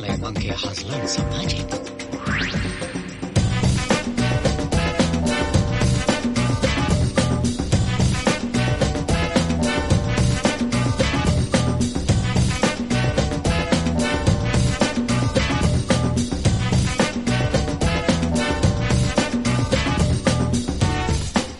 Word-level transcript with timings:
like 0.00 0.20
monkey 0.20 0.48
has 0.48 0.84
learned 0.84 1.08
some 1.08 1.28
magic. 1.30 1.66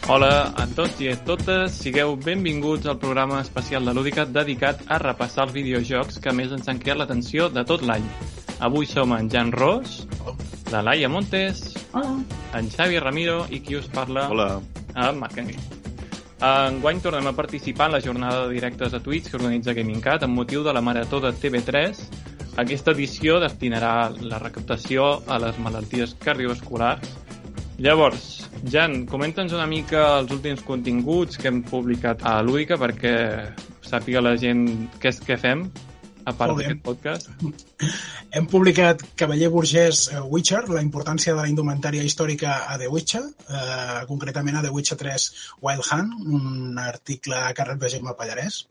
Hola 0.07 0.53
tots 0.73 1.01
i 1.05 1.11
a 1.13 1.17
totes, 1.27 1.75
sigueu 1.85 2.15
benvinguts 2.17 2.87
al 2.89 2.99
programa 2.99 3.41
especial 3.43 3.85
de 3.85 3.93
Lúdica 3.93 4.25
dedicat 4.25 4.81
a 4.89 4.97
repassar 5.03 5.45
els 5.47 5.53
videojocs 5.53 6.17
que 6.23 6.33
més 6.33 6.53
ens 6.55 6.69
han 6.69 6.81
cridat 6.81 7.03
l'atenció 7.03 7.49
de 7.53 7.65
tot 7.69 7.85
l'any. 7.85 8.05
Avui 8.65 8.89
som 8.89 9.13
en 9.13 9.29
Jan 9.29 9.53
Ros, 9.53 10.07
la 10.73 10.81
Laia 10.83 11.11
Montes, 11.13 11.75
Hola. 11.93 12.15
en 12.57 12.71
Xavi 12.71 12.99
Ramiro 12.99 13.47
i 13.51 13.61
qui 13.61 13.77
us 13.77 13.89
parla, 13.93 14.29
Hola. 14.31 14.61
en 14.95 15.19
Marc 15.19 15.39
Angui. 15.39 15.59
Enguany 16.43 17.01
tornem 17.01 17.27
a 17.27 17.37
participar 17.37 17.87
en 17.87 17.93
la 17.93 18.01
jornada 18.01 18.47
de 18.47 18.55
directes 18.55 18.95
a 18.95 19.01
Twitch 19.01 19.31
que 19.31 19.37
organitza 19.37 19.75
GamingCat 19.75 20.25
amb 20.25 20.35
motiu 20.35 20.65
de 20.65 20.73
la 20.73 20.81
marató 20.81 21.21
de 21.21 21.33
TV3. 21.33 22.01
Aquesta 22.57 22.93
edició 22.93 23.39
destinarà 23.41 24.11
la 24.21 24.39
recaptació 24.39 25.23
a 25.29 25.39
les 25.39 25.59
malalties 25.59 26.17
cardiovasculars. 26.19 27.09
Llavors, 27.83 28.45
Jan, 28.71 29.01
comenta'ns 29.11 29.51
una 29.57 29.65
mica 29.67 30.03
els 30.21 30.31
últims 30.31 30.61
continguts 30.63 31.39
que 31.41 31.49
hem 31.51 31.65
publicat 31.67 32.21
a 32.23 32.37
Lúdica 32.47 32.77
perquè 32.79 33.15
sàpiga 33.83 34.23
la 34.23 34.37
gent 34.39 34.61
què 35.03 35.11
és 35.11 35.19
que 35.27 35.35
fem, 35.41 35.65
a 36.23 36.35
part 36.39 36.55
d'aquest 36.61 36.85
podcast. 36.87 37.33
Hem 38.39 38.47
publicat 38.53 39.03
Cavaller 39.19 39.51
Burgès 39.51 40.05
eh, 40.13 40.23
Witcher, 40.23 40.63
la 40.71 40.85
importància 40.85 41.35
de 41.35 41.43
la 41.43 41.49
indumentària 41.51 42.07
històrica 42.07 42.61
a 42.71 42.79
The 42.79 42.93
Witcher, 42.93 43.25
eh, 43.51 43.99
concretament 44.13 44.61
a 44.61 44.63
The 44.63 44.71
Witcher 44.71 45.01
3 45.03 45.27
Wild 45.67 45.91
Hunt, 45.91 46.15
un 46.39 46.79
article 46.79 47.41
a 47.41 47.51
càrrec 47.57 47.83
de 47.83 47.91
Gemma 47.97 48.15
Pallarès. 48.15 48.69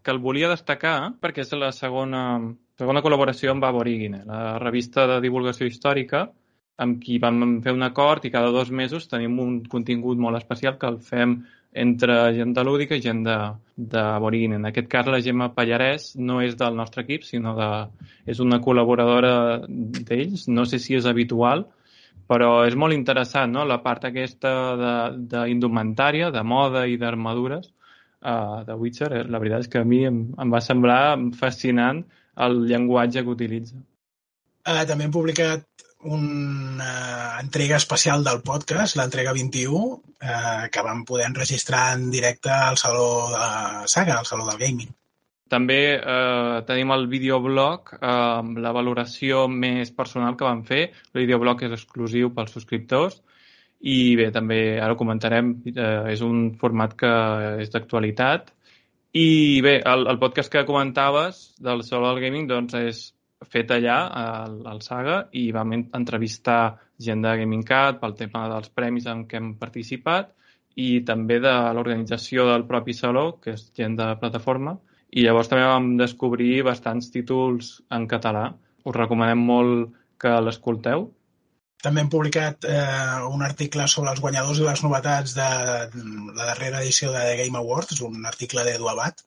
que 0.00 0.12
el 0.14 0.22
volia 0.24 0.48
destacar 0.48 1.12
perquè 1.20 1.42
és 1.42 1.50
la 1.58 1.68
segona, 1.74 2.40
segona 2.80 3.02
col·laboració 3.04 3.50
amb 3.52 3.64
Aborigine, 3.66 4.22
la 4.24 4.56
revista 4.62 5.04
de 5.10 5.20
divulgació 5.20 5.66
històrica 5.66 6.30
amb 6.78 7.00
qui 7.02 7.18
vam 7.18 7.58
fer 7.62 7.72
un 7.74 7.82
acord 7.82 8.24
i 8.24 8.30
cada 8.30 8.50
dos 8.54 8.70
mesos 8.70 9.08
tenim 9.10 9.38
un 9.42 9.54
contingut 9.66 10.18
molt 10.18 10.38
especial 10.38 10.76
que 10.78 10.86
el 10.86 10.98
fem 11.02 11.40
entre 11.78 12.14
gent 12.34 12.54
de 12.56 12.62
Lúdica 12.64 12.96
i 12.96 13.02
gent 13.04 13.24
de- 13.26 13.54
d'Aborigine. 13.76 14.56
En 14.56 14.66
aquest 14.66 14.88
cas, 14.88 15.06
la 15.06 15.20
Gemma 15.22 15.50
Pallarès 15.54 16.14
no 16.16 16.40
és 16.42 16.56
del 16.56 16.74
nostre 16.78 17.02
equip, 17.04 17.22
sinó 17.26 17.52
de, 17.58 17.68
és 18.26 18.40
una 18.40 18.58
col·laboradora 18.64 19.60
d'ells. 19.68 20.46
No 20.48 20.64
sé 20.64 20.78
si 20.82 20.96
és 20.96 21.06
habitual, 21.06 21.66
però 22.26 22.64
és 22.66 22.74
molt 22.74 22.94
interessant, 22.96 23.52
no?, 23.52 23.64
la 23.68 23.82
part 23.82 24.04
aquesta 24.08 24.54
de- 24.80 25.26
d'indumentària, 25.34 26.30
de, 26.30 26.38
de 26.38 26.44
moda 26.44 26.86
i 26.86 26.96
d'armadures 26.96 27.68
uh, 28.22 28.64
de 28.66 28.74
Witcher. 28.74 29.12
Eh, 29.12 29.24
La 29.28 29.38
veritat 29.38 29.66
és 29.66 29.68
que 29.68 29.78
a 29.82 29.84
mi 29.84 30.04
em, 30.08 30.24
em 30.38 30.50
va 30.50 30.60
semblar 30.64 31.18
fascinant 31.38 32.02
el 32.36 32.64
llenguatge 32.66 33.22
que 33.22 33.34
utilitza. 33.36 33.76
Eh, 34.66 34.84
també 34.88 35.04
hem 35.04 35.12
publicat 35.14 35.64
una 36.04 37.38
entrega 37.40 37.76
especial 37.76 38.22
del 38.24 38.42
podcast, 38.42 38.96
l'entrega 38.96 39.32
21, 39.34 40.02
eh, 40.20 40.68
que 40.70 40.84
vam 40.84 41.04
poder 41.04 41.26
enregistrar 41.26 41.96
en 41.96 42.10
directe 42.10 42.50
al 42.50 42.78
Saló 42.78 43.28
de 43.32 43.88
Saga, 43.88 44.18
al 44.18 44.26
Saló 44.26 44.46
del 44.46 44.58
Gaming. 44.58 44.94
També 45.48 45.96
eh, 45.96 46.60
tenim 46.68 46.92
el 46.92 47.06
videoblog 47.08 47.94
eh, 47.96 48.04
amb 48.10 48.60
la 48.60 48.72
valoració 48.76 49.46
més 49.48 49.90
personal 49.96 50.36
que 50.36 50.46
vam 50.46 50.62
fer. 50.68 50.82
El 51.14 51.24
videoblog 51.24 51.64
és 51.64 51.74
exclusiu 51.74 52.30
pels 52.36 52.52
subscriptors 52.52 53.22
i 53.80 54.16
bé, 54.18 54.28
també 54.34 54.78
ara 54.78 54.92
ho 54.92 55.00
comentarem, 55.00 55.54
eh, 55.72 56.12
és 56.12 56.22
un 56.26 56.52
format 56.60 56.94
que 56.98 57.12
és 57.64 57.72
d'actualitat. 57.74 58.52
I 59.16 59.60
bé, 59.64 59.78
el, 59.88 60.04
el 60.10 60.18
podcast 60.20 60.52
que 60.52 60.66
comentaves 60.68 61.54
del 61.64 61.82
Solo 61.82 62.10
del 62.12 62.20
Gaming 62.26 62.50
doncs 62.50 62.76
és 62.78 63.06
fet 63.46 63.70
allà 63.70 63.98
al, 64.20 64.66
al 64.66 64.80
Saga 64.82 65.28
i 65.32 65.50
vam 65.54 65.72
en- 65.72 65.88
entrevistar 65.94 66.78
gent 66.98 67.22
de 67.22 67.36
Gaming 67.38 67.62
Cat 67.66 68.00
pel 68.00 68.16
tema 68.18 68.48
dels 68.50 68.70
premis 68.74 69.06
en 69.06 69.26
què 69.28 69.38
hem 69.38 69.52
participat 69.60 70.32
i 70.78 71.00
també 71.06 71.38
de 71.42 71.52
l'organització 71.74 72.46
del 72.46 72.64
propi 72.66 72.94
saló, 72.94 73.38
que 73.42 73.54
és 73.54 73.70
gent 73.74 73.96
de 73.98 74.08
plataforma, 74.20 74.76
i 75.10 75.24
llavors 75.24 75.48
també 75.50 75.64
vam 75.66 75.96
descobrir 75.98 76.62
bastants 76.62 77.10
títols 77.10 77.80
en 77.90 78.06
català. 78.06 78.52
Us 78.84 78.94
recomanem 78.94 79.38
molt 79.38 79.94
que 80.20 80.34
l'escolteu. 80.42 81.08
També 81.82 82.02
hem 82.02 82.10
publicat 82.10 82.66
eh, 82.66 83.22
un 83.30 83.42
article 83.46 83.86
sobre 83.90 84.10
els 84.10 84.20
guanyadors 84.20 84.58
i 84.58 84.66
les 84.66 84.82
novetats 84.82 85.34
de 85.34 85.48
la 86.34 86.46
darrera 86.50 86.82
edició 86.82 87.12
de 87.14 87.22
The 87.22 87.36
Game 87.42 87.58
Awards, 87.58 88.00
un 88.02 88.26
article 88.26 88.64
d'Edu 88.66 88.88
Abad. 88.90 89.22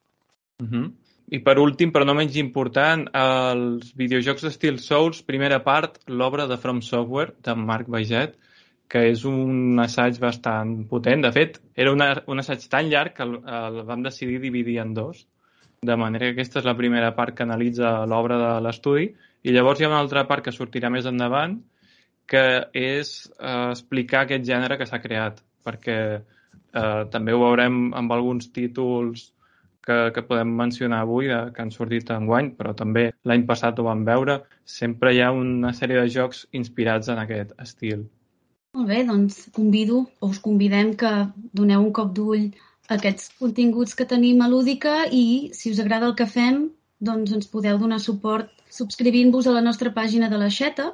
Uh 0.59 0.67
-huh. 0.67 0.91
I 1.31 1.39
per 1.39 1.55
últim, 1.61 1.93
però 1.95 2.03
no 2.03 2.15
menys 2.17 2.35
important, 2.41 3.05
els 3.15 3.93
videojocs 3.95 4.43
d'estil 4.43 4.81
Souls, 4.83 5.21
primera 5.23 5.61
part, 5.63 6.01
l'obra 6.11 6.47
de 6.49 6.57
From 6.59 6.81
Software, 6.83 7.31
de 7.47 7.55
Marc 7.55 7.87
Baiget, 7.93 8.35
que 8.91 9.05
és 9.13 9.23
un 9.29 9.79
assaig 9.79 10.19
bastant 10.19 10.73
potent. 10.91 11.23
De 11.23 11.31
fet, 11.31 11.61
era 11.79 11.93
una, 11.95 12.09
un 12.27 12.43
assaig 12.43 12.67
tan 12.73 12.91
llarg 12.91 13.15
que 13.15 13.23
el, 13.23 13.37
el 13.61 13.79
vam 13.87 14.03
decidir 14.03 14.41
dividir 14.43 14.81
en 14.83 14.93
dos, 14.97 15.23
de 15.81 15.95
manera 15.97 16.27
que 16.27 16.35
aquesta 16.35 16.59
és 16.59 16.67
la 16.67 16.75
primera 16.77 17.15
part 17.15 17.37
que 17.37 17.47
analitza 17.47 17.93
l'obra 18.11 18.35
de 18.43 18.53
l'estudi, 18.67 19.07
i 19.47 19.55
llavors 19.55 19.79
hi 19.79 19.87
ha 19.87 19.93
una 19.93 20.03
altra 20.03 20.27
part 20.27 20.43
que 20.45 20.53
sortirà 20.53 20.91
més 20.91 21.07
endavant, 21.07 21.61
que 22.27 22.45
és 22.75 23.15
eh, 23.39 23.69
explicar 23.71 24.25
aquest 24.25 24.43
gènere 24.51 24.75
que 24.77 24.85
s'ha 24.89 24.99
creat, 24.99 25.39
perquè 25.63 25.99
eh, 26.19 27.03
també 27.15 27.31
ho 27.31 27.45
veurem 27.47 27.85
amb 27.95 28.19
alguns 28.19 28.51
títols 28.51 29.31
que, 29.85 29.97
que 30.15 30.23
podem 30.29 30.49
mencionar 30.61 31.01
avui, 31.03 31.27
de, 31.31 31.41
que 31.55 31.61
han 31.63 31.73
sortit 31.73 32.09
en 32.13 32.27
guany, 32.29 32.51
però 32.57 32.73
també 32.77 33.09
l'any 33.27 33.45
passat 33.49 33.79
ho 33.79 33.85
vam 33.87 34.03
veure. 34.07 34.39
Sempre 34.65 35.13
hi 35.13 35.21
ha 35.21 35.31
una 35.35 35.73
sèrie 35.77 36.01
de 36.01 36.09
jocs 36.15 36.45
inspirats 36.61 37.11
en 37.13 37.21
aquest 37.21 37.55
estil. 37.65 38.05
Molt 38.77 38.87
bé, 38.87 39.01
doncs 39.07 39.49
convido 39.55 40.05
o 40.21 40.29
us 40.31 40.39
convidem 40.39 40.93
que 40.99 41.11
doneu 41.59 41.81
un 41.83 41.91
cop 41.97 42.13
d'ull 42.15 42.45
a 42.87 42.95
aquests 42.97 43.33
continguts 43.39 43.97
que 43.99 44.07
tenim 44.07 44.39
a 44.41 44.47
Lúdica 44.51 44.93
i 45.11 45.25
si 45.57 45.73
us 45.73 45.81
agrada 45.83 46.07
el 46.07 46.15
que 46.21 46.29
fem, 46.37 46.69
doncs 47.09 47.33
ens 47.35 47.49
podeu 47.51 47.79
donar 47.81 47.99
suport 47.99 48.51
subscrivint-vos 48.71 49.47
a 49.47 49.55
la 49.57 49.63
nostra 49.65 49.91
pàgina 49.97 50.29
de 50.31 50.39
l'Aixeta. 50.39 50.91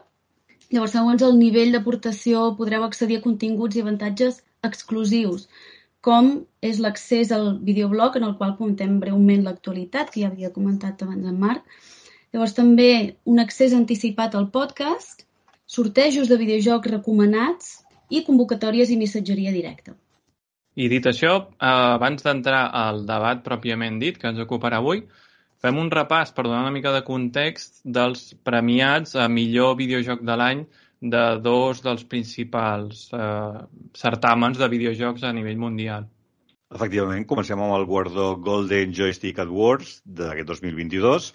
Llavors, 0.73 0.95
segons 0.95 1.23
el 1.27 1.37
nivell 1.39 1.71
d'aportació, 1.75 2.47
podreu 2.57 2.83
accedir 2.87 3.19
a 3.19 3.25
continguts 3.27 3.77
i 3.77 3.83
avantatges 3.83 4.41
exclusius, 4.67 5.45
com 6.07 6.31
és 6.63 6.79
l'accés 6.79 7.33
al 7.35 7.57
videoblog, 7.67 8.15
en 8.15 8.25
el 8.29 8.35
qual 8.39 8.55
contem 8.55 8.97
breument 9.03 9.43
l'actualitat, 9.43 10.13
que 10.13 10.23
ja 10.23 10.31
havia 10.31 10.53
comentat 10.55 11.03
abans 11.03 11.27
en 11.27 11.39
Marc. 11.41 11.65
Llavors, 12.31 12.55
també 12.55 13.17
un 13.27 13.43
accés 13.43 13.75
anticipat 13.75 14.35
al 14.35 14.47
podcast, 14.53 15.25
sortejos 15.67 16.31
de 16.31 16.39
videojocs 16.39 16.91
recomanats 16.93 17.77
i 18.09 18.23
convocatòries 18.23 18.91
i 18.91 18.99
missatgeria 18.99 19.51
directa. 19.51 19.97
I 20.77 20.87
dit 20.87 21.07
això, 21.09 21.33
eh, 21.49 21.67
abans 21.67 22.23
d'entrar 22.23 22.67
al 22.81 23.03
debat 23.09 23.43
pròpiament 23.43 23.99
dit, 23.99 24.17
que 24.17 24.29
ens 24.31 24.39
ocuparà 24.39 24.79
avui, 24.79 25.03
fem 25.59 25.79
un 25.81 25.89
repàs 25.91 26.31
per 26.31 26.45
donar 26.45 26.61
una 26.61 26.75
mica 26.75 26.93
de 26.93 27.03
context 27.03 27.81
dels 27.83 28.29
premiats 28.47 29.15
a 29.15 29.27
millor 29.27 29.75
videojoc 29.79 30.21
de 30.23 30.35
l'any 30.39 30.67
de 31.01 31.23
dos 31.43 31.81
dels 31.85 32.03
principals 32.09 33.07
eh, 33.13 33.65
certàmens 33.97 34.57
de 34.57 34.69
videojocs 34.71 35.23
a 35.23 35.33
nivell 35.33 35.59
mundial. 35.61 36.07
Efectivament, 36.73 37.23
comencem 37.27 37.59
amb 37.63 37.77
el 37.77 37.85
guardó 37.87 38.33
Golden 38.43 38.91
Joystick 38.93 39.39
Awards 39.39 40.01
d'aquest 40.03 40.49
2022. 40.49 41.29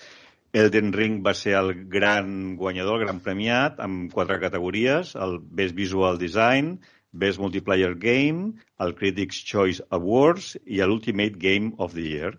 Elden 0.53 0.91
Ring 0.93 1.23
va 1.25 1.33
ser 1.33 1.55
el 1.57 1.73
gran 1.89 2.57
guanyador, 2.61 2.99
el 2.99 3.07
gran 3.07 3.23
premiat, 3.25 3.79
amb 3.81 4.13
quatre 4.13 4.37
categories, 4.43 5.15
el 5.17 5.39
Best 5.41 5.75
Visual 5.79 6.19
Design, 6.21 6.75
Best 7.13 7.41
Multiplayer 7.41 7.95
Game, 8.03 8.53
el 8.79 8.95
Critics' 8.99 9.41
Choice 9.49 9.85
Awards 9.89 10.59
i 10.67 10.83
l'Ultimate 10.85 11.41
Game 11.41 11.73
of 11.79 11.97
the 11.97 12.05
Year. 12.05 12.35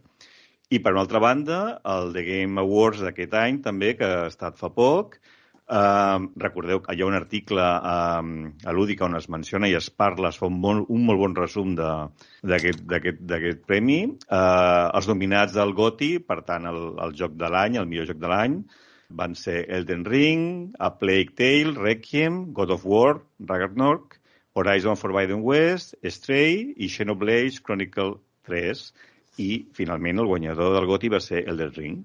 I, 0.69 0.79
per 0.79 0.93
una 0.93 1.03
altra 1.05 1.21
banda, 1.21 1.59
el 1.95 2.13
The 2.13 2.23
Game 2.25 2.61
Awards 2.61 3.01
d'aquest 3.05 3.33
any, 3.37 3.59
també, 3.65 3.93
que 3.97 4.05
ha 4.05 4.29
estat 4.29 4.57
fa 4.61 4.69
poc, 4.73 5.19
Uh, 5.63 6.27
recordeu 6.35 6.81
que 6.83 6.91
hi 6.91 7.01
ha 7.01 7.07
un 7.07 7.15
article 7.15 7.63
uh, 7.63 8.23
a 8.67 8.71
Lúdica 8.75 9.05
on 9.07 9.15
es 9.15 9.29
menciona 9.31 9.69
i 9.71 9.75
es 9.77 9.87
parla, 9.89 10.33
es 10.33 10.39
fa 10.41 10.49
un, 10.49 10.57
molt, 10.59 10.89
un 10.91 11.05
molt 11.07 11.21
bon 11.21 11.35
resum 11.37 11.71
d'aquest 11.77 12.83
premi. 13.69 13.99
Uh, 14.27 14.91
els 14.91 15.07
nominats 15.07 15.55
del 15.55 15.71
GOTY, 15.77 16.17
per 16.27 16.41
tant, 16.49 16.67
el, 16.67 16.81
el 17.05 17.15
joc 17.15 17.37
de 17.39 17.51
l'any, 17.55 17.79
el 17.79 17.87
millor 17.87 18.11
joc 18.11 18.19
de 18.19 18.33
l'any, 18.33 18.57
van 19.23 19.37
ser 19.39 19.63
Elden 19.69 20.03
Ring, 20.09 20.73
A 20.79 20.91
Plague 20.99 21.37
Tale, 21.39 21.77
Requiem, 21.79 22.43
God 22.51 22.75
of 22.75 22.85
War, 22.85 23.21
Ragnarok, 23.39 24.19
Horizon 24.53 24.97
Forbidden 24.97 25.41
West, 25.47 25.95
Stray 26.03 26.73
i 26.77 26.89
Xenoblade 26.89 27.63
Chronicle 27.63 28.19
3. 28.49 28.83
I, 29.41 29.49
finalment, 29.73 30.19
el 30.19 30.29
guanyador 30.29 30.75
del 30.75 30.89
GOTY 30.91 31.15
va 31.15 31.23
ser 31.23 31.47
Elden 31.47 31.73
Ring. 31.79 32.03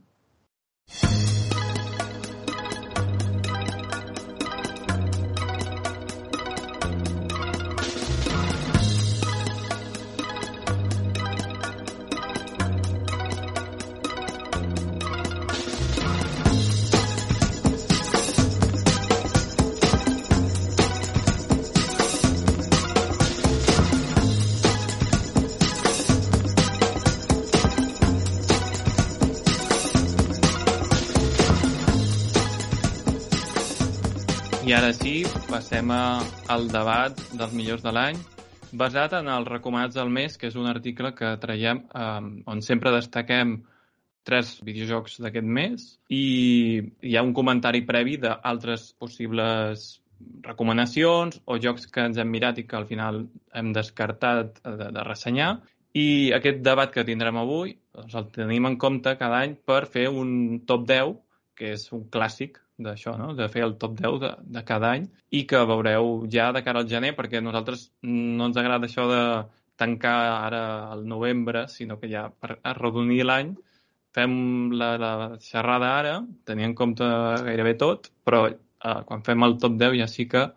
Ara 34.76 34.92
sí, 34.92 35.14
passem 35.48 35.90
al 35.94 36.68
debat 36.74 37.22
dels 37.30 37.54
millors 37.56 37.84
de 37.84 37.92
l'any, 37.94 38.20
basat 38.82 39.14
en 39.16 39.28
els 39.32 39.48
recomanats 39.48 39.96
del 39.96 40.10
mes, 40.12 40.36
que 40.36 40.50
és 40.50 40.56
un 40.60 40.68
article 40.68 41.14
que 41.16 41.36
traiem 41.40 41.84
eh, 41.88 42.28
on 42.52 42.60
sempre 42.62 42.92
destaquem 42.92 43.62
tres 44.28 44.58
videojocs 44.60 45.20
d'aquest 45.24 45.48
mes 45.58 45.86
i 46.12 46.24
hi 47.00 47.16
ha 47.16 47.24
un 47.24 47.32
comentari 47.32 47.80
previ 47.88 48.18
d'altres 48.20 48.92
possibles 49.00 49.88
recomanacions 50.44 51.40
o 51.46 51.56
jocs 51.56 51.88
que 51.88 52.04
ens 52.10 52.18
hem 52.20 52.28
mirat 52.28 52.60
i 52.60 52.66
que 52.68 52.76
al 52.76 52.86
final 52.90 53.22
hem 53.56 53.72
descartat 53.72 54.60
de, 54.64 54.90
de 54.92 55.04
ressenyar. 55.06 55.52
I 55.96 56.34
aquest 56.36 56.60
debat 56.66 56.92
que 56.92 57.06
tindrem 57.08 57.38
avui 57.40 57.78
doncs 57.96 58.18
el 58.20 58.28
tenim 58.34 58.68
en 58.68 58.76
compte 58.76 59.16
cada 59.16 59.40
any 59.46 59.56
per 59.64 59.86
fer 59.86 60.08
un 60.10 60.60
top 60.68 60.84
10, 60.90 61.14
que 61.56 61.72
és 61.78 61.88
un 61.96 62.04
clàssic 62.12 62.60
d'això, 62.78 63.16
no? 63.18 63.32
de 63.38 63.48
fer 63.52 63.64
el 63.66 63.76
top 63.82 63.96
10 63.98 64.18
de, 64.22 64.32
de 64.56 64.62
cada 64.66 64.92
any 64.96 65.06
i 65.34 65.44
que 65.50 65.62
veureu 65.70 66.10
ja 66.32 66.50
de 66.54 66.62
cara 66.66 66.82
al 66.82 66.90
gener, 66.90 67.14
perquè 67.16 67.42
nosaltres 67.42 67.88
no 68.06 68.48
ens 68.48 68.60
agrada 68.60 68.86
això 68.86 69.08
de 69.10 69.22
tancar 69.78 70.18
ara 70.34 70.62
al 70.92 71.04
novembre, 71.06 71.66
sinó 71.68 71.98
que 71.98 72.10
ja 72.10 72.28
per 72.30 72.58
arrodonir 72.72 73.24
l'any 73.26 73.54
fem 74.14 74.32
la, 74.74 74.94
la 74.98 75.12
xerrada 75.42 75.92
ara, 75.98 76.14
tenint 76.48 76.70
en 76.70 76.78
compte 76.78 77.08
gairebé 77.46 77.76
tot, 77.82 78.10
però 78.26 78.46
eh, 78.48 79.00
quan 79.10 79.22
fem 79.26 79.46
el 79.46 79.58
top 79.62 79.78
10 79.82 79.98
ja 80.00 80.08
sí 80.10 80.26
que 80.30 80.48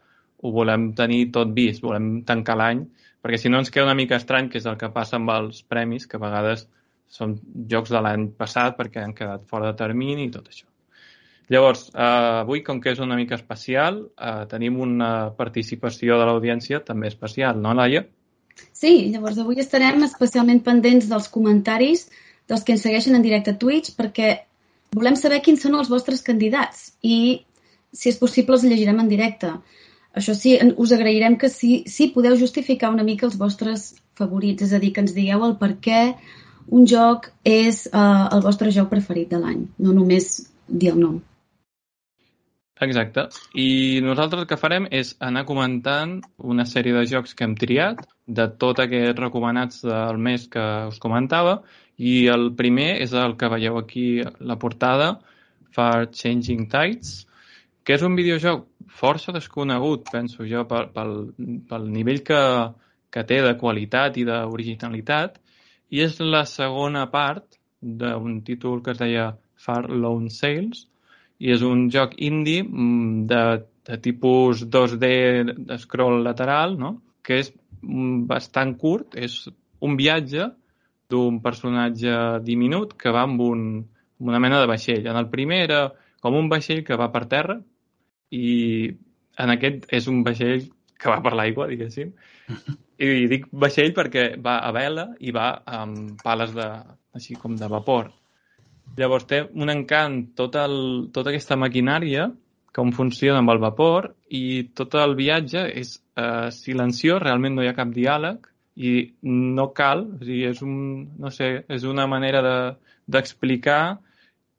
ho 0.41 0.51
volem 0.55 0.91
tenir 0.97 1.27
tot 1.35 1.53
vist, 1.57 1.83
volem 1.85 2.23
tancar 2.25 2.57
l'any, 2.57 2.85
perquè 3.21 3.37
si 3.37 3.51
no 3.53 3.61
ens 3.61 3.69
queda 3.73 3.89
una 3.89 3.97
mica 3.97 4.17
estrany, 4.17 4.49
que 4.49 4.61
és 4.61 4.65
el 4.69 4.79
que 4.81 4.89
passa 4.95 5.19
amb 5.19 5.29
els 5.35 5.61
premis, 5.73 6.07
que 6.09 6.17
a 6.17 6.23
vegades 6.25 6.65
són 7.11 7.37
jocs 7.69 7.93
de 7.93 8.01
l'any 8.01 8.29
passat 8.39 8.77
perquè 8.79 9.03
han 9.03 9.13
quedat 9.17 9.45
fora 9.49 9.69
de 9.69 9.77
termini 9.83 10.25
i 10.25 10.33
tot 10.33 10.47
això. 10.49 10.70
Llavors, 11.51 11.89
eh, 11.91 11.99
avui, 12.45 12.61
com 12.63 12.79
que 12.79 12.93
és 12.93 12.99
una 13.03 13.17
mica 13.19 13.35
especial, 13.35 13.97
eh, 14.15 14.45
tenim 14.47 14.79
una 14.79 15.31
participació 15.35 16.17
de 16.19 16.27
l'audiència 16.29 16.79
també 16.87 17.09
especial, 17.11 17.59
no, 17.59 17.73
Laia? 17.75 18.05
Sí, 18.71 19.11
llavors 19.11 19.39
avui 19.41 19.59
estarem 19.59 20.03
especialment 20.05 20.61
pendents 20.63 21.09
dels 21.11 21.27
comentaris 21.33 22.05
dels 22.47 22.63
que 22.63 22.75
ens 22.75 22.83
segueixen 22.85 23.17
en 23.17 23.25
directe 23.25 23.51
a 23.51 23.57
Twitch 23.59 23.95
perquè 23.97 24.31
volem 24.95 25.17
saber 25.19 25.41
quins 25.43 25.63
són 25.63 25.75
els 25.79 25.89
vostres 25.91 26.23
candidats 26.23 26.91
i, 27.01 27.17
si 27.91 28.11
és 28.11 28.19
possible, 28.19 28.55
els 28.55 28.63
llegirem 28.67 28.99
en 29.03 29.09
directe. 29.11 29.51
Això 30.15 30.35
sí, 30.35 30.57
us 30.75 30.91
agrairem 30.91 31.37
que 31.39 31.49
sí, 31.49 31.83
sí 31.87 32.09
podeu 32.15 32.35
justificar 32.39 32.91
una 32.91 33.07
mica 33.07 33.27
els 33.27 33.39
vostres 33.39 33.93
favorits, 34.19 34.67
és 34.67 34.75
a 34.75 34.79
dir, 34.79 34.91
que 34.95 35.03
ens 35.03 35.15
digueu 35.15 35.43
el 35.47 35.57
per 35.59 35.73
què 35.83 36.01
un 36.71 36.87
joc 36.87 37.31
és 37.47 37.85
uh, 37.91 38.27
el 38.35 38.43
vostre 38.43 38.71
joc 38.75 38.91
preferit 38.91 39.31
de 39.31 39.39
l'any, 39.39 39.65
no 39.79 39.95
només 39.95 40.33
dir 40.67 40.91
el 40.91 40.99
nom. 40.99 41.21
Exacte. 42.81 43.27
I 43.53 44.01
nosaltres 44.01 44.41
el 44.41 44.47
que 44.49 44.57
farem 44.57 44.87
és 44.89 45.11
anar 45.21 45.43
comentant 45.45 46.15
una 46.53 46.65
sèrie 46.65 46.95
de 46.95 47.03
jocs 47.11 47.35
que 47.37 47.45
hem 47.45 47.53
triat, 47.63 48.01
de 48.25 48.47
tot 48.63 48.81
aquests 48.81 49.21
recomanats 49.21 49.83
del 49.85 50.17
mes 50.17 50.47
que 50.49 50.63
us 50.89 50.97
comentava, 51.03 51.59
i 52.01 52.25
el 52.33 52.49
primer 52.57 52.95
és 53.03 53.13
el 53.13 53.37
que 53.37 53.51
veieu 53.53 53.77
aquí 53.77 54.07
la 54.39 54.57
portada, 54.57 55.11
Far 55.75 56.09
Changing 56.09 56.65
Tides, 56.73 57.13
que 57.85 57.99
és 57.99 58.03
un 58.07 58.17
videojoc 58.17 58.65
força 58.97 59.33
desconegut, 59.35 60.09
penso 60.11 60.45
jo, 60.49 60.65
pel, 60.69 60.89
pel, 60.95 61.15
pel 61.69 61.89
nivell 61.93 62.25
que, 62.25 62.41
que 63.13 63.25
té 63.29 63.43
de 63.45 63.55
qualitat 63.61 64.17
i 64.17 64.25
d'originalitat, 64.25 65.37
i 65.93 66.01
és 66.01 66.17
la 66.23 66.47
segona 66.49 67.05
part 67.13 67.61
d'un 67.81 68.41
títol 68.47 68.81
que 68.81 68.95
es 68.95 69.01
deia 69.01 69.35
Far 69.61 69.83
Lone 69.89 70.33
Sales, 70.33 70.87
i 71.41 71.51
és 71.55 71.63
un 71.65 71.87
joc 71.93 72.13
indie 72.21 72.63
mm, 72.63 73.25
de, 73.29 73.43
de 73.89 73.97
tipus 74.05 74.65
2D 74.75 75.07
de 75.57 75.77
scroll 75.81 76.21
lateral, 76.25 76.77
no? 76.77 76.95
que 77.25 77.41
és 77.41 77.51
mm, 77.81 78.27
bastant 78.29 78.75
curt, 78.81 79.17
és 79.17 79.47
un 79.81 79.97
viatge 79.97 80.51
d'un 81.11 81.41
personatge 81.43 82.13
diminut 82.45 82.93
que 82.99 83.13
va 83.13 83.25
amb, 83.27 83.41
un, 83.41 83.63
amb 84.21 84.31
una 84.31 84.41
mena 84.43 84.61
de 84.61 84.69
vaixell. 84.69 85.07
En 85.09 85.17
el 85.19 85.31
primer 85.33 85.63
era 85.65 85.81
com 86.21 86.37
un 86.37 86.49
vaixell 86.51 86.85
que 86.87 86.99
va 86.99 87.09
per 87.11 87.25
terra 87.31 87.57
i 88.31 88.91
en 89.41 89.53
aquest 89.55 89.89
és 89.91 90.07
un 90.11 90.21
vaixell 90.23 90.69
que 91.01 91.09
va 91.09 91.19
per 91.25 91.33
l'aigua, 91.33 91.67
diguéssim. 91.71 92.13
I 93.01 93.25
dic 93.31 93.47
vaixell 93.51 93.95
perquè 93.97 94.35
va 94.45 94.59
a 94.61 94.69
vela 94.75 95.09
i 95.19 95.33
va 95.33 95.55
amb 95.65 96.21
pales 96.21 96.53
de, 96.53 96.67
així 97.17 97.33
com 97.41 97.57
de 97.57 97.69
vapor. 97.71 98.11
Llavors 98.99 99.27
té 99.29 99.41
un 99.55 99.71
encant 99.71 100.21
tot 100.37 100.55
el, 100.59 100.77
tota 101.15 101.31
aquesta 101.31 101.57
maquinària 101.59 102.29
com 102.75 102.91
funciona 102.95 103.39
amb 103.41 103.51
el 103.53 103.59
vapor 103.63 104.11
i 104.29 104.71
tot 104.77 104.95
el 104.99 105.15
viatge 105.19 105.65
és 105.81 105.97
eh, 106.15 106.49
silenciós, 106.55 107.21
realment 107.23 107.57
no 107.57 107.65
hi 107.65 107.71
ha 107.71 107.77
cap 107.77 107.91
diàleg 107.95 108.47
i 108.81 108.93
no 109.27 109.67
cal, 109.75 110.05
o 110.15 110.23
sigui, 110.23 110.45
és, 110.47 110.61
un, 110.63 110.77
no 111.19 111.31
sé, 111.35 111.51
és 111.67 111.83
una 111.83 112.07
manera 112.07 112.41
d'explicar 113.11 113.81
de, 113.89 114.11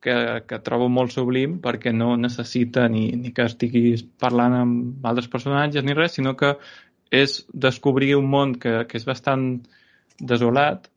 que, 0.03 0.17
que 0.49 0.61
trobo 0.67 0.89
molt 0.93 1.15
sublim 1.15 1.59
perquè 1.65 1.93
no 1.95 2.17
necessita 2.21 2.89
ni, 2.93 3.07
ni 3.17 3.33
que 3.33 3.47
estiguis 3.49 4.03
parlant 4.21 4.59
amb 4.59 5.07
altres 5.09 5.31
personatges 5.33 5.87
ni 5.87 5.97
res, 5.97 6.19
sinó 6.19 6.35
que 6.37 6.57
és 7.13 7.43
descobrir 7.53 8.17
un 8.19 8.29
món 8.33 8.57
que, 8.59 8.83
que 8.89 8.99
és 8.99 9.07
bastant 9.09 9.47
desolat 10.19 10.89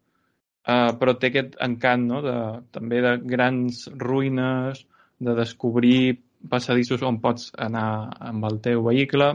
Uh, 0.65 0.95
però 0.97 1.13
té 1.21 1.29
aquest 1.29 1.57
encant 1.61 2.07
no? 2.09 2.19
de, 2.25 2.35
també 2.73 3.01
de 3.05 3.15
grans 3.21 3.83
ruïnes, 4.01 4.81
de 5.21 5.35
descobrir 5.37 6.23
passadissos 6.49 7.03
on 7.05 7.19
pots 7.21 7.51
anar 7.61 8.15
amb 8.31 8.47
el 8.49 8.57
teu 8.65 8.81
vehicle 8.85 9.29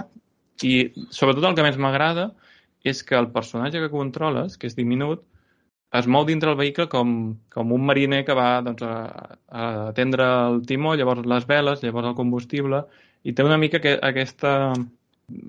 i 0.66 0.74
sobretot 1.14 1.46
el 1.46 1.56
que 1.56 1.64
més 1.64 1.78
m'agrada 1.80 2.30
és 2.84 3.02
que 3.06 3.16
el 3.18 3.30
personatge 3.34 3.80
que 3.82 3.92
controles, 3.92 4.56
que 4.58 4.68
és 4.68 4.76
diminut, 4.76 5.22
es 5.98 6.06
mou 6.06 6.24
dintre 6.26 6.52
el 6.52 6.58
vehicle 6.58 6.86
com, 6.90 7.14
com 7.52 7.72
un 7.74 7.84
mariner 7.86 8.22
que 8.26 8.36
va 8.36 8.60
doncs, 8.64 8.82
a, 8.86 9.36
a 9.50 9.64
atendre 9.90 10.26
el 10.50 10.60
timó, 10.66 10.94
llavors 10.96 11.26
les 11.26 11.46
veles, 11.48 11.82
llavors 11.82 12.12
el 12.12 12.16
combustible, 12.18 12.84
i 13.26 13.34
té 13.34 13.46
una 13.46 13.58
mica 13.60 13.82
que, 13.82 13.96
aquesta... 14.10 14.72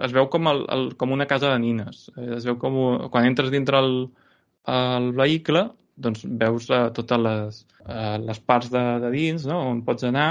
Es 0.05 0.11
veu 0.13 0.27
com, 0.29 0.45
el, 0.45 0.59
el, 0.69 0.83
com 0.97 1.13
una 1.13 1.25
casa 1.25 1.50
de 1.50 1.61
nines. 1.61 2.03
Es 2.38 2.45
veu 2.45 2.57
com... 2.61 2.75
Quan 3.13 3.25
entres 3.25 3.50
dintre 3.53 3.79
el, 3.81 3.95
el 4.70 5.12
vehicle 5.18 5.70
doncs 6.01 6.24
veus 6.25 6.70
uh, 6.70 6.89
totes 6.96 7.22
les, 7.22 7.60
uh, 7.86 8.18
les 8.22 8.39
parts 8.39 8.70
de, 8.74 8.84
de 9.03 9.12
dins 9.13 9.46
no? 9.50 9.60
on 9.72 9.84
pots 9.86 10.06
anar 10.08 10.30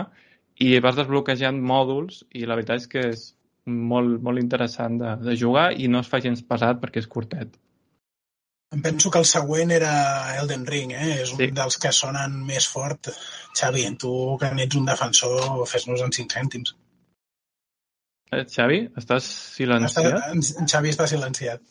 i 0.61 0.79
vas 0.85 0.99
desbloquejant 0.99 1.59
mòduls 1.73 2.23
i 2.37 2.47
la 2.47 2.57
veritat 2.59 2.83
és 2.83 2.89
que 2.91 3.05
és 3.13 3.27
molt, 3.67 4.21
molt 4.23 4.43
interessant 4.43 4.99
de, 5.01 5.17
de 5.25 5.37
jugar 5.37 5.71
i 5.73 5.89
no 5.89 6.03
es 6.05 6.09
fa 6.11 6.21
gens 6.25 6.43
pesat 6.47 6.81
perquè 6.83 7.03
és 7.03 7.09
curtet. 7.11 7.57
Em 8.75 8.83
penso 8.83 9.11
que 9.11 9.19
el 9.19 9.27
següent 9.27 9.73
era 9.75 9.93
Elden 10.39 10.67
Ring, 10.67 10.93
eh? 10.95 11.23
és 11.25 11.33
un 11.35 11.41
sí. 11.41 11.49
dels 11.55 11.79
que 11.83 11.91
sonen 11.95 12.37
més 12.47 12.69
fort. 12.71 13.11
Xavi, 13.59 13.83
en 13.89 13.97
tu 13.99 14.13
que 14.39 14.53
n'ets 14.55 14.79
un 14.79 14.87
defensor, 14.87 15.65
fes-nos 15.67 16.05
en 16.07 16.15
5 16.15 16.37
cèntims. 16.37 16.77
Eh, 18.31 18.45
Xavi, 18.47 18.85
estàs 19.01 19.27
silenciat? 19.57 20.13
Està, 20.15 20.61
en 20.63 20.71
Xavi 20.71 20.95
està 20.95 21.09
silenciat. 21.11 21.65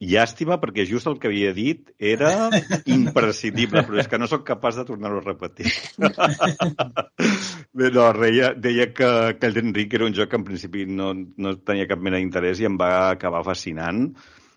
Llàstima, 0.00 0.56
perquè 0.56 0.86
just 0.88 1.08
el 1.10 1.18
que 1.20 1.28
havia 1.28 1.50
dit 1.52 1.90
era 2.00 2.48
imprescindible, 2.96 3.82
però 3.84 3.98
és 4.00 4.08
que 4.08 4.18
no 4.20 4.28
sóc 4.30 4.46
capaç 4.48 4.78
de 4.80 4.86
tornar-ho 4.88 5.20
a 5.20 5.24
repetir. 5.26 5.68
Bé, 7.76 7.90
no, 7.92 8.06
reia, 8.16 8.54
deia 8.56 8.88
que, 8.96 9.10
que 9.36 9.50
el 9.50 9.74
Ric 9.76 9.98
era 9.98 10.08
un 10.08 10.16
joc 10.16 10.32
que 10.32 10.40
en 10.40 10.46
principi 10.48 10.86
no, 10.88 11.12
no 11.14 11.52
tenia 11.60 11.88
cap 11.90 12.00
mena 12.00 12.16
d'interès 12.16 12.62
i 12.62 12.68
em 12.70 12.78
va 12.80 13.10
acabar 13.10 13.44
fascinant, 13.44 14.06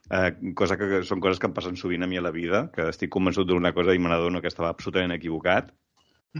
eh, 0.07 0.29
cosa 0.55 0.77
que 0.79 1.03
són 1.03 1.19
coses 1.19 1.43
que 1.43 1.49
em 1.51 1.55
passen 1.57 1.75
sovint 1.75 2.07
a 2.07 2.07
mi 2.07 2.21
a 2.21 2.23
la 2.23 2.31
vida, 2.31 2.69
que 2.71 2.87
estic 2.93 3.11
convençut 3.11 3.49
d'una 3.49 3.73
cosa 3.75 3.91
i 3.91 3.99
me 3.99 4.13
n'adono 4.13 4.39
que 4.39 4.51
estava 4.51 4.71
absolutament 4.71 5.11
equivocat. 5.17 5.73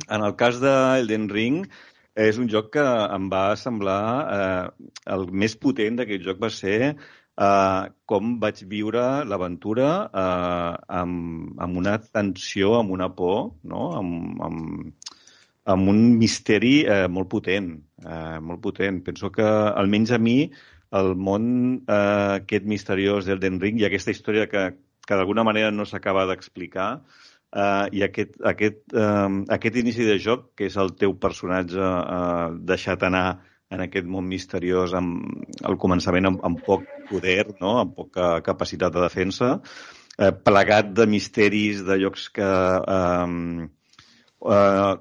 En 0.08 0.24
el 0.24 0.38
cas 0.40 0.64
d'Elden 0.64 1.28
Ring, 1.30 1.68
és 2.16 2.38
un 2.38 2.48
joc 2.48 2.72
que 2.78 2.86
em 3.18 3.28
va 3.30 3.58
semblar 3.60 4.02
eh, 4.38 4.88
el 5.16 5.28
més 5.44 5.58
potent 5.60 6.00
d'aquest 6.00 6.24
joc 6.24 6.40
va 6.42 6.50
ser 6.54 6.96
uh, 7.38 7.90
com 8.06 8.36
vaig 8.42 8.62
viure 8.70 9.04
l'aventura 9.30 9.90
uh, 10.06 10.76
amb, 11.02 11.56
amb 11.62 11.82
una 11.82 11.98
tensió, 12.04 12.76
amb 12.80 12.94
una 12.96 13.10
por, 13.16 13.54
no? 13.64 13.90
amb, 13.98 14.44
amb, 14.48 15.18
amb 15.74 15.92
un 15.94 16.04
misteri 16.20 16.76
uh, 16.86 17.08
molt 17.10 17.32
potent, 17.32 17.74
uh, 18.06 18.40
molt 18.44 18.64
potent. 18.64 19.02
Penso 19.06 19.32
que, 19.34 19.46
almenys 19.46 20.14
a 20.14 20.22
mi, 20.22 20.38
el 20.94 21.14
món 21.18 21.46
uh, 21.88 22.40
aquest 22.40 22.66
misteriós 22.70 23.28
d'Elden 23.28 23.62
Ring 23.62 23.82
i 23.82 23.88
aquesta 23.90 24.14
història 24.14 24.50
que, 24.52 24.72
que 25.08 25.18
d'alguna 25.18 25.46
manera 25.48 25.72
no 25.74 25.88
s'acaba 25.90 26.28
d'explicar, 26.30 26.90
uh, 27.00 27.88
i 27.92 28.04
aquest, 28.06 28.38
aquest, 28.54 28.84
uh, 28.94 29.42
aquest 29.56 29.80
inici 29.82 30.06
de 30.06 30.20
joc, 30.22 30.52
que 30.58 30.70
és 30.70 30.78
el 30.78 30.94
teu 31.00 31.16
personatge 31.18 31.82
uh, 31.82 32.54
deixat 32.74 33.08
anar 33.10 33.26
en 33.72 33.84
aquest 33.86 34.10
món 34.10 34.28
misteriós 34.30 34.94
amb 34.98 35.64
al 35.66 35.78
començament 35.82 36.30
amb, 36.30 36.44
amb 36.46 36.60
poc 36.66 36.84
poder, 37.10 37.54
no? 37.62 37.78
amb 37.82 37.96
poca 37.96 38.36
capacitat 38.46 38.94
de 38.94 39.06
defensa, 39.06 39.56
eh, 40.18 40.34
plegat 40.34 40.92
de 40.98 41.08
misteris, 41.08 41.86
de 41.88 42.00
llocs 42.04 42.30
que... 42.36 42.52
Eh, 42.98 43.72
eh, 44.58 44.94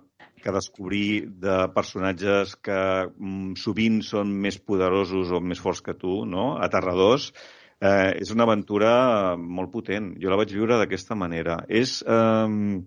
que 0.43 0.51
descobrir 0.51 1.31
de 1.39 1.57
personatges 1.71 2.57
que 2.67 2.79
mm, 3.07 3.55
sovint 3.63 4.01
són 4.03 4.33
més 4.45 4.59
poderosos 4.59 5.31
o 5.31 5.39
més 5.39 5.61
forts 5.63 5.85
que 5.87 5.95
tu, 5.95 6.23
no? 6.27 6.57
aterradors, 6.67 7.31
eh, 7.79 8.11
és 8.19 8.33
una 8.35 8.47
aventura 8.49 8.93
molt 9.39 9.73
potent. 9.73 10.13
Jo 10.23 10.33
la 10.33 10.41
vaig 10.41 10.53
viure 10.55 10.81
d'aquesta 10.81 11.15
manera. 11.19 11.61
És, 11.69 12.01
eh, 12.03 12.83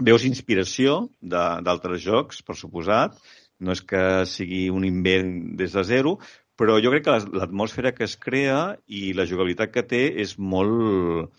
veus 0.00 0.24
inspiració 0.28 1.06
d'altres 1.20 2.04
jocs, 2.04 2.44
per 2.44 2.56
suposat, 2.56 3.16
no 3.60 3.74
és 3.76 3.82
que 3.84 4.02
sigui 4.28 4.68
un 4.72 4.86
invent 4.88 5.32
des 5.60 5.76
de 5.76 5.84
zero, 5.86 6.16
però 6.60 6.76
jo 6.84 6.92
crec 6.92 7.06
que 7.06 7.16
l'atmosfera 7.40 7.94
que 7.96 8.04
es 8.04 8.18
crea 8.20 8.60
i 8.86 9.14
la 9.16 9.24
jugabilitat 9.28 9.72
que 9.72 9.84
té 9.88 10.00
és 10.20 10.34
molt, 10.36 11.30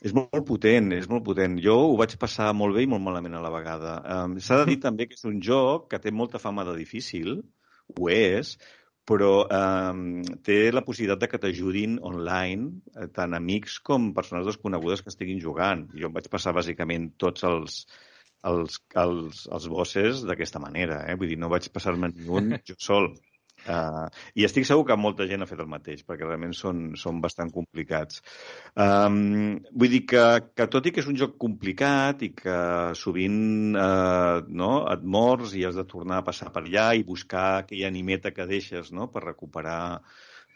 és 0.00 0.14
molt 0.16 0.44
potent, 0.48 0.92
és 0.96 1.08
molt 1.10 1.24
potent. 1.26 1.58
Jo 1.60 1.76
ho 1.90 1.96
vaig 2.00 2.14
passar 2.20 2.52
molt 2.56 2.78
bé 2.78 2.86
i 2.86 2.88
molt 2.88 3.04
malament 3.04 3.36
a 3.36 3.42
la 3.44 3.52
vegada. 3.52 3.96
Um, 4.16 4.38
S'ha 4.40 4.62
de 4.62 4.70
dir 4.70 4.78
també 4.84 5.08
que 5.08 5.18
és 5.18 5.26
un 5.28 5.42
joc 5.44 5.90
que 5.92 6.00
té 6.00 6.14
molta 6.14 6.40
fama 6.40 6.64
de 6.68 6.78
difícil, 6.78 7.42
ho 7.92 8.08
és, 8.12 8.54
però 9.08 9.32
um, 9.44 10.22
té 10.46 10.70
la 10.72 10.84
possibilitat 10.86 11.24
de 11.24 11.28
que 11.28 11.42
t'ajudin 11.42 11.98
online, 12.06 12.70
eh, 12.94 13.08
tant 13.12 13.34
amics 13.36 13.80
com 13.84 14.12
persones 14.16 14.46
desconegudes 14.48 15.02
que 15.02 15.12
estiguin 15.12 15.42
jugant. 15.42 15.88
Jo 15.98 16.08
em 16.08 16.16
vaig 16.16 16.30
passar 16.32 16.54
bàsicament 16.56 17.10
tots 17.20 17.44
els, 17.48 17.82
els, 18.50 18.78
els, 19.04 19.44
els 19.52 19.68
bosses 19.70 20.24
d'aquesta 20.28 20.62
manera. 20.62 21.02
Eh? 21.08 21.18
Vull 21.18 21.34
dir, 21.34 21.38
no 21.40 21.52
vaig 21.52 21.68
passar-me 21.74 22.12
ni 22.12 22.28
un 22.28 22.56
jo 22.68 22.78
sol. 22.78 23.12
Uh, 23.62 24.08
I 24.34 24.42
estic 24.42 24.66
segur 24.66 24.82
que 24.88 24.96
molta 24.98 25.26
gent 25.30 25.44
ha 25.44 25.46
fet 25.46 25.60
el 25.62 25.68
mateix, 25.70 26.00
perquè 26.06 26.26
realment 26.26 26.54
són, 26.56 26.80
són 26.98 27.20
bastant 27.22 27.52
complicats. 27.54 28.18
Um, 28.74 29.60
vull 29.70 29.92
dir 29.92 30.00
que, 30.10 30.24
que 30.58 30.66
tot 30.72 30.88
i 30.88 30.92
que 30.94 31.02
és 31.04 31.10
un 31.10 31.18
joc 31.20 31.36
complicat 31.44 32.24
i 32.26 32.32
que 32.34 32.56
sovint 32.98 33.78
uh, 33.78 34.42
no, 34.48 34.72
et 34.90 35.06
mors 35.16 35.54
i 35.54 35.62
has 35.68 35.78
de 35.78 35.86
tornar 35.86 36.18
a 36.20 36.26
passar 36.26 36.50
per 36.54 36.64
allà 36.64 36.88
i 36.98 37.06
buscar 37.06 37.46
aquella 37.60 37.92
animeta 37.92 38.34
que 38.34 38.48
deixes 38.50 38.90
no, 38.90 39.06
per, 39.14 39.22
recuperar, 39.28 40.02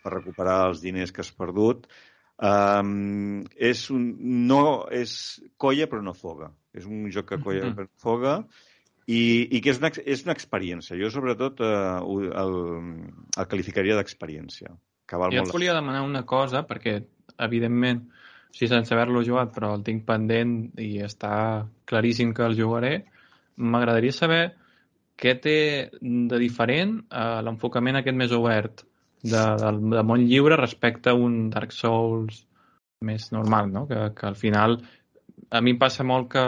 per 0.02 0.16
recuperar 0.18 0.58
els 0.72 0.82
diners 0.82 1.14
que 1.14 1.22
has 1.22 1.30
perdut, 1.30 1.86
um, 2.42 3.44
és 3.54 3.86
un, 3.94 4.10
no 4.50 4.64
és 4.90 5.14
colla 5.62 5.86
però 5.92 6.02
no 6.02 6.16
foga. 6.16 6.50
És 6.76 6.86
un 6.86 7.06
joc 7.12 7.30
que 7.32 7.40
colla 7.40 7.64
mm 7.64 7.70
-hmm. 7.70 7.76
però 7.76 7.88
no 7.88 8.02
foga 8.02 8.34
i, 9.06 9.46
i 9.54 9.60
que 9.62 9.70
és 9.70 9.78
una, 9.78 9.90
és 10.04 10.24
una 10.26 10.34
experiència. 10.34 10.98
Jo, 10.98 11.10
sobretot, 11.14 11.60
eh, 11.62 12.28
el, 12.42 12.56
el 13.38 13.48
qualificaria 13.52 13.96
d'experiència. 13.98 14.74
Que 15.06 15.18
val 15.20 15.30
jo 15.30 15.44
molt 15.44 15.52
et 15.52 15.54
volia 15.54 15.76
demanar 15.76 16.02
una 16.02 16.24
cosa, 16.26 16.64
perquè, 16.66 16.98
evidentment, 17.46 18.02
sí, 18.50 18.66
sense 18.66 18.94
haver-lo 18.94 19.22
jugat, 19.22 19.52
però 19.54 19.74
el 19.76 19.84
tinc 19.86 20.04
pendent 20.08 20.56
i 20.82 20.96
està 21.06 21.66
claríssim 21.86 22.34
que 22.34 22.46
el 22.46 22.58
jugaré, 22.58 23.04
m'agradaria 23.56 24.12
saber 24.12 24.42
què 25.16 25.36
té 25.40 25.58
de 26.02 26.38
diferent 26.42 26.98
eh, 27.06 27.40
l'enfocament 27.46 28.02
aquest 28.02 28.18
més 28.18 28.34
obert 28.36 28.82
de, 29.22 29.44
de, 29.62 29.70
de 29.94 30.02
món 30.04 30.26
lliure 30.26 30.58
respecte 30.60 31.12
a 31.12 31.16
un 31.16 31.46
Dark 31.54 31.72
Souls 31.72 32.42
més 33.06 33.30
normal, 33.32 33.70
no? 33.72 33.86
Que, 33.88 34.10
que 34.16 34.26
al 34.28 34.36
final 34.36 34.80
a 35.50 35.62
mi 35.62 35.74
em 35.76 35.80
passa 35.80 36.04
molt 36.04 36.30
que 36.34 36.44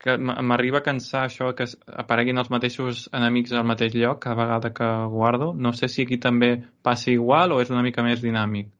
que 0.00 0.16
m'arriba 0.16 0.80
a 0.80 0.84
cansar 0.84 1.26
això 1.26 1.50
que 1.56 1.66
apareguin 2.02 2.40
els 2.40 2.48
mateixos 2.52 3.02
enemics 3.12 3.52
al 3.52 3.66
mateix 3.68 3.92
lloc 3.92 4.22
cada 4.24 4.38
vegada 4.38 4.70
que 4.72 4.88
guardo. 5.12 5.50
No 5.52 5.74
sé 5.76 5.90
si 5.92 6.06
aquí 6.06 6.16
també 6.16 6.54
passa 6.82 7.10
igual 7.12 7.52
o 7.52 7.60
és 7.60 7.68
una 7.68 7.84
mica 7.84 8.02
més 8.06 8.22
dinàmic. 8.24 8.70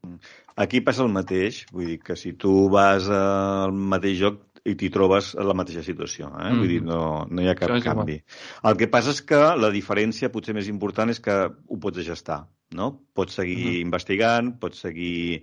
Aquí 0.57 0.81
passa 0.81 1.05
el 1.05 1.13
mateix, 1.13 1.67
vull 1.71 1.93
dir 1.93 1.99
que 2.01 2.17
si 2.17 2.33
tu 2.33 2.55
vas 2.73 3.05
al 3.13 3.75
mateix 3.93 4.17
joc 4.17 4.41
i 4.65 4.75
t'hi 4.77 4.89
trobes 4.93 5.31
en 5.37 5.47
la 5.49 5.55
mateixa 5.57 5.81
situació, 5.85 6.27
eh? 6.37 6.49
Mm. 6.51 6.57
vull 6.61 6.69
dir, 6.69 6.81
no, 6.85 7.01
no 7.29 7.41
hi 7.41 7.49
ha 7.49 7.55
cap 7.57 7.71
canvi. 7.81 8.17
Igual. 8.19 8.71
El 8.71 8.77
que 8.81 8.89
passa 8.93 9.13
és 9.13 9.21
que 9.25 9.39
la 9.57 9.71
diferència 9.73 10.29
potser 10.33 10.57
més 10.57 10.69
important 10.73 11.09
és 11.13 11.21
que 11.21 11.37
ho 11.49 11.79
pots 11.81 12.01
gestar, 12.05 12.43
no? 12.77 12.91
Pots 13.17 13.37
seguir 13.41 13.61
mm. 13.61 13.79
investigant, 13.85 14.53
pots 14.61 14.83
seguir 14.85 15.41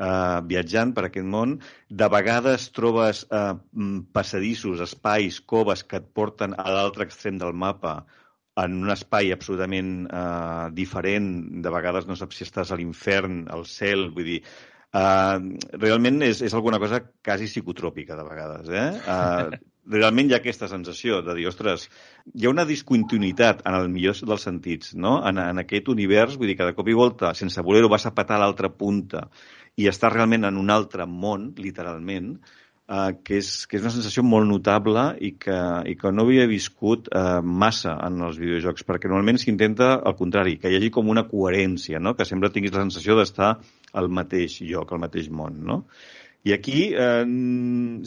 eh, 0.00 0.38
viatjant 0.52 0.94
per 0.96 1.06
aquest 1.08 1.28
món, 1.34 1.58
de 2.02 2.08
vegades 2.12 2.70
trobes 2.76 3.26
eh, 3.28 3.42
mm, 3.54 4.08
passadissos, 4.16 4.82
espais, 4.86 5.40
coves 5.54 5.84
que 5.84 6.00
et 6.00 6.08
porten 6.16 6.56
a 6.56 6.66
l'altre 6.72 7.06
extrem 7.08 7.38
del 7.40 7.52
mapa 7.52 8.00
en 8.60 8.80
un 8.82 8.90
espai 8.92 9.30
absolutament 9.32 9.92
eh, 10.06 10.66
diferent, 10.76 11.30
de 11.64 11.76
vegades 11.76 12.08
no 12.08 12.18
saps 12.18 12.40
si 12.40 12.48
estàs 12.48 12.72
a 12.72 12.80
l'infern, 12.80 13.44
al 13.52 13.66
cel, 13.68 14.08
vull 14.16 14.34
dir, 14.34 14.42
Uh, 14.90 15.54
realment 15.78 16.16
és, 16.26 16.40
és 16.42 16.54
alguna 16.58 16.80
cosa 16.82 16.98
quasi 17.22 17.46
psicotròpica 17.46 18.16
de 18.18 18.24
vegades. 18.26 18.70
Eh? 18.74 18.88
Uh, 19.06 19.60
realment 19.88 20.30
hi 20.30 20.34
ha 20.34 20.40
aquesta 20.40 20.68
sensació 20.68 21.20
de 21.24 21.34
dir, 21.38 21.46
ostres, 21.48 21.88
hi 22.34 22.46
ha 22.46 22.52
una 22.52 22.66
discontinuïtat 22.68 23.64
en 23.66 23.78
el 23.78 23.88
millor 23.92 24.18
dels 24.28 24.46
sentits, 24.46 24.94
no? 24.94 25.18
en, 25.26 25.40
en 25.40 25.62
aquest 25.62 25.88
univers, 25.88 26.36
vull 26.36 26.52
dir 26.52 26.58
que 26.58 26.68
de 26.68 26.76
cop 26.76 26.88
i 26.88 26.96
volta, 26.96 27.34
sense 27.34 27.64
voler-ho, 27.64 27.90
vas 27.92 28.06
a 28.06 28.14
patar 28.14 28.38
a 28.38 28.44
l'altra 28.44 28.70
punta 28.70 29.28
i 29.80 29.88
està 29.88 30.10
realment 30.12 30.44
en 30.48 30.58
un 30.60 30.70
altre 30.70 31.06
món, 31.08 31.50
literalment, 31.58 32.34
eh, 32.90 33.10
que, 33.24 33.40
és, 33.40 33.50
que 33.70 33.78
és 33.78 33.84
una 33.86 33.94
sensació 33.94 34.24
molt 34.26 34.48
notable 34.50 35.06
i 35.22 35.32
que, 35.40 35.58
i 35.88 35.96
que 35.98 36.12
no 36.12 36.26
havia 36.26 36.46
viscut 36.50 37.08
eh, 37.08 37.40
massa 37.40 37.96
en 38.06 38.20
els 38.28 38.38
videojocs, 38.42 38.84
perquè 38.88 39.10
normalment 39.10 39.40
s'intenta 39.40 39.94
al 39.96 40.16
contrari, 40.18 40.58
que 40.60 40.70
hi 40.70 40.78
hagi 40.78 40.92
com 40.94 41.08
una 41.12 41.26
coherència, 41.30 42.02
no? 42.02 42.16
que 42.18 42.28
sempre 42.28 42.52
tinguis 42.52 42.74
la 42.76 42.84
sensació 42.84 43.16
d'estar 43.18 43.54
al 43.96 44.10
mateix 44.12 44.60
lloc, 44.66 44.92
al 44.92 45.04
mateix 45.06 45.30
món. 45.30 45.62
No? 45.66 45.84
I 46.48 46.54
aquí 46.54 46.90
eh, 46.96 47.24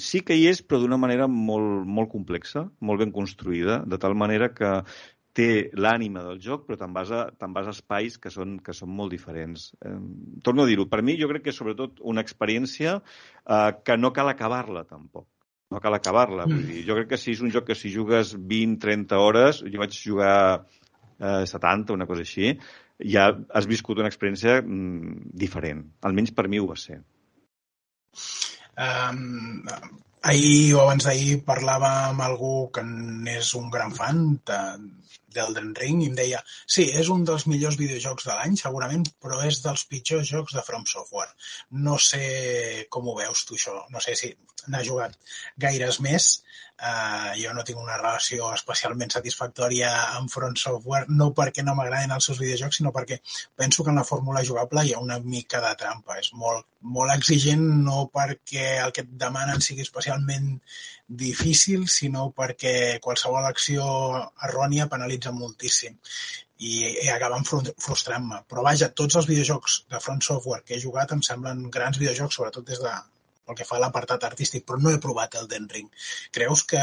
sí 0.02 0.24
que 0.25 0.38
hi 0.38 0.48
és, 0.50 0.63
però 0.66 0.82
d'una 0.82 0.98
manera 0.98 1.28
molt, 1.30 1.84
molt 1.86 2.10
complexa, 2.10 2.66
molt 2.82 3.04
ben 3.04 3.12
construïda, 3.13 3.84
de 3.86 4.00
tal 4.02 4.16
manera 4.18 4.50
que 4.56 4.80
té 5.34 5.70
l'ànima 5.74 6.24
del 6.28 6.40
joc, 6.42 6.68
però 6.68 6.78
te'n 6.78 6.94
vas, 6.94 7.12
a, 7.13 7.24
te 7.34 7.50
vas 7.54 7.70
a 7.70 7.74
espais 7.74 8.20
que 8.22 8.32
són, 8.34 8.60
que 8.66 8.74
són 8.78 8.92
molt 8.94 9.13
diferents. 9.13 9.72
Eh, 9.82 9.96
torno 10.46 10.66
a 10.66 10.70
dir-ho, 10.70 10.86
per 10.90 11.02
mi 11.06 11.18
jo 11.20 11.30
crec 11.32 11.48
que 11.48 11.54
és 11.54 11.60
sobretot 11.62 12.02
una 12.13 12.22
experiència 12.25 13.00
eh, 13.00 13.72
que 13.86 13.98
no 13.98 14.13
cal 14.13 14.30
acabar-la 14.30 14.86
tampoc. 14.90 15.28
No 15.74 15.82
cal 15.82 15.98
acabar-la. 15.98 16.46
Mm. 16.46 16.84
Jo 16.86 16.98
crec 17.00 17.13
que 17.16 17.22
si 17.22 17.34
és 17.34 17.42
un 17.42 17.54
joc 17.54 17.66
que 17.72 17.78
si 17.78 17.90
jugues 17.94 18.36
20-30 18.38 19.18
hores, 19.18 19.63
jo 19.66 19.82
vaig 19.82 19.98
jugar 19.98 20.36
eh, 21.18 21.46
70, 21.50 21.98
una 21.98 22.10
cosa 22.10 22.25
així, 22.25 22.54
ja 23.13 23.32
has 23.54 23.70
viscut 23.70 24.02
una 24.02 24.12
experiència 24.12 24.60
mm, 24.62 25.34
diferent. 25.46 25.88
Almenys 26.06 26.34
per 26.38 26.46
mi 26.50 26.62
ho 26.62 26.70
va 26.70 26.78
ser. 26.78 27.02
Um, 28.84 29.65
ahir 30.24 30.74
o 30.75 30.82
abans 30.82 31.05
d'ahir 31.05 31.41
parlava 31.48 31.91
amb 32.10 32.24
algú 32.25 32.53
que 32.75 32.84
n'és 32.88 33.53
un 33.60 33.70
gran 33.74 33.91
fan 33.98 34.24
de, 34.50 34.60
d'Elden 35.36 35.74
Ring 35.79 36.01
i 36.03 36.10
em 36.12 36.15
deia 36.17 36.39
sí, 36.48 36.86
és 37.01 37.10
un 37.13 37.25
dels 37.27 37.46
millors 37.51 37.77
videojocs 37.82 38.27
de 38.29 38.38
l'any, 38.38 38.55
segurament, 38.62 39.05
però 39.24 39.41
és 39.50 39.60
dels 39.65 39.86
pitjors 39.89 40.29
jocs 40.29 40.55
de 40.58 40.63
From 40.65 40.86
Software. 40.89 41.32
No 41.88 41.98
sé 42.08 42.24
com 42.93 43.10
ho 43.10 43.17
veus 43.20 43.46
tu, 43.50 43.60
això. 43.60 43.75
No 43.93 44.03
sé 44.05 44.15
si 44.20 44.32
n'ha 44.72 44.84
jugat 44.88 45.17
gaires 45.65 46.00
més. 46.08 46.29
Uh, 46.74 47.30
jo 47.38 47.51
no 47.53 47.62
tinc 47.63 47.77
una 47.80 47.96
relació 48.00 48.48
especialment 48.51 49.12
satisfactòria 49.13 49.92
amb 50.18 50.32
Front 50.34 50.58
Software, 50.60 51.06
no 51.20 51.30
perquè 51.38 51.63
no 51.63 51.75
m'agraden 51.77 52.12
els 52.15 52.25
seus 52.27 52.39
videojocs, 52.42 52.80
sinó 52.82 52.92
perquè 52.96 53.20
penso 53.56 53.86
que 53.86 53.94
en 53.94 54.01
la 54.01 54.06
fórmula 54.08 54.42
jugable 54.48 54.84
hi 54.84 54.96
ha 54.96 55.03
una 55.03 55.20
mica 55.20 55.62
de 55.63 55.70
trampa. 55.80 56.18
És 56.20 56.32
molt, 56.34 56.65
molt 56.98 57.13
exigent, 57.13 57.63
no 57.86 58.08
perquè 58.18 58.65
el 58.84 58.92
que 58.92 59.06
et 59.06 59.13
demanen 59.22 59.62
sigui 59.62 59.86
especialment 59.86 60.50
difícil, 61.24 61.86
sinó 61.88 62.32
perquè 62.36 62.75
qualsevol 63.06 63.46
acció 63.48 63.86
errònia 64.50 64.89
penalitza 64.92 65.32
moltíssim 65.32 65.96
i, 66.58 66.75
i 67.06 67.10
acaben 67.13 67.46
frustrant-me. 67.48 68.44
Però 68.50 68.65
vaja, 68.65 68.92
tots 69.01 69.22
els 69.22 69.30
videojocs 69.30 69.84
de 69.94 70.01
Front 70.03 70.25
Software 70.25 70.65
que 70.65 70.75
he 70.75 70.84
jugat 70.84 71.13
em 71.15 71.22
semblen 71.22 71.68
grans 71.77 72.01
videojocs, 72.01 72.42
sobretot 72.42 72.68
des 72.68 72.82
de 72.84 72.94
pel 73.46 73.60
que 73.60 73.68
fa 73.68 73.78
a 73.80 73.84
l'apartat 73.84 74.24
artístic, 74.30 74.66
però 74.68 74.80
no 74.82 74.94
he 74.94 75.02
provat 75.04 75.38
el 75.42 75.52
Den 75.52 75.70
Ring. 75.76 75.92
Creus 76.32 76.64
que 76.74 76.82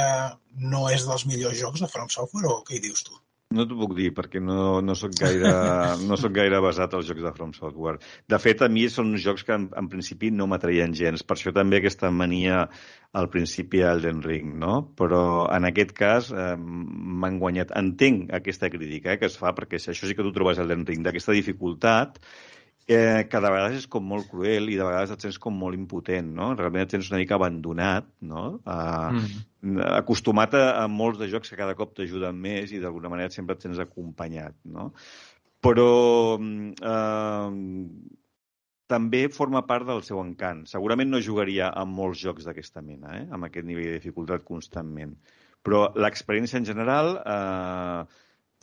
no 0.75 0.87
és 0.93 1.09
dels 1.09 1.26
millors 1.31 1.59
jocs 1.64 1.83
de 1.85 1.90
From 1.90 2.12
Software 2.12 2.52
o 2.52 2.62
què 2.67 2.79
hi 2.79 2.87
dius 2.87 3.05
tu? 3.09 3.19
No 3.50 3.64
t'ho 3.67 3.75
puc 3.81 3.97
dir, 3.99 4.12
perquè 4.14 4.38
no, 4.38 4.79
no, 4.87 4.95
soc 4.95 5.17
gaire, 5.19 5.50
no 6.09 6.14
soc 6.23 6.37
gaire 6.37 6.61
basat 6.62 6.93
als 6.95 7.09
jocs 7.09 7.25
de 7.25 7.33
From 7.35 7.50
Software. 7.57 7.99
De 8.31 8.38
fet, 8.38 8.62
a 8.62 8.69
mi 8.71 8.85
són 8.95 9.11
uns 9.11 9.25
jocs 9.25 9.43
que 9.49 9.57
en, 9.59 9.64
en 9.81 9.88
principi 9.90 10.31
no 10.31 10.47
m'atraien 10.47 10.95
gens. 10.95 11.25
Per 11.26 11.35
això 11.35 11.50
també 11.57 11.81
aquesta 11.81 12.12
mania 12.14 12.61
al 13.19 13.26
principi 13.33 13.83
a 13.83 13.90
Elden 13.97 14.23
Ring, 14.23 14.52
no? 14.62 14.76
Però 15.00 15.23
en 15.50 15.67
aquest 15.67 15.90
cas 15.99 16.31
eh, 16.31 16.52
m'han 16.61 17.40
guanyat. 17.43 17.75
Entenc 17.81 18.31
aquesta 18.38 18.71
crítica 18.71 19.17
eh, 19.17 19.19
que 19.19 19.26
es 19.26 19.40
fa, 19.40 19.50
perquè 19.57 19.83
si 19.83 19.90
això 19.90 20.07
sí 20.07 20.14
que 20.14 20.29
tu 20.29 20.31
trobes 20.37 20.62
Elden 20.62 20.87
Ring 20.87 21.02
d'aquesta 21.02 21.35
dificultat, 21.35 22.23
eh, 22.90 23.23
que 23.30 23.40
de 23.40 23.52
vegades 23.54 23.78
és 23.78 23.88
com 23.90 24.04
molt 24.12 24.26
cruel 24.30 24.70
i 24.73 24.76
de 24.78 24.87
vegades 24.87 25.14
et 25.14 25.26
sents 25.26 25.38
com 25.42 25.56
molt 25.56 25.78
impotent, 25.78 26.30
no? 26.37 26.50
Realment 26.59 26.87
et 26.87 26.97
sents 26.97 27.11
una 27.12 27.20
mica 27.23 27.38
abandonat, 27.38 28.09
no? 28.26 28.44
Uh, 28.66 29.20
mm. 29.62 29.82
Acostumat 30.00 30.56
a, 30.59 30.64
a 30.82 30.87
molts 30.90 31.20
de 31.20 31.30
jocs 31.32 31.52
que 31.52 31.59
cada 31.61 31.76
cop 31.78 31.94
t'ajuden 31.97 32.38
més 32.47 32.73
i 32.75 32.80
d'alguna 32.82 33.12
manera 33.12 33.35
sempre 33.35 33.59
et 33.59 33.66
sents 33.66 33.82
acompanyat, 33.82 34.56
no? 34.76 34.90
Però 35.61 35.90
eh, 36.40 37.50
també 38.88 39.26
forma 39.28 39.61
part 39.68 39.85
del 39.87 40.00
seu 40.06 40.23
encant. 40.23 40.64
Segurament 40.70 41.12
no 41.12 41.20
jugaria 41.20 41.68
a 41.68 41.85
molts 41.85 42.23
jocs 42.25 42.49
d'aquesta 42.49 42.80
mena, 42.80 43.12
eh? 43.18 43.26
amb 43.28 43.44
aquest 43.50 43.68
nivell 43.68 43.90
de 43.90 43.99
dificultat 43.99 44.47
constantment 44.49 45.12
Però 45.66 45.80
l'experiència 46.00 46.59
en 46.61 46.66
general, 46.68 47.14
eh, 47.20 48.04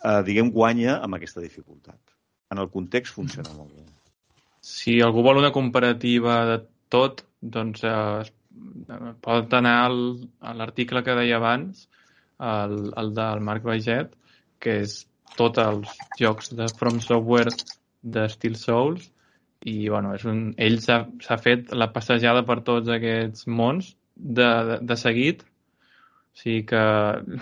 eh, 0.03 0.22
diguem, 0.29 0.50
guanya 0.53 0.98
amb 1.05 1.17
aquesta 1.17 1.43
dificultat. 1.43 2.00
En 2.53 2.63
el 2.63 2.72
context 2.74 3.13
funciona 3.13 3.53
molt 3.53 3.75
bé. 3.75 3.86
Si 4.67 4.97
algú 5.03 5.24
vol 5.25 5.39
una 5.41 5.53
comparativa 5.55 6.39
de 6.50 6.57
tot, 6.93 7.24
doncs 7.57 7.83
eh, 7.88 8.24
pot 9.24 9.53
anar 9.59 9.75
al, 9.86 10.00
a 10.41 10.53
l'article 10.57 11.03
que 11.05 11.15
deia 11.19 11.38
abans, 11.39 11.88
el, 12.39 12.77
el 13.01 13.13
del 13.17 13.43
Marc 13.47 13.65
Baiget, 13.65 14.13
que 14.62 14.79
és 14.83 15.00
tots 15.38 15.62
els 15.62 15.93
jocs 16.19 16.51
de 16.57 16.67
From 16.79 17.00
Software 17.03 17.53
de 18.01 18.25
Steel 18.29 18.57
Souls 18.59 19.12
i 19.67 19.89
bueno, 19.89 20.13
és 20.15 20.25
un, 20.29 20.41
ell 20.62 20.79
s'ha 20.83 21.38
fet 21.41 21.71
la 21.74 21.89
passejada 21.93 22.43
per 22.47 22.59
tots 22.65 22.91
aquests 22.93 23.47
mons 23.50 23.93
de, 24.15 24.47
de, 24.69 24.77
de 24.89 24.97
seguit 25.00 25.43
o 25.43 26.41
sigui 26.41 26.63
que 26.69 26.83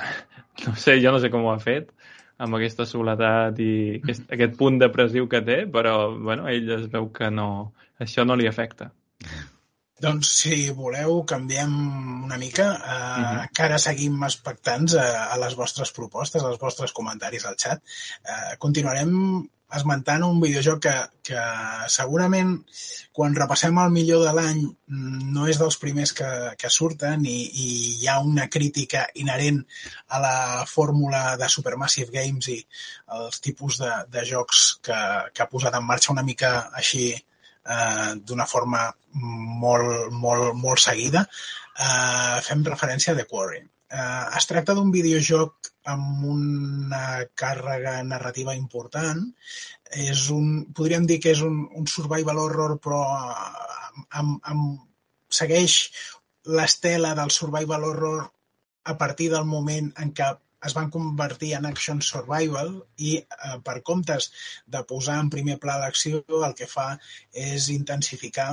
no 0.66 0.76
sé, 0.80 0.98
jo 1.04 1.12
no 1.12 1.20
sé 1.24 1.32
com 1.34 1.46
ho 1.46 1.52
ha 1.54 1.60
fet 1.64 1.92
amb 2.38 2.58
aquesta 2.58 2.86
soledat 2.90 3.60
i 3.64 3.72
aquest, 4.02 4.30
aquest 4.38 4.56
punt 4.60 4.80
depressiu 4.82 5.28
que 5.32 5.42
té, 5.46 5.64
però 5.72 5.96
bueno, 6.16 6.48
ell 6.52 6.72
es 6.80 6.88
veu 6.92 7.10
que 7.16 7.30
no, 7.32 7.50
això 8.02 8.26
no 8.28 8.36
li 8.40 8.48
afecta. 8.50 8.92
Doncs, 10.04 10.30
si 10.42 10.56
voleu, 10.76 11.22
canviem 11.24 11.76
una 12.26 12.38
mica. 12.38 12.66
Uh, 12.74 12.76
uh 12.76 13.26
-huh. 13.26 13.44
Encara 13.48 13.78
seguim 13.80 14.24
expectants 14.28 14.96
a, 14.96 15.06
a 15.34 15.38
les 15.40 15.56
vostres 15.56 15.92
propostes, 15.92 16.44
als 16.44 16.60
vostres 16.60 16.92
comentaris 16.92 17.46
al 17.46 17.56
xat. 17.56 17.80
Uh, 18.20 18.58
continuarem 18.60 19.48
esmentant 19.74 20.24
un 20.24 20.40
videojoc 20.42 20.82
que, 20.86 20.94
que 21.30 21.44
segurament 21.90 22.52
quan 23.16 23.36
repassem 23.36 23.78
el 23.82 23.94
millor 23.94 24.24
de 24.26 24.34
l'any 24.38 24.62
no 25.36 25.48
és 25.50 25.60
dels 25.62 25.78
primers 25.82 26.14
que, 26.18 26.30
que 26.62 26.72
surten 26.72 27.26
i, 27.26 27.36
i 27.66 27.68
hi 28.02 28.10
ha 28.12 28.20
una 28.22 28.48
crítica 28.52 29.06
inherent 29.22 29.64
a 30.08 30.22
la 30.22 30.38
fórmula 30.70 31.24
de 31.42 31.50
Supermassive 31.50 32.14
Games 32.14 32.52
i 32.54 32.60
els 33.20 33.42
tipus 33.42 33.80
de, 33.82 33.92
de 34.14 34.26
jocs 34.30 34.66
que, 34.86 35.00
que 35.34 35.44
ha 35.44 35.52
posat 35.52 35.80
en 35.80 35.88
marxa 35.88 36.14
una 36.14 36.26
mica 36.28 36.56
així 36.84 37.08
eh, 37.16 38.12
d'una 38.22 38.46
forma 38.46 38.88
molt, 39.66 40.12
molt, 40.12 40.52
molt 40.62 40.84
seguida. 40.84 41.26
Eh, 41.76 42.42
fem 42.46 42.64
referència 42.68 43.14
a 43.14 43.18
The 43.18 43.26
Quarry. 43.32 43.64
Eh, 43.96 44.38
es 44.40 44.48
tracta 44.50 44.76
d'un 44.76 44.92
videojoc 44.92 45.70
amb 45.92 46.26
una 46.34 47.06
càrrega 47.42 47.96
narrativa 48.08 48.56
important. 48.60 49.22
És 50.08 50.28
un, 50.36 50.50
podríem 50.78 51.06
dir 51.10 51.22
que 51.24 51.32
és 51.36 51.44
un, 51.46 51.62
un 51.80 51.88
survival 51.92 52.42
horror, 52.42 52.78
però 52.84 53.04
amb, 54.20 54.40
amb, 54.52 54.82
segueix 55.42 55.78
l'estela 56.58 57.14
del 57.18 57.32
survival 57.36 57.86
horror 57.92 58.26
a 58.92 58.98
partir 58.98 59.30
del 59.34 59.48
moment 59.50 59.88
en 60.02 60.12
què 60.18 60.28
es 60.66 60.74
van 60.78 60.92
convertir 60.94 61.54
en 61.58 61.66
action 61.70 62.02
survival 62.02 62.72
i 62.98 63.16
eh, 63.22 63.56
per 63.66 63.80
comptes 63.90 64.30
de 64.76 64.82
posar 64.92 65.18
en 65.22 65.32
primer 65.34 65.58
pla 65.62 65.78
l'acció 65.82 66.22
el 66.48 66.56
que 66.60 66.68
fa 66.70 66.88
és 67.48 67.70
intensificar 67.74 68.52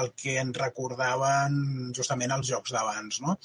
el 0.00 0.12
que 0.22 0.36
ens 0.42 0.58
recordaven 0.62 1.56
justament 1.96 2.34
els 2.36 2.50
jocs 2.50 2.74
d'abans. 2.74 3.22
No? 3.24 3.38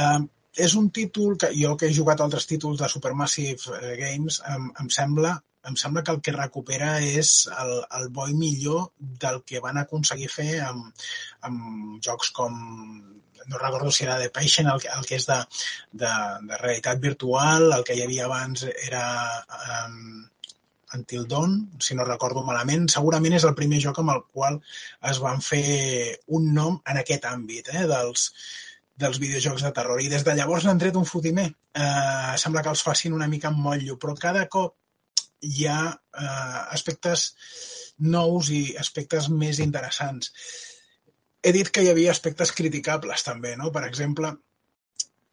Eh, 0.00 0.20
és 0.56 0.74
un 0.76 0.90
títol 0.90 1.36
que 1.40 1.52
jo 1.56 1.76
que 1.76 1.88
he 1.88 1.96
jugat 1.96 2.20
altres 2.20 2.46
títols 2.46 2.80
de 2.80 2.88
Supermassive 2.92 3.78
eh, 3.78 3.96
Games 4.00 4.42
em, 4.52 4.68
em 4.80 4.90
sembla 4.92 5.38
em 5.68 5.76
sembla 5.78 6.02
que 6.02 6.10
el 6.12 6.20
que 6.20 6.34
recupera 6.34 6.96
és 7.00 7.46
el, 7.62 7.72
el 7.98 8.08
bo 8.10 8.26
i 8.28 8.34
millor 8.34 8.90
del 8.98 9.42
que 9.46 9.62
van 9.62 9.78
aconseguir 9.78 10.28
fer 10.28 10.58
amb, 10.66 11.04
amb 11.48 12.00
jocs 12.02 12.32
com 12.34 12.56
no 13.46 13.58
recordo 13.58 13.90
si 13.90 14.04
era 14.04 14.18
The 14.18 14.30
Patient, 14.30 14.68
el, 14.70 14.82
el 14.96 15.06
que 15.06 15.16
és 15.18 15.26
de, 15.26 15.38
de, 15.92 16.10
de 16.48 16.58
realitat 16.60 17.00
virtual, 17.02 17.72
el 17.74 17.82
que 17.86 17.96
hi 17.96 18.04
havia 18.04 18.28
abans 18.28 18.66
era 18.70 19.06
um, 19.84 20.22
Until 20.94 21.26
Dawn, 21.26 21.56
si 21.80 21.96
no 21.96 22.04
recordo 22.04 22.44
malament. 22.46 22.84
Segurament 22.92 23.34
és 23.38 23.46
el 23.48 23.56
primer 23.58 23.80
joc 23.82 23.98
amb 24.02 24.12
el 24.14 24.20
qual 24.30 24.60
es 25.10 25.22
van 25.24 25.40
fer 25.42 26.18
un 26.38 26.52
nom 26.54 26.78
en 26.86 27.00
aquest 27.00 27.26
àmbit, 27.30 27.72
eh, 27.72 27.86
dels, 27.90 28.28
dels 28.98 29.18
videojocs 29.22 29.64
de 29.64 29.72
terror. 29.74 30.00
I 30.00 30.10
des 30.12 30.24
de 30.26 30.34
llavors 30.36 30.66
n'han 30.66 30.80
tret 30.80 30.96
un 30.98 31.08
fotimer. 31.08 31.48
Eh, 31.50 32.34
sembla 32.42 32.62
que 32.62 32.72
els 32.72 32.84
facin 32.84 33.16
una 33.16 33.28
mica 33.28 33.50
amb 33.50 33.62
motllo, 33.64 33.98
però 34.00 34.14
cada 34.18 34.46
cop 34.52 34.76
hi 35.42 35.66
ha 35.66 35.80
eh, 35.90 36.60
aspectes 36.76 37.32
nous 38.14 38.50
i 38.50 38.62
aspectes 38.78 39.28
més 39.32 39.60
interessants. 39.64 40.32
He 41.42 41.52
dit 41.54 41.68
que 41.74 41.82
hi 41.82 41.90
havia 41.90 42.12
aspectes 42.14 42.52
criticables 42.54 43.24
també, 43.26 43.56
no? 43.58 43.72
Per 43.74 43.82
exemple, 43.88 44.32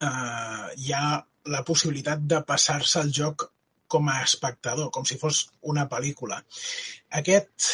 eh, 0.01 0.65
hi 0.77 0.93
ha 0.95 1.19
la 1.53 1.63
possibilitat 1.65 2.25
de 2.31 2.41
passar-se 2.45 3.01
el 3.03 3.13
joc 3.15 3.49
com 3.89 4.09
a 4.09 4.19
espectador, 4.21 4.91
com 4.93 5.05
si 5.05 5.17
fos 5.17 5.47
una 5.73 5.87
pel·lícula. 5.89 6.37
Aquest, 7.21 7.69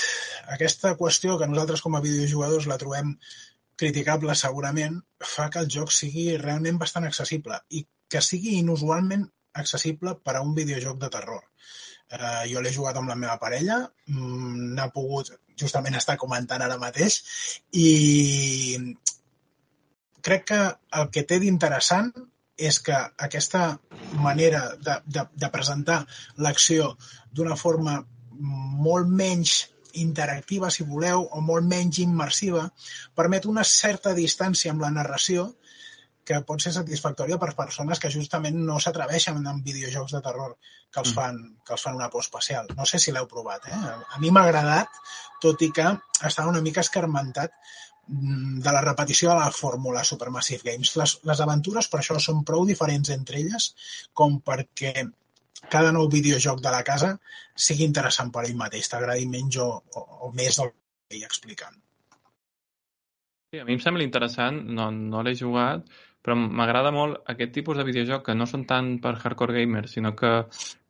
aquesta 0.55 0.93
qüestió 0.99 1.35
que 1.39 1.47
nosaltres 1.51 1.83
com 1.83 1.97
a 1.97 2.03
videojugadors 2.05 2.69
la 2.71 2.79
trobem 2.79 3.17
criticable 3.75 4.35
segurament, 4.39 4.99
fa 5.35 5.49
que 5.51 5.61
el 5.63 5.71
joc 5.71 5.91
sigui 5.91 6.27
realment 6.41 6.77
bastant 6.81 7.07
accessible 7.07 7.59
i 7.69 7.85
que 8.09 8.21
sigui 8.21 8.59
inusualment 8.59 9.25
accessible 9.61 10.15
per 10.23 10.37
a 10.37 10.43
un 10.43 10.53
videojoc 10.55 10.99
de 11.01 11.09
terror. 11.11 11.43
Eh, 12.09 12.43
jo 12.51 12.61
l'he 12.61 12.73
jugat 12.73 12.99
amb 12.99 13.09
la 13.09 13.17
meva 13.17 13.39
parella, 13.41 13.79
mm, 14.07 14.75
n'ha 14.77 14.87
pogut 14.93 15.31
justament 15.57 15.95
estar 15.95 16.17
comentant 16.21 16.61
ara 16.61 16.77
mateix 16.77 17.19
i 17.71 17.87
crec 20.21 20.45
que 20.51 20.61
el 20.99 21.09
que 21.13 21.23
té 21.23 21.39
d'interessant 21.39 22.11
és 22.57 22.79
que 22.79 22.97
aquesta 23.27 23.63
manera 24.25 24.61
de, 24.79 24.99
de, 25.05 25.25
de 25.33 25.49
presentar 25.51 25.99
l'acció 26.37 26.93
d'una 27.31 27.57
forma 27.59 27.97
molt 28.85 29.11
menys 29.21 29.57
interactiva, 30.01 30.71
si 30.71 30.85
voleu, 30.87 31.27
o 31.31 31.41
molt 31.41 31.67
menys 31.67 32.01
immersiva, 32.03 32.65
permet 33.15 33.47
una 33.49 33.63
certa 33.67 34.13
distància 34.17 34.73
amb 34.73 34.83
la 34.85 34.93
narració 34.93 35.51
que 36.25 36.41
pot 36.41 36.63
ser 36.63 36.73
satisfactòria 36.73 37.37
per 37.41 37.53
persones 37.57 38.01
que 38.01 38.09
justament 38.13 38.57
no 38.67 38.79
s'atreveixen 38.81 39.37
en 39.37 39.61
videojocs 39.65 40.15
de 40.17 40.21
terror 40.25 40.55
que 40.95 41.01
els 41.03 41.11
mm. 41.11 41.17
fan, 41.19 41.41
que 41.67 41.75
els 41.75 41.83
fan 41.85 41.99
una 41.99 42.09
por 42.09 42.23
especial. 42.25 42.71
No 42.77 42.87
sé 42.89 42.99
si 42.99 43.13
l'heu 43.13 43.27
provat. 43.29 43.67
Eh? 43.69 43.81
A 44.15 44.21
mi 44.23 44.31
m'ha 44.33 44.45
agradat, 44.47 45.01
tot 45.43 45.61
i 45.61 45.69
que 45.75 45.85
estava 46.25 46.49
una 46.49 46.63
mica 46.65 46.81
escarmentat 46.81 47.53
mm, 48.07 48.63
de 48.65 48.73
la 48.73 48.81
repetició 48.87 49.29
de 49.31 49.37
la 49.37 49.51
fórmula 49.53 50.03
Supermassive 50.07 50.71
Games. 50.71 50.95
Les, 51.01 51.17
les 51.29 51.45
aventures, 51.45 51.91
per 51.91 52.01
això, 52.01 52.17
són 52.23 52.41
prou 52.47 52.65
diferents 52.65 53.13
entre 53.13 53.43
elles 53.43 53.69
com 54.17 54.39
perquè 54.49 55.05
cada 55.69 55.91
nou 55.95 56.09
videojoc 56.11 56.61
de 56.63 56.71
la 56.73 56.83
casa 56.87 57.15
sigui 57.67 57.85
interessant 57.87 58.31
per 58.33 58.45
ell 58.45 58.57
mateix, 58.59 58.89
t'agradi 58.91 59.27
menys 59.29 59.59
o, 59.63 59.69
o, 59.95 60.05
o 60.27 60.31
més 60.35 60.59
del 60.59 60.71
que 60.71 61.17
ell 61.17 61.27
explicant. 61.27 61.77
Sí, 63.51 63.61
a 63.61 63.65
mi 63.67 63.77
em 63.77 63.81
sembla 63.83 64.03
interessant, 64.03 64.59
no, 64.77 64.89
no 64.91 65.23
l'he 65.23 65.35
jugat, 65.39 65.85
però 66.25 66.35
m'agrada 66.35 66.91
molt 66.91 67.21
aquest 67.31 67.53
tipus 67.55 67.77
de 67.77 67.85
videojoc 67.87 68.25
que 68.27 68.35
no 68.35 68.47
són 68.49 68.65
tant 68.67 68.95
per 69.01 69.15
hardcore 69.15 69.55
gamers, 69.59 69.93
sinó 69.95 70.15
que, 70.17 70.31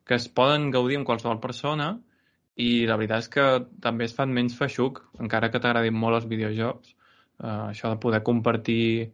que 0.07 0.17
es 0.17 0.27
poden 0.39 0.69
gaudir 0.73 0.97
amb 0.99 1.07
qualsevol 1.09 1.41
persona 1.43 1.91
i 2.55 2.85
la 2.87 2.95
veritat 2.95 3.25
és 3.25 3.31
que 3.33 3.45
també 3.83 4.07
es 4.07 4.15
fan 4.15 4.31
menys 4.33 4.55
feixuc, 4.55 5.01
encara 5.19 5.51
que 5.51 5.59
t'agradin 5.59 5.97
molt 5.99 6.21
els 6.21 6.29
videojocs. 6.31 6.95
Uh, 7.35 7.67
això 7.67 7.91
de 7.91 7.99
poder 7.99 8.21
compartir 8.23 9.11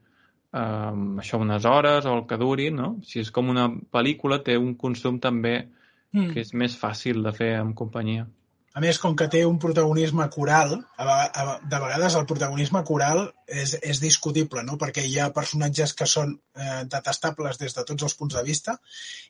um, 0.52 1.08
això 1.24 1.40
unes 1.42 1.66
hores 1.66 2.06
o 2.06 2.18
el 2.18 2.28
que 2.30 2.40
duri, 2.42 2.70
no? 2.76 2.94
Si 3.08 3.24
és 3.24 3.32
com 3.32 3.50
una 3.54 3.70
pel·lícula, 3.70 4.42
té 4.46 4.58
un 4.60 4.76
consum 4.80 5.20
també 5.24 5.56
mm. 5.64 6.32
que 6.34 6.46
és 6.46 6.54
més 6.54 6.78
fàcil 6.78 7.24
de 7.26 7.34
fer 7.36 7.56
en 7.62 7.74
companyia. 7.78 8.28
A 8.72 8.80
més, 8.80 8.96
com 9.04 9.18
que 9.20 9.26
té 9.28 9.42
un 9.44 9.58
protagonisme 9.60 10.24
coral, 10.32 10.78
a, 10.96 11.16
a, 11.28 11.56
de 11.74 11.80
vegades 11.84 12.14
el 12.16 12.28
protagonisme 12.28 12.80
coral 12.88 13.26
és, 13.62 13.74
és 13.84 14.00
discutible, 14.00 14.64
no? 14.64 14.78
perquè 14.80 15.04
hi 15.04 15.18
ha 15.20 15.34
personatges 15.36 15.92
que 16.00 16.08
són 16.08 16.32
eh, 16.56 16.78
detestables 16.94 17.60
des 17.60 17.76
de 17.76 17.84
tots 17.90 18.08
els 18.08 18.16
punts 18.16 18.38
de 18.38 18.46
vista 18.48 18.78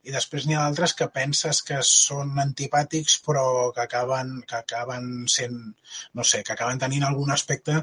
i 0.06 0.14
després 0.14 0.46
n'hi 0.46 0.60
ha 0.60 0.68
d'altres 0.68 0.94
que 1.00 1.10
penses 1.16 1.64
que 1.66 1.82
són 1.90 2.38
antipàtics 2.44 3.18
però 3.26 3.48
que 3.74 3.82
acaben, 3.88 4.44
que 4.46 4.60
acaben 4.62 5.10
sent, 5.26 5.58
no 6.14 6.28
sé, 6.34 6.44
que 6.46 6.54
acaben 6.54 6.86
tenint 6.86 7.10
algun 7.10 7.34
aspecte 7.34 7.82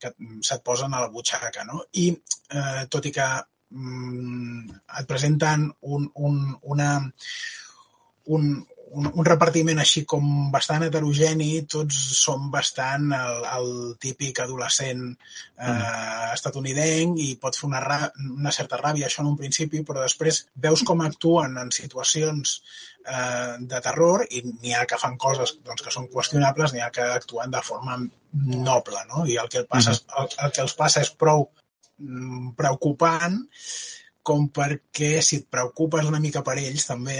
que 0.00 0.12
se't 0.46 0.64
posen 0.64 0.94
a 0.94 1.02
la 1.04 1.12
butxaca, 1.12 1.64
no? 1.68 1.82
I 2.02 2.08
eh, 2.14 2.82
tot 2.90 3.08
i 3.08 3.12
que 3.14 3.28
mm, 3.70 4.80
et 5.00 5.08
presenten 5.10 5.68
un, 5.80 6.08
un, 6.28 6.40
una, 6.74 6.90
un, 8.36 8.50
un, 8.92 9.08
un 9.08 9.26
repartiment 9.26 9.80
així 9.82 10.04
com 10.08 10.24
bastant 10.52 10.84
heterogeni, 10.86 11.50
tots 11.70 11.96
són 12.18 12.48
bastant 12.52 13.10
el, 13.16 13.40
el 13.58 13.70
típic 14.00 14.40
adolescent 14.44 15.02
eh, 15.10 15.68
mm. 15.68 16.32
estatunidenc 16.36 17.20
i 17.24 17.28
pot 17.42 17.58
fer 17.58 17.68
una, 17.68 17.82
una 18.28 18.54
certa 18.54 18.80
ràbia 18.80 19.08
això 19.08 19.24
en 19.24 19.32
un 19.32 19.38
principi, 19.40 19.82
però 19.86 20.04
després 20.04 20.44
veus 20.68 20.84
com 20.88 21.04
actuen 21.04 21.58
en 21.62 21.72
situacions 21.74 22.58
eh, 23.04 23.54
de 23.60 23.82
terror 23.84 24.24
i 24.30 24.42
n'hi 24.48 24.74
ha 24.74 24.86
que 24.88 25.00
fan 25.00 25.18
coses 25.20 25.58
doncs, 25.60 25.84
que 25.84 25.94
són 25.94 26.10
qüestionables, 26.12 26.74
n'hi 26.74 26.84
ha 26.84 26.92
que 26.94 27.06
actuen 27.20 27.54
de 27.54 27.62
forma 27.64 27.98
noble, 28.32 29.04
no? 29.12 29.24
I 29.26 29.38
el 29.42 29.48
que, 29.52 29.64
passa, 29.64 29.92
mm 29.92 30.02
-hmm. 30.02 30.24
el, 30.24 30.46
el 30.46 30.52
que 30.52 30.64
els 30.66 30.74
passa 30.74 31.00
és 31.04 31.14
prou 31.14 31.48
mm, 31.98 32.54
preocupant 32.56 33.40
com 34.22 34.48
perquè 34.52 35.22
si 35.24 35.38
et 35.40 35.46
preocupes 35.50 36.04
una 36.08 36.20
mica 36.20 36.42
per 36.44 36.56
ells 36.60 36.84
també, 36.88 37.16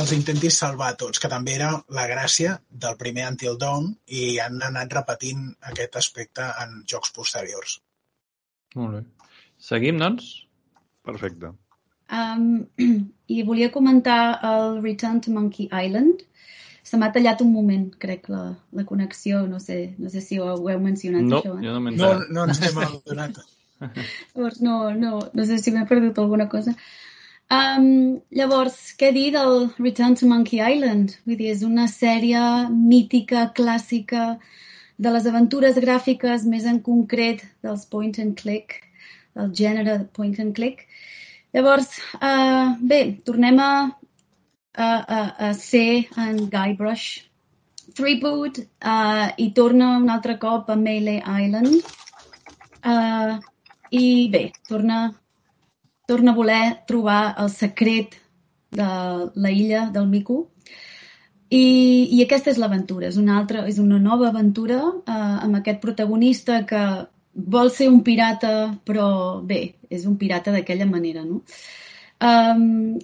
els 0.00 0.12
intentis 0.16 0.56
salvar 0.58 0.94
tots, 0.98 1.20
que 1.22 1.30
també 1.30 1.54
era 1.54 1.70
la 1.94 2.06
gràcia 2.10 2.56
del 2.70 2.96
primer 2.98 3.28
Until 3.30 3.58
Dawn 3.60 3.92
i 4.06 4.38
han 4.42 4.58
anat 4.66 4.92
repetint 4.96 5.44
aquest 5.70 5.96
aspecte 6.00 6.48
en 6.64 6.82
jocs 6.86 7.12
posteriors. 7.14 7.78
Molt 8.74 8.96
bé. 8.98 9.04
Seguim, 9.58 9.98
doncs? 10.02 10.32
Perfecte. 11.06 11.52
Um, 12.10 12.66
I 13.36 13.42
volia 13.44 13.70
comentar 13.70 14.38
el 14.42 14.82
Return 14.82 15.20
to 15.20 15.30
Monkey 15.30 15.68
Island. 15.72 16.24
Se 16.82 16.96
m'ha 16.96 17.10
tallat 17.12 17.42
un 17.44 17.50
moment, 17.52 17.90
crec, 18.00 18.28
la, 18.32 18.54
la 18.72 18.84
connexió. 18.88 19.42
No 19.46 19.58
sé, 19.60 19.94
no 20.00 20.08
sé 20.08 20.22
si 20.24 20.38
ho 20.40 20.48
heu 20.56 20.80
mencionat, 20.80 21.22
No, 21.28 21.42
això. 21.42 21.58
eh? 21.58 21.66
jo 21.66 21.74
no 21.76 21.80
m'he 21.84 21.92
No, 21.96 22.14
no 22.32 22.46
ens 22.48 22.62
hem 22.64 22.78
adonat. 22.86 23.42
Llavors, 23.80 24.60
no, 24.60 24.78
no, 24.94 25.18
no 25.34 25.44
sé 25.48 25.58
si 25.62 25.74
m'he 25.74 25.84
perdut 25.90 26.18
alguna 26.18 26.48
cosa. 26.50 26.74
Um, 27.48 28.20
llavors, 28.34 28.76
què 29.00 29.08
dir 29.16 29.30
del 29.32 29.68
Return 29.78 30.16
to 30.20 30.28
Monkey 30.28 30.60
Island? 30.60 31.14
Vull 31.24 31.38
dir, 31.40 31.52
és 31.54 31.62
una 31.64 31.86
sèrie 31.88 32.40
mítica, 32.72 33.46
clàssica, 33.56 34.34
de 34.98 35.12
les 35.14 35.28
aventures 35.30 35.78
gràfiques, 35.78 36.44
més 36.52 36.66
en 36.66 36.82
concret 36.82 37.44
dels 37.64 37.86
point 37.86 38.18
and 38.18 38.34
click, 38.40 38.80
del 39.38 39.54
gènere 39.54 40.00
point 40.18 40.38
and 40.42 40.56
click. 40.58 40.84
Llavors, 41.54 41.94
uh, 42.18 42.74
bé, 42.90 43.00
tornem 43.24 43.62
a, 43.62 43.72
a, 44.74 44.88
a, 44.88 45.20
a 45.48 45.52
ser 45.56 46.08
en 46.18 46.42
Guybrush 46.52 47.06
Threepwood 47.96 48.58
uh, 48.84 49.30
i 49.40 49.48
torna 49.56 49.94
un 49.96 50.10
altre 50.12 50.36
cop 50.42 50.68
a 50.68 50.76
Melee 50.76 51.22
Island. 51.22 51.78
Uh, 52.84 53.38
I 53.90 54.28
bé, 54.32 54.52
torna, 54.68 55.14
torna 56.06 56.32
a 56.32 56.36
voler 56.36 56.62
trobar 56.86 57.34
el 57.38 57.50
secret 57.50 58.16
de 58.70 58.88
la 59.34 59.50
illa 59.50 59.88
del 59.90 60.08
mico. 60.08 60.48
I, 61.48 62.08
i 62.12 62.20
aquesta 62.22 62.52
és 62.52 62.58
l'aventura, 62.60 63.08
és 63.08 63.16
una 63.16 63.38
altra, 63.40 63.64
és 63.68 63.78
una 63.80 63.98
nova 63.98 64.28
aventura 64.28 64.82
eh, 64.84 65.12
amb 65.46 65.56
aquest 65.56 65.80
protagonista 65.80 66.60
que 66.68 66.82
vol 67.32 67.70
ser 67.72 67.88
un 67.88 68.02
pirata, 68.04 68.74
però 68.84 69.40
bé, 69.40 69.62
és 69.88 70.04
un 70.04 70.18
pirata 70.20 70.52
d'aquella 70.52 70.88
manera, 70.90 71.24
no? 71.24 71.40
Um, 72.18 72.98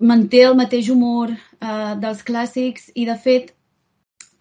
manté 0.00 0.42
el 0.48 0.56
mateix 0.58 0.88
humor 0.90 1.30
eh, 1.32 1.92
dels 2.02 2.22
clàssics 2.26 2.90
i, 2.94 3.04
de 3.06 3.16
fet, 3.20 3.52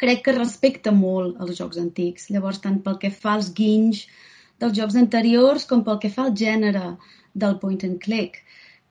crec 0.01 0.23
que 0.25 0.35
respecta 0.35 0.91
molt 0.91 1.39
els 1.43 1.57
jocs 1.59 1.79
antics. 1.79 2.29
Llavors, 2.31 2.61
tant 2.63 2.81
pel 2.83 2.97
que 3.01 3.11
fa 3.13 3.35
als 3.35 3.51
guinys 3.55 4.05
dels 4.61 4.75
jocs 4.77 4.97
anteriors 4.99 5.65
com 5.69 5.83
pel 5.85 5.99
que 6.03 6.11
fa 6.11 6.27
al 6.27 6.35
gènere 6.37 6.95
del 7.33 7.57
point 7.61 7.83
and 7.87 7.99
click. 8.03 8.39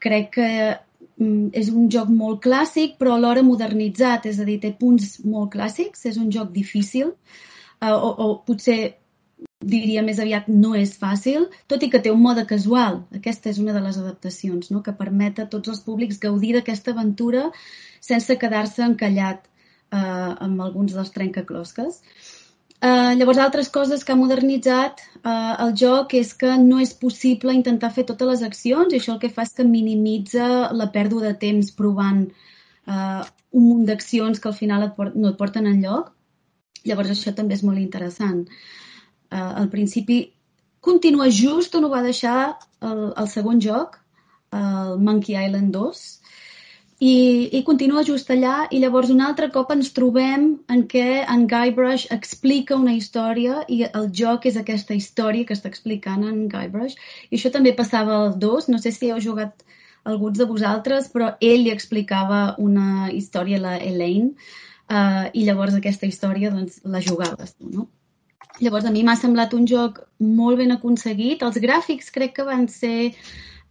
Crec 0.05 0.35
que 0.37 0.49
mm, 0.73 1.55
és 1.57 1.71
un 1.73 1.89
joc 1.93 2.11
molt 2.13 2.43
clàssic, 2.45 2.99
però 3.01 3.15
alhora 3.17 3.45
modernitzat, 3.47 4.29
és 4.31 4.41
a 4.41 4.49
dir, 4.49 4.59
té 4.61 4.75
punts 4.79 5.19
molt 5.25 5.55
clàssics, 5.55 6.05
és 6.11 6.21
un 6.21 6.31
joc 6.35 6.53
difícil, 6.53 7.15
eh, 7.81 7.95
o, 7.95 8.11
o 8.11 8.29
potser 8.47 8.97
diria 9.65 10.03
més 10.05 10.21
aviat 10.21 10.49
no 10.49 10.75
és 10.77 10.93
fàcil, 11.01 11.49
tot 11.71 11.83
i 11.83 11.89
que 11.93 12.01
té 12.05 12.13
un 12.13 12.21
mode 12.23 12.45
casual. 12.49 13.01
Aquesta 13.17 13.51
és 13.51 13.61
una 13.63 13.73
de 13.77 13.83
les 13.85 13.97
adaptacions, 14.01 14.71
no? 14.75 14.83
que 14.85 14.97
permet 14.99 15.41
a 15.41 15.49
tots 15.51 15.73
els 15.73 15.81
públics 15.87 16.21
gaudir 16.23 16.53
d'aquesta 16.57 16.93
aventura 16.93 17.49
sense 18.05 18.37
quedar-se 18.41 18.85
encallat 18.85 19.47
eh, 19.47 19.99
amb 19.99 20.61
alguns 20.67 20.97
dels 20.97 21.13
trencaclosques. 21.17 22.03
Uh, 22.85 23.15
llavors, 23.17 23.39
altres 23.41 23.71
coses 23.73 24.03
que 24.05 24.13
ha 24.13 24.19
modernitzat 24.19 24.99
uh, 25.23 25.55
el 25.65 25.71
joc 25.81 26.11
és 26.19 26.35
que 26.37 26.51
no 26.61 26.83
és 26.83 26.91
possible 27.01 27.55
intentar 27.57 27.89
fer 27.95 28.05
totes 28.11 28.29
les 28.29 28.43
accions 28.45 28.93
i 28.93 28.99
això 28.99 29.15
el 29.15 29.21
que 29.23 29.31
fa 29.33 29.47
és 29.47 29.55
que 29.57 29.65
minimitza 29.65 30.49
la 30.77 30.91
pèrdua 30.93 31.23
de 31.25 31.33
temps 31.47 31.71
provant 31.79 32.27
uh, 32.29 33.23
un 33.57 33.65
munt 33.71 33.87
d'accions 33.89 34.37
que 34.37 34.51
al 34.51 34.59
final 34.59 34.85
et 34.85 34.93
port 34.99 35.17
no 35.17 35.31
et 35.33 35.41
porten 35.41 35.71
enlloc. 35.71 36.11
Llavors, 36.85 37.15
això 37.15 37.33
també 37.33 37.57
és 37.57 37.65
molt 37.65 37.81
interessant. 37.81 38.45
Uh, 39.33 39.53
al 39.63 39.71
principi 39.73 40.19
continua 40.85 41.31
just 41.33 41.79
on 41.79 41.89
ho 41.89 41.93
va 41.95 42.05
deixar 42.05 42.37
el, 42.85 43.07
el 43.17 43.31
segon 43.33 43.65
joc, 43.65 43.97
el 44.53 45.01
Monkey 45.01 45.39
Island 45.41 45.73
2, 45.73 46.05
i, 47.05 47.51
i 47.59 47.61
continua 47.67 48.05
just 48.09 48.31
allà 48.33 48.55
i 48.73 48.79
llavors 48.81 49.11
un 49.13 49.21
altre 49.21 49.51
cop 49.53 49.73
ens 49.75 49.91
trobem 49.97 50.47
en 50.73 50.85
què 50.89 51.09
en 51.35 51.45
Guybrush 51.51 52.07
explica 52.15 52.79
una 52.81 52.95
història 52.97 53.61
i 53.69 53.83
el 53.89 54.09
joc 54.21 54.47
és 54.49 54.57
aquesta 54.61 54.97
història 54.97 55.45
que 55.45 55.57
està 55.57 55.69
explicant 55.69 56.25
en 56.25 56.47
Guybrush 56.53 56.95
i 57.29 57.37
això 57.37 57.53
també 57.53 57.75
passava 57.77 58.17
al 58.23 58.39
2, 58.41 58.71
no 58.73 58.81
sé 58.81 58.95
si 58.95 59.13
heu 59.13 59.21
jugat 59.21 59.67
alguns 60.05 60.39
de 60.41 60.49
vosaltres, 60.49 61.11
però 61.13 61.35
ell 61.41 61.65
li 61.67 61.73
explicava 61.73 62.55
una 62.61 63.11
història 63.13 63.61
a 63.61 63.65
la 63.67 63.77
Elaine 63.81 64.33
uh, 64.33 65.29
i 65.33 65.45
llavors 65.45 65.77
aquesta 65.77 66.09
història 66.09 66.53
doncs, 66.55 66.81
la 66.85 67.05
jugaves 67.05 67.57
tu, 67.57 67.69
no? 67.73 67.89
Llavors 68.63 68.87
a 68.87 68.93
mi 68.95 69.03
m'ha 69.03 69.17
semblat 69.19 69.53
un 69.57 69.65
joc 69.67 70.05
molt 70.23 70.61
ben 70.61 70.73
aconseguit, 70.73 71.43
els 71.43 71.59
gràfics 71.59 72.13
crec 72.15 72.37
que 72.37 72.47
van 72.47 72.69
ser 72.71 73.11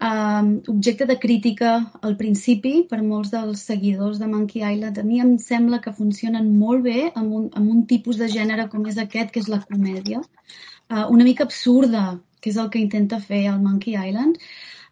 um, 0.02 0.50
objecte 0.68 1.06
de 1.06 1.18
crítica 1.20 1.92
al 2.02 2.16
principi 2.18 2.74
per 2.90 3.02
molts 3.04 3.32
dels 3.34 3.64
seguidors 3.70 4.20
de 4.20 4.28
Monkey 4.28 4.64
Island. 4.64 5.00
A 5.00 5.04
mi 5.04 5.22
em 5.22 5.38
sembla 5.38 5.82
que 5.84 5.96
funcionen 5.96 6.52
molt 6.58 6.84
bé 6.88 7.12
amb 7.14 7.32
un, 7.40 7.48
amb 7.54 7.70
un 7.70 7.86
tipus 7.90 8.20
de 8.22 8.30
gènere 8.32 8.68
com 8.72 8.86
és 8.90 8.98
aquest, 8.98 9.32
que 9.32 9.44
és 9.44 9.50
la 9.52 9.62
comèdia, 9.64 10.20
uh, 10.20 11.06
una 11.10 11.28
mica 11.28 11.48
absurda, 11.48 12.20
que 12.42 12.52
és 12.52 12.60
el 12.60 12.70
que 12.70 12.82
intenta 12.82 13.22
fer 13.24 13.46
el 13.52 13.62
Monkey 13.64 13.96
Island. 13.96 14.42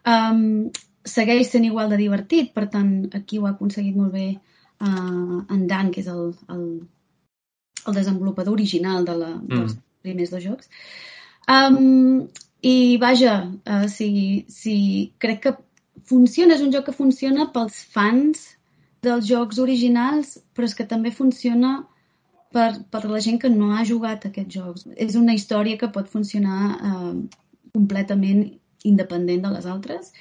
Um, 0.08 0.72
segueix 1.06 1.50
sent 1.50 1.66
igual 1.66 1.90
de 1.92 2.00
divertit, 2.00 2.54
per 2.54 2.68
tant, 2.70 2.92
aquí 3.18 3.40
ho 3.40 3.48
ha 3.48 3.56
aconseguit 3.56 3.98
molt 3.98 4.14
bé 4.14 4.28
uh, 4.32 5.42
en 5.50 5.68
Dan, 5.68 5.92
que 5.92 6.04
és 6.04 6.10
el, 6.12 6.32
el, 6.54 6.68
el 7.88 7.98
desenvolupador 7.98 8.54
original 8.54 9.06
de 9.06 9.18
la, 9.18 9.32
dels 9.50 9.76
primers 10.06 10.32
dos 10.34 10.46
jocs. 10.46 10.70
Um, 11.50 12.28
i 12.62 12.97
vaja, 13.02 13.36
uh, 13.65 13.88
si, 13.89 14.45
si 14.50 14.76
crec 15.21 15.41
que 15.45 15.54
funciona, 16.06 16.56
és 16.56 16.62
un 16.65 16.74
joc 16.74 16.89
que 16.89 16.97
funciona 16.97 17.50
pels 17.54 17.80
fans 17.93 18.43
dels 19.02 19.26
jocs 19.26 19.58
originals, 19.62 20.38
però 20.54 20.69
és 20.69 20.76
que 20.78 20.86
també 20.86 21.12
funciona 21.15 21.80
per, 22.54 22.69
per 22.93 23.04
la 23.10 23.21
gent 23.24 23.39
que 23.41 23.50
no 23.50 23.71
ha 23.74 23.86
jugat 23.88 24.28
aquests 24.30 24.54
jocs. 24.54 24.86
És 24.95 25.17
una 25.17 25.34
història 25.34 25.80
que 25.82 25.89
pot 25.95 26.10
funcionar 26.12 26.62
uh, 26.78 27.15
completament 27.74 28.45
independent 28.86 29.43
de 29.45 29.52
les 29.56 29.67
altres. 29.69 30.13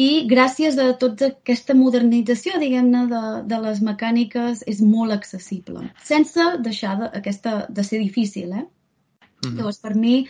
I 0.00 0.24
gràcies 0.30 0.78
a 0.80 0.92
tota 0.96 1.28
aquesta 1.28 1.74
modernització, 1.76 2.56
diguem-ne, 2.62 3.04
de, 3.10 3.22
de 3.50 3.58
les 3.66 3.80
mecàniques, 3.84 4.62
és 4.70 4.80
molt 4.80 5.12
accessible, 5.12 5.90
sense 6.08 6.46
deixar 6.64 6.94
de, 7.02 7.08
aquesta, 7.20 7.56
de 7.68 7.84
ser 7.84 8.00
difícil, 8.00 8.54
eh? 8.56 8.64
Mhm. 9.44 9.56
Llavors, 9.58 9.78
per 9.82 9.94
mi, 9.94 10.26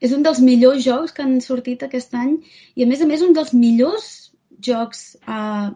és 0.00 0.12
un 0.16 0.22
dels 0.26 0.40
millors 0.42 0.82
jocs 0.84 1.14
que 1.14 1.22
han 1.22 1.40
sortit 1.40 1.82
aquest 1.82 2.14
any 2.14 2.36
i, 2.74 2.82
a 2.82 2.86
més 2.86 3.02
a 3.02 3.08
més, 3.10 3.22
un 3.22 3.34
dels 3.36 3.52
millors 3.54 4.10
jocs 4.62 5.16
uh, 5.26 5.70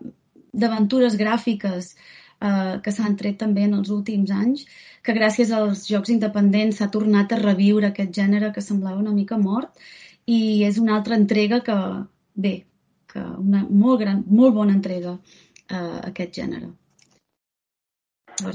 d'aventures 0.53 1.17
gràfiques 1.21 1.93
uh, 1.95 2.79
que 2.83 2.95
s'han 2.95 3.17
tret 3.21 3.39
també 3.43 3.67
en 3.67 3.75
els 3.81 3.91
últims 3.91 4.31
anys, 4.31 4.65
que 5.03 5.15
gràcies 5.15 5.53
als 5.55 5.87
jocs 5.91 6.11
independents 6.15 6.81
s'ha 6.81 6.91
tornat 6.95 7.33
a 7.33 7.43
reviure 7.43 7.91
aquest 7.91 8.15
gènere 8.15 8.53
que 8.55 8.65
semblava 8.65 9.03
una 9.03 9.15
mica 9.15 9.39
mort 9.39 9.87
i 10.27 10.65
és 10.67 10.81
una 10.83 10.97
altra 10.99 11.19
entrega 11.19 11.61
que, 11.67 11.77
bé, 12.35 12.57
que 13.13 13.23
una 13.23 13.63
molt, 13.69 14.01
gran, 14.03 14.25
molt 14.27 14.55
bona 14.59 14.75
entrega 14.75 15.15
a 15.71 15.85
aquest 16.11 16.35
gènere. 16.41 16.73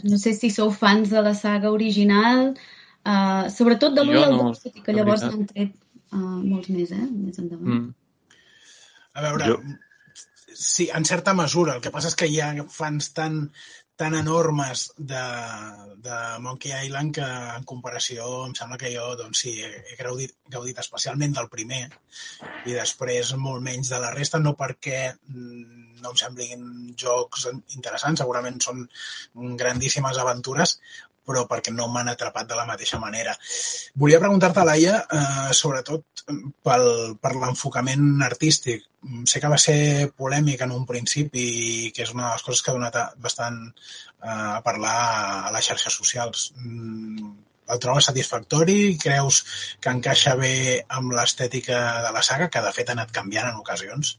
No 0.05 0.19
sé 0.21 0.35
si 0.37 0.51
sou 0.53 0.69
fans 0.71 1.09
de 1.09 1.23
la 1.25 1.33
saga 1.33 1.71
original, 1.73 2.51
uh, 3.05 3.49
sobretot 3.53 3.95
de 3.97 4.03
l'1 4.05 4.13
i 4.13 4.19
Jo 4.19 4.25
el 4.29 4.35
no, 4.37 4.49
2, 4.51 4.63
tot 4.65 4.79
i 4.79 4.85
que 4.85 4.95
llavors 4.97 5.25
n'han 5.27 5.45
tret 5.49 5.75
uh, 6.13 6.39
molts 6.39 6.71
més, 6.73 6.91
eh? 6.95 7.05
Més 7.11 7.39
endavant. 7.43 7.77
Mm. 7.77 8.39
A 9.13 9.25
veure, 9.27 9.51
Jo- 9.53 9.61
sí, 10.61 10.89
en 10.93 11.05
certa 11.05 11.33
mesura. 11.33 11.75
El 11.75 11.81
que 11.85 11.91
passa 11.93 12.11
és 12.11 12.17
que 12.19 12.27
hi 12.29 12.39
ha 12.43 12.51
fans 12.69 13.11
tan, 13.17 13.37
tan 14.01 14.15
enormes 14.17 14.87
de, 14.97 15.23
de 16.05 16.17
Monkey 16.41 16.73
Island 16.87 17.13
que 17.19 17.27
en 17.57 17.65
comparació 17.69 18.29
em 18.47 18.55
sembla 18.57 18.79
que 18.81 18.91
jo 18.93 19.11
doncs, 19.19 19.43
sí, 19.43 19.53
he, 19.61 19.83
he 19.91 19.97
gaudit, 19.99 20.33
gaudit 20.53 20.79
especialment 20.81 21.35
del 21.37 21.49
primer 21.53 21.83
i 22.65 22.73
després 22.73 23.33
molt 23.37 23.61
menys 23.65 23.91
de 23.93 23.99
la 24.01 24.09
resta, 24.15 24.39
no 24.41 24.55
perquè 24.57 25.03
mm, 25.13 26.01
no 26.01 26.13
em 26.13 26.17
semblin 26.17 26.65
jocs 26.97 27.45
interessants, 27.77 28.23
segurament 28.23 28.57
són 28.63 28.87
grandíssimes 29.61 30.17
aventures, 30.17 30.79
però 31.27 31.43
perquè 31.49 31.73
no 31.73 31.88
m'han 31.91 32.12
atrapat 32.12 32.49
de 32.49 32.57
la 32.57 32.65
mateixa 32.69 32.99
manera. 33.01 33.36
Volia 33.95 34.19
preguntar-te, 34.21 34.63
Laia, 34.67 34.97
eh, 35.01 35.51
sobretot 35.57 36.25
pel, 36.65 36.88
per 37.21 37.36
l'enfocament 37.36 38.23
artístic. 38.25 38.88
Sé 39.29 39.41
que 39.41 39.49
va 39.51 39.60
ser 39.62 40.10
polèmic 40.17 40.62
en 40.65 40.73
un 40.75 40.86
principi 40.89 41.45
i 41.86 41.93
que 41.95 42.05
és 42.05 42.12
una 42.13 42.27
de 42.27 42.34
les 42.34 42.43
coses 42.47 42.62
que 42.62 42.73
ha 42.73 42.77
donat 42.77 42.99
bastant 43.21 43.63
eh, 43.69 44.57
a 44.57 44.60
parlar 44.65 44.97
a 45.47 45.55
les 45.55 45.71
xarxes 45.71 45.97
socials. 46.03 46.51
Mm, 46.57 47.31
el 47.71 47.79
trobes 47.79 48.07
satisfactori? 48.10 48.97
Creus 49.01 49.41
que 49.79 49.91
encaixa 49.93 50.36
bé 50.39 50.53
amb 50.99 51.13
l'estètica 51.15 51.81
de 52.05 52.13
la 52.15 52.23
saga, 52.25 52.49
que 52.53 52.63
de 52.63 52.71
fet 52.75 52.89
ha 52.89 52.97
anat 52.97 53.13
canviant 53.15 53.51
en 53.51 53.60
ocasions? 53.62 54.17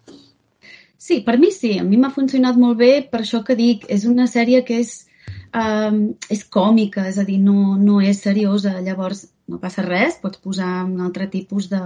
Sí, 1.02 1.20
per 1.26 1.38
mi 1.38 1.50
sí. 1.50 1.76
A 1.82 1.86
mi 1.86 1.98
m'ha 1.98 2.12
funcionat 2.14 2.58
molt 2.58 2.78
bé, 2.78 2.92
per 3.10 3.22
això 3.22 3.42
que 3.46 3.58
dic, 3.58 3.88
és 3.90 4.06
una 4.08 4.28
sèrie 4.30 4.62
que 4.66 4.78
és, 4.84 4.94
um, 5.56 6.00
és 6.32 6.44
còmica, 6.48 7.06
és 7.10 7.18
a 7.18 7.26
dir, 7.28 7.38
no, 7.42 7.76
no 7.78 8.00
és 8.00 8.22
seriosa. 8.24 8.78
Llavors, 8.80 9.26
no 9.48 9.60
passa 9.62 9.84
res, 9.86 10.18
pots 10.22 10.40
posar 10.42 10.84
un 10.86 11.00
altre 11.04 11.28
tipus 11.32 11.68
de, 11.72 11.82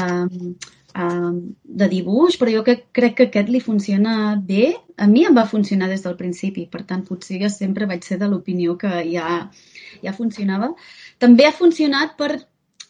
um, 0.00 0.56
um, 0.96 1.38
de 1.82 1.88
dibuix, 1.92 2.38
però 2.40 2.52
jo 2.52 2.64
que, 2.66 2.78
crec 2.96 3.16
que 3.18 3.28
aquest 3.28 3.52
li 3.52 3.60
funciona 3.60 4.34
bé. 4.40 4.74
A 4.96 5.08
mi 5.10 5.26
em 5.28 5.36
va 5.36 5.46
funcionar 5.50 5.90
des 5.92 6.04
del 6.06 6.16
principi, 6.18 6.66
per 6.72 6.84
tant, 6.88 7.04
potser 7.06 7.40
jo 7.42 7.52
sempre 7.52 7.88
vaig 7.90 8.04
ser 8.06 8.20
de 8.22 8.28
l'opinió 8.30 8.76
que 8.80 8.92
ja, 9.12 9.46
ja 10.02 10.16
funcionava. 10.16 10.72
També 11.22 11.46
ha 11.46 11.56
funcionat 11.56 12.16
per 12.20 12.36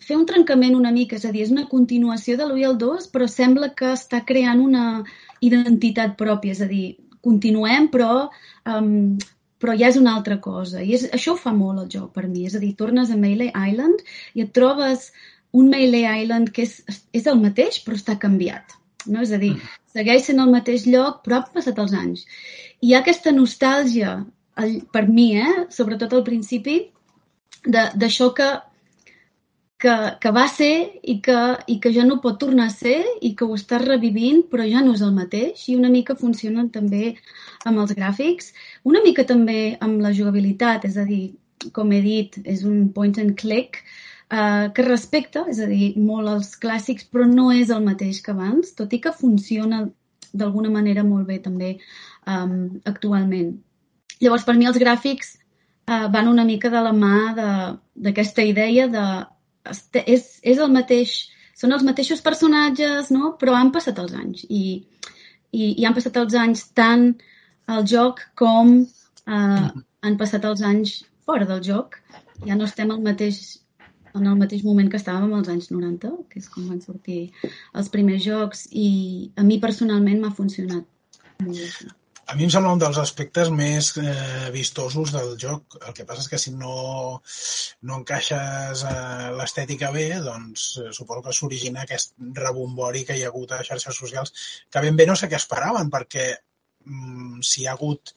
fer 0.06 0.16
un 0.16 0.26
trencament 0.26 0.76
una 0.78 0.92
mica, 0.94 1.16
és 1.18 1.24
a 1.26 1.32
dir, 1.34 1.42
és 1.42 1.54
una 1.54 1.66
continuació 1.70 2.36
de 2.38 2.46
l'1 2.46 2.60
i 2.62 2.66
el 2.68 2.76
2, 2.78 3.08
però 3.10 3.26
sembla 3.30 3.72
que 3.74 3.90
està 3.96 4.22
creant 4.28 4.62
una 4.62 4.84
identitat 5.42 6.14
pròpia, 6.20 6.54
és 6.54 6.62
a 6.62 6.68
dir, 6.70 6.84
continuem, 7.26 7.88
però, 7.90 8.28
um, 8.70 9.16
però 9.62 9.74
ja 9.78 9.88
és 9.88 9.98
una 10.00 10.14
altra 10.16 10.38
cosa. 10.42 10.82
I 10.82 10.96
és, 10.98 11.06
això 11.16 11.34
ho 11.34 11.40
fa 11.40 11.52
molt 11.56 11.84
el 11.84 11.88
joc 11.92 12.12
per 12.16 12.26
mi, 12.28 12.46
és 12.48 12.56
a 12.56 12.62
dir, 12.62 12.74
tornes 12.78 13.10
a 13.10 13.18
Melee 13.20 13.52
Island 13.54 14.04
i 14.34 14.44
et 14.44 14.52
trobes 14.56 15.10
un 15.56 15.70
Melee 15.72 16.22
Island 16.22 16.52
que 16.52 16.66
és, 16.66 16.80
és 17.16 17.26
el 17.30 17.40
mateix, 17.40 17.80
però 17.84 17.96
està 17.98 18.18
canviat. 18.20 18.76
No? 19.06 19.22
És 19.22 19.32
a 19.32 19.40
dir, 19.40 19.54
segueix 19.94 20.26
sent 20.26 20.42
el 20.42 20.52
mateix 20.52 20.86
lloc, 20.90 21.22
però 21.24 21.40
han 21.40 21.52
passat 21.54 21.78
els 21.82 21.94
anys. 21.96 22.26
I 22.82 22.90
hi 22.90 22.94
ha 22.94 23.02
aquesta 23.04 23.32
nostàlgia, 23.32 24.18
per 24.92 25.04
mi, 25.08 25.30
eh? 25.38 25.66
sobretot 25.72 26.16
al 26.16 26.24
principi, 26.26 26.80
d'això 27.66 28.30
que 28.36 28.48
que, 29.78 29.94
que 30.20 30.32
va 30.32 30.46
ser 30.48 30.72
i 31.02 31.18
que, 31.24 31.36
i 31.68 31.78
que 31.84 31.92
ja 31.92 32.04
no 32.08 32.20
pot 32.24 32.38
tornar 32.40 32.70
a 32.70 32.74
ser 32.74 32.96
i 33.20 33.34
que 33.36 33.44
ho 33.44 33.56
estàs 33.58 33.84
revivint 33.84 34.46
però 34.50 34.64
ja 34.64 34.82
no 34.84 34.94
és 34.96 35.02
el 35.04 35.12
mateix 35.16 35.66
i 35.68 35.76
una 35.76 35.92
mica 35.92 36.16
funcionen 36.16 36.70
també 36.72 37.14
amb 37.68 37.82
els 37.82 37.92
gràfics, 37.98 38.52
una 38.88 39.02
mica 39.04 39.26
també 39.28 39.76
amb 39.84 40.00
la 40.00 40.14
jugabilitat, 40.16 40.86
és 40.88 40.96
a 40.96 41.04
dir, 41.04 41.36
com 41.76 41.92
he 41.92 42.00
dit, 42.04 42.40
és 42.44 42.64
un 42.64 42.88
point 42.96 43.20
and 43.20 43.36
click 43.36 43.82
eh, 43.82 44.66
que 44.72 44.88
respecta, 44.88 45.44
és 45.50 45.60
a 45.60 45.68
dir, 45.68 45.92
molt 46.00 46.32
els 46.32 46.54
clàssics 46.62 47.08
però 47.12 47.28
no 47.28 47.50
és 47.52 47.70
el 47.74 47.84
mateix 47.84 48.22
que 48.24 48.32
abans, 48.32 48.72
tot 48.78 48.92
i 48.96 49.02
que 49.02 49.12
funciona 49.12 49.84
d'alguna 50.36 50.70
manera 50.72 51.04
molt 51.04 51.26
bé 51.28 51.38
també 51.40 51.76
um, 52.28 52.76
actualment. 52.84 53.54
Llavors, 54.20 54.44
per 54.44 54.56
mi 54.56 54.68
els 54.68 54.76
gràfics 54.80 55.36
uh, 55.36 56.08
van 56.12 56.28
una 56.28 56.44
mica 56.44 56.68
de 56.72 56.82
la 56.84 56.92
mà 56.92 57.16
d'aquesta 57.36 58.44
idea 58.44 58.86
de 58.92 59.06
és, 59.72 60.28
és 60.42 60.58
el 60.58 60.72
mateix, 60.72 61.16
són 61.56 61.72
els 61.76 61.84
mateixos 61.86 62.22
personatges, 62.24 63.10
no? 63.14 63.34
però 63.40 63.56
han 63.56 63.72
passat 63.74 63.98
els 64.02 64.14
anys 64.16 64.44
i, 64.48 64.62
i, 65.52 65.72
i 65.72 65.84
han 65.86 65.96
passat 65.96 66.16
els 66.20 66.36
anys 66.38 66.66
tant 66.76 67.10
al 67.66 67.86
joc 67.88 68.22
com 68.38 68.78
eh, 68.82 69.68
han 70.06 70.18
passat 70.20 70.44
els 70.48 70.62
anys 70.62 70.98
fora 71.26 71.48
del 71.48 71.62
joc. 71.66 72.00
Ja 72.46 72.56
no 72.58 72.68
estem 72.68 72.92
al 72.92 73.02
mateix, 73.02 73.40
en 74.14 74.26
el 74.26 74.38
mateix 74.38 74.64
moment 74.64 74.90
que 74.92 75.00
estàvem 75.00 75.32
als 75.34 75.50
anys 75.52 75.70
90, 75.72 76.12
que 76.30 76.42
és 76.42 76.48
com 76.52 76.68
van 76.70 76.82
sortir 76.84 77.20
els 77.74 77.90
primers 77.92 78.24
jocs, 78.24 78.66
i 78.70 78.88
a 79.36 79.46
mi 79.46 79.60
personalment 79.62 80.22
m'ha 80.22 80.34
funcionat 80.36 80.84
molt 81.42 81.56
bé. 81.58 81.96
A 82.26 82.34
mi 82.34 82.42
em 82.42 82.50
sembla 82.50 82.72
un 82.74 82.80
dels 82.82 82.96
aspectes 82.98 83.50
més 83.54 83.88
eh, 84.02 84.48
vistosos 84.54 85.12
del 85.14 85.36
joc. 85.42 85.76
El 85.78 85.94
que 85.94 86.06
passa 86.08 86.24
és 86.24 86.30
que 86.32 86.40
si 86.42 86.52
no, 86.62 86.72
no 87.86 87.98
encaixes 88.00 88.82
eh, 88.90 89.28
l'estètica 89.38 89.92
bé, 89.94 90.08
doncs 90.24 90.64
eh, 90.82 90.88
suposo 90.96 91.22
que 91.26 91.34
s'origina 91.38 91.84
aquest 91.84 92.16
rebombori 92.40 93.04
que 93.06 93.14
hi 93.14 93.22
ha 93.22 93.30
hagut 93.30 93.54
a 93.54 93.60
xarxes 93.68 94.00
socials, 94.02 94.34
que 94.72 94.82
ben 94.82 94.98
bé 94.98 95.06
no 95.06 95.14
sé 95.20 95.30
què 95.30 95.38
esperaven, 95.38 95.92
perquè 95.94 96.26
mm, 96.34 97.44
si 97.46 97.62
hi 97.62 97.68
ha 97.68 97.76
hagut 97.78 98.10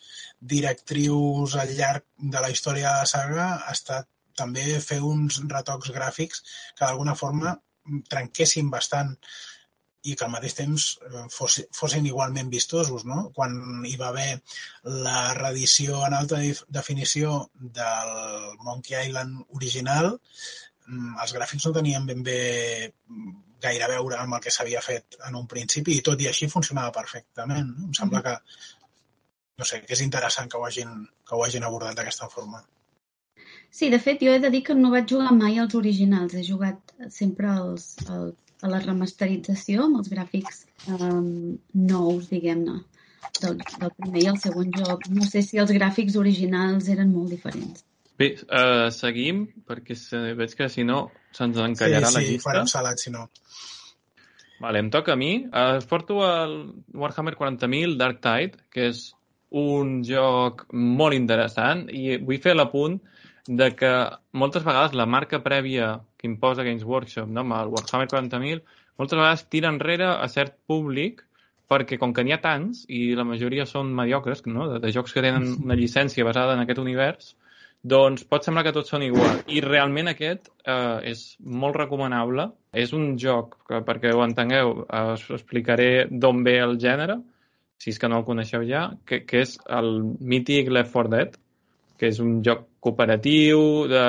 directrius 0.55 1.53
al 1.61 1.77
llarg 1.77 2.07
de 2.33 2.41
la 2.41 2.49
història 2.55 2.89
de 2.89 3.03
la 3.03 3.13
saga, 3.13 3.47
ha 3.61 3.77
estat 3.77 4.09
també 4.41 4.65
fer 4.89 5.03
uns 5.05 5.37
retocs 5.53 5.93
gràfics 5.93 6.41
que 6.73 6.85
d'alguna 6.87 7.17
forma 7.21 7.59
trenquessin 8.09 8.73
bastant 8.73 9.13
i 10.03 10.15
que 10.15 10.25
al 10.25 10.31
mateix 10.31 10.55
temps 10.57 10.85
eh, 11.07 11.25
fos, 11.33 11.59
fossin 11.75 12.07
igualment 12.07 12.49
vistosos. 12.53 13.05
No? 13.09 13.25
Quan 13.35 13.83
hi 13.87 13.95
va 13.99 14.09
haver 14.13 14.39
la 15.05 15.33
reedició 15.37 15.99
en 16.07 16.15
alta 16.17 16.39
definició 16.79 17.35
del 17.59 18.15
Monkey 18.63 18.97
Island 19.09 19.43
original, 19.59 20.13
mm, 20.87 21.19
els 21.25 21.35
gràfics 21.35 21.67
no 21.67 21.75
tenien 21.75 22.07
ben 22.09 22.23
bé 22.23 22.41
gaire 23.59 23.83
a 23.85 23.91
veure 23.91 24.17
amb 24.17 24.37
el 24.37 24.43
que 24.43 24.53
s'havia 24.55 24.81
fet 24.81 25.19
en 25.27 25.35
un 25.35 25.47
principi 25.51 25.97
i 25.97 26.03
tot 26.05 26.21
i 26.21 26.29
així 26.29 26.47
funcionava 26.47 26.95
perfectament. 26.95 27.73
No? 27.75 27.89
Em 27.89 27.95
sembla 28.01 28.23
que, 28.25 28.35
no 29.59 29.67
sé, 29.67 29.83
que 29.85 29.95
és 29.97 30.03
interessant 30.05 30.51
que 30.51 30.59
ho 30.59 30.65
hagin, 30.65 31.01
que 31.27 31.35
ho 31.35 31.43
hagin 31.43 31.67
abordat 31.67 31.99
d'aquesta 31.99 32.31
forma. 32.31 32.63
Sí, 33.69 33.89
de 33.93 33.99
fet, 34.01 34.23
jo 34.25 34.31
he 34.33 34.39
de 34.41 34.49
dir 34.49 34.63
que 34.65 34.73
no 34.75 34.89
vaig 34.93 35.11
jugar 35.11 35.33
mai 35.35 35.59
als 35.61 35.75
originals. 35.77 36.33
He 36.33 36.45
jugat 36.47 36.93
sempre 37.13 37.51
als, 37.51 37.91
als 38.07 38.48
a 38.61 38.71
la 38.71 38.79
remasterització 38.83 39.85
amb 39.85 40.01
els 40.01 40.09
gràfics 40.11 40.63
um, 40.91 41.57
nous, 41.73 42.29
diguem-ne, 42.31 42.79
del, 43.41 43.59
del 43.59 43.93
primer 43.97 44.23
i 44.23 44.31
el 44.31 44.39
segon 44.41 44.73
joc. 44.75 45.05
No 45.15 45.27
sé 45.27 45.43
si 45.45 45.61
els 45.61 45.71
gràfics 45.75 46.17
originals 46.19 46.89
eren 46.91 47.13
molt 47.13 47.31
diferents. 47.35 47.85
Bé, 48.19 48.33
uh, 48.51 48.89
seguim, 48.91 49.45
perquè 49.67 49.95
veig 50.35 50.55
que 50.59 50.67
si 50.71 50.83
no 50.83 51.05
se'ns 51.35 51.61
encallarà 51.63 52.09
sí, 52.11 52.17
la 52.17 52.23
llista. 52.25 52.41
Sí, 52.41 52.45
farem 52.49 52.67
salat, 52.67 52.99
si 52.99 53.13
no. 53.15 53.29
Vale, 54.59 54.81
em 54.83 54.89
toca 54.91 55.15
a 55.15 55.19
mi. 55.19 55.45
Uh, 55.47 55.79
porto 55.87 56.19
el 56.27 56.57
Warhammer 56.99 57.37
40.000 57.39 57.95
Dark 58.01 58.19
Tide, 58.25 58.59
que 58.73 58.89
és 58.91 59.05
un 59.55 60.01
joc 60.05 60.67
molt 60.73 61.15
interessant 61.17 61.87
i 61.89 62.19
vull 62.21 62.41
fer 62.43 62.53
l'apunt 62.57 62.99
de 63.47 63.71
que 63.75 63.93
moltes 64.33 64.65
vegades 64.65 64.97
la 64.97 65.07
marca 65.07 65.39
prèvia 65.45 65.99
que 66.17 66.27
imposa 66.27 66.65
Games 66.67 66.83
Workshop 66.83 67.29
no, 67.29 67.45
amb 67.45 67.55
el 67.59 67.73
Warhammer 67.75 68.09
40.000 68.11 68.63
moltes 68.99 69.17
vegades 69.17 69.45
tira 69.49 69.71
enrere 69.71 70.09
a 70.11 70.27
cert 70.27 70.57
públic 70.67 71.23
perquè 71.69 71.99
com 72.01 72.13
que 72.15 72.25
n'hi 72.25 72.33
ha 72.33 72.41
tants 72.41 72.81
i 72.89 73.13
la 73.17 73.25
majoria 73.27 73.67
són 73.69 73.93
mediocres, 73.95 74.41
no? 74.49 74.65
de, 74.71 74.79
de 74.83 74.91
jocs 74.95 75.13
que 75.13 75.23
tenen 75.25 75.51
una 75.61 75.77
llicència 75.77 76.25
basada 76.25 76.55
en 76.57 76.63
aquest 76.63 76.81
univers, 76.81 77.35
doncs 77.93 78.25
pot 78.27 78.43
semblar 78.43 78.65
que 78.65 78.73
tots 78.75 78.89
són 78.91 79.05
igual. 79.05 79.43
I 79.47 79.61
realment 79.63 80.11
aquest 80.11 80.49
eh, 80.65 81.11
és 81.13 81.21
molt 81.39 81.77
recomanable. 81.79 82.49
És 82.75 82.91
un 82.97 83.13
joc 83.21 83.55
que, 83.69 83.83
perquè 83.85 84.11
ho 84.13 84.23
entengueu, 84.25 84.81
eh, 84.83 85.03
us 85.13 85.27
explicaré 85.37 86.07
d'on 86.09 86.41
ve 86.43 86.57
el 86.63 86.75
gènere, 86.81 87.19
si 87.79 87.93
és 87.93 88.01
que 88.01 88.09
no 88.11 88.19
el 88.19 88.27
coneixeu 88.27 88.65
ja, 88.67 88.89
que, 89.07 89.21
que 89.29 89.45
és 89.45 89.55
el 89.79 89.93
mític 90.19 90.73
Left 90.73 90.91
4 90.97 91.13
Dead, 91.13 91.37
que 91.99 92.09
és 92.09 92.19
un 92.23 92.39
joc 92.45 92.65
cooperatiu 92.79 93.85
de 93.91 94.03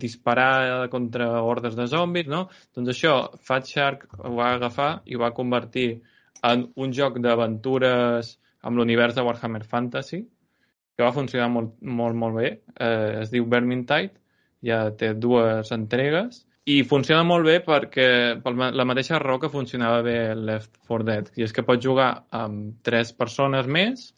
disparar 0.00 0.88
contra 0.92 1.28
hordes 1.44 1.76
de 1.76 1.86
zombis, 1.92 2.28
no? 2.30 2.46
Doncs 2.76 2.94
això, 2.94 3.14
Fat 3.44 3.68
Shark 3.68 4.06
ho 4.18 4.34
va 4.38 4.54
agafar 4.56 4.90
i 5.04 5.16
ho 5.16 5.22
va 5.22 5.34
convertir 5.36 5.88
en 6.48 6.68
un 6.76 6.94
joc 6.96 7.18
d'aventures 7.20 8.32
amb 8.64 8.80
l'univers 8.80 9.14
de 9.14 9.24
Warhammer 9.26 9.64
Fantasy, 9.64 10.22
que 10.96 11.04
va 11.04 11.14
funcionar 11.14 11.48
molt, 11.52 11.76
molt, 11.82 12.16
molt 12.18 12.40
bé. 12.40 12.50
Eh, 12.74 13.20
es 13.22 13.30
diu 13.34 13.46
Vermintide, 13.50 14.16
ja 14.64 14.88
té 14.98 15.12
dues 15.14 15.70
entregues, 15.74 16.42
i 16.68 16.82
funciona 16.84 17.22
molt 17.24 17.46
bé 17.48 17.60
perquè 17.64 18.08
per 18.44 18.52
la 18.56 18.84
mateixa 18.88 19.20
raó 19.22 19.38
que 19.40 19.52
funcionava 19.52 20.02
bé 20.04 20.18
Left 20.36 20.74
4 20.88 21.06
Dead, 21.06 21.30
i 21.38 21.46
és 21.46 21.54
que 21.54 21.64
pots 21.64 21.84
jugar 21.84 22.10
amb 22.34 22.74
tres 22.84 23.14
persones 23.16 23.68
més, 23.78 24.10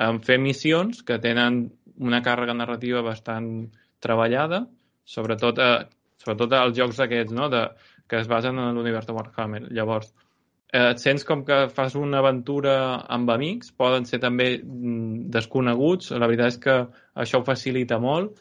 en 0.00 0.20
fer 0.24 0.38
missions 0.40 1.02
que 1.04 1.18
tenen 1.20 1.64
una 2.00 2.22
càrrega 2.24 2.56
narrativa 2.56 3.02
bastant 3.04 3.50
treballada, 4.00 4.64
sobretot, 5.04 5.60
a, 5.60 5.70
sobretot 6.22 6.56
als 6.56 6.76
jocs 6.78 7.00
aquests, 7.04 7.34
no? 7.36 7.48
de, 7.52 7.66
que 8.10 8.20
es 8.20 8.28
basen 8.28 8.58
en 8.58 8.74
l'univers 8.74 9.06
de 9.06 9.14
Warhammer. 9.16 9.62
Llavors, 9.70 10.10
eh, 10.72 10.90
et 10.90 11.02
sents 11.02 11.24
com 11.28 11.44
que 11.46 11.62
fas 11.74 11.96
una 11.98 12.20
aventura 12.24 12.74
amb 13.16 13.30
amics, 13.36 13.72
poden 13.78 14.08
ser 14.08 14.20
també 14.22 14.52
mm, 14.58 15.28
desconeguts, 15.36 16.14
la 16.16 16.30
veritat 16.30 16.54
és 16.54 16.62
que 16.64 16.78
això 17.24 17.40
ho 17.40 17.46
facilita 17.46 18.00
molt. 18.02 18.40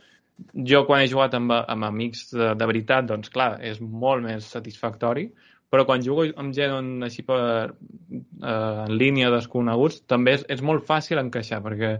Jo 0.71 0.85
quan 0.87 1.03
he 1.03 1.11
jugat 1.11 1.35
amb, 1.35 1.51
amb 1.51 1.85
amics 1.85 2.29
de, 2.31 2.53
de 2.55 2.67
veritat, 2.71 3.05
doncs 3.09 3.31
clar, 3.33 3.57
és 3.59 3.81
molt 3.83 4.23
més 4.23 4.47
satisfactori, 4.47 5.27
però 5.69 5.83
quan 5.85 6.01
jugo 6.01 6.23
amb 6.41 6.55
gent 6.55 7.03
així 7.05 7.25
per, 7.27 7.41
eh, 7.69 8.85
en 8.87 8.95
línia 8.97 9.29
desconeguts, 9.35 10.01
també 10.09 10.39
és, 10.39 10.47
és 10.57 10.63
molt 10.65 10.87
fàcil 10.87 11.21
encaixar, 11.21 11.61
perquè 11.65 11.97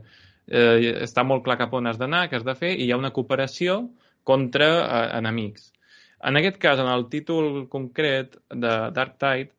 eh, 0.50 0.94
està 1.06 1.24
molt 1.24 1.46
clar 1.46 1.58
cap 1.62 1.74
on 1.78 1.90
has 1.90 2.00
d'anar, 2.02 2.28
què 2.30 2.40
has 2.40 2.48
de 2.48 2.56
fer, 2.58 2.74
i 2.76 2.88
hi 2.88 2.92
ha 2.94 3.00
una 3.00 3.14
cooperació 3.16 3.82
contra 4.28 4.70
eh, 4.80 5.04
enemics. 5.20 5.72
En 6.30 6.36
aquest 6.36 6.60
cas, 6.60 6.80
en 6.84 6.90
el 6.92 7.08
títol 7.10 7.68
concret 7.72 8.36
de 8.52 8.74
Dark 8.96 9.18
Tide, 9.22 9.54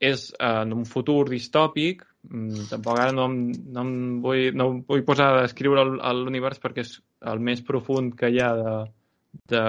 és 0.00 0.30
eh, 0.32 0.54
en 0.64 0.72
un 0.74 0.86
futur 0.88 1.28
distòpic, 1.28 2.06
mm, 2.28 2.70
tampoc 2.72 2.98
ara 2.98 3.12
no, 3.16 3.28
no, 3.28 3.84
em 3.84 4.20
vull, 4.24 4.46
no 4.56 4.70
em 4.72 4.80
vull 4.88 5.04
posar 5.06 5.30
a 5.34 5.42
descriure 5.44 5.84
l'univers 6.16 6.62
perquè 6.62 6.86
és 6.86 6.96
el 7.30 7.42
més 7.44 7.60
profund 7.66 8.16
que 8.16 8.32
hi 8.32 8.40
ha 8.40 8.54
de, 8.56 8.78
de 9.52 9.64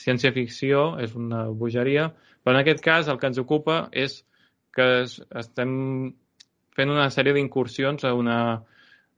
ciència-ficció, 0.00 0.94
és 1.04 1.14
una 1.14 1.44
bogeria, 1.52 2.08
però 2.42 2.56
en 2.56 2.62
aquest 2.62 2.82
cas 2.84 3.12
el 3.12 3.20
que 3.20 3.28
ens 3.30 3.40
ocupa 3.44 3.84
és 3.92 4.22
que 4.74 4.88
estem 5.04 5.72
fent 6.78 6.92
una 6.94 7.08
sèrie 7.10 7.34
d'incursions 7.36 8.04
a 8.06 8.14
una 8.16 8.38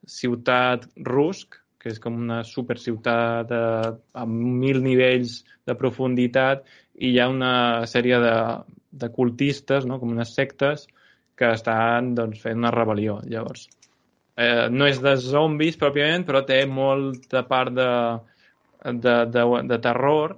ciutat 0.06 0.86
Rusk, 1.06 1.58
que 1.80 1.88
és 1.92 2.00
com 2.02 2.18
una 2.20 2.42
superciutat 2.44 3.48
de, 3.48 3.62
amb 4.20 4.46
mil 4.62 4.82
nivells 4.84 5.40
de 5.66 5.76
profunditat 5.80 6.66
i 7.00 7.14
hi 7.14 7.20
ha 7.20 7.28
una 7.32 7.52
sèrie 7.88 8.18
de, 8.20 8.34
de 8.90 9.08
cultistes, 9.14 9.86
no? 9.88 9.98
com 10.00 10.12
unes 10.12 10.34
sectes, 10.36 10.86
que 11.40 11.54
estan 11.56 12.12
doncs, 12.18 12.42
fent 12.42 12.60
una 12.60 12.72
rebel·lió. 12.74 13.16
Llavors, 13.24 13.64
eh, 14.36 14.68
no 14.68 14.88
és 14.90 15.00
de 15.00 15.16
zombis 15.24 15.80
pròpiament, 15.80 16.26
però 16.28 16.44
té 16.44 16.60
molta 16.68 17.46
part 17.48 17.72
de, 17.78 17.90
de, 18.84 19.16
de, 19.32 19.46
de 19.72 19.80
terror 19.80 20.36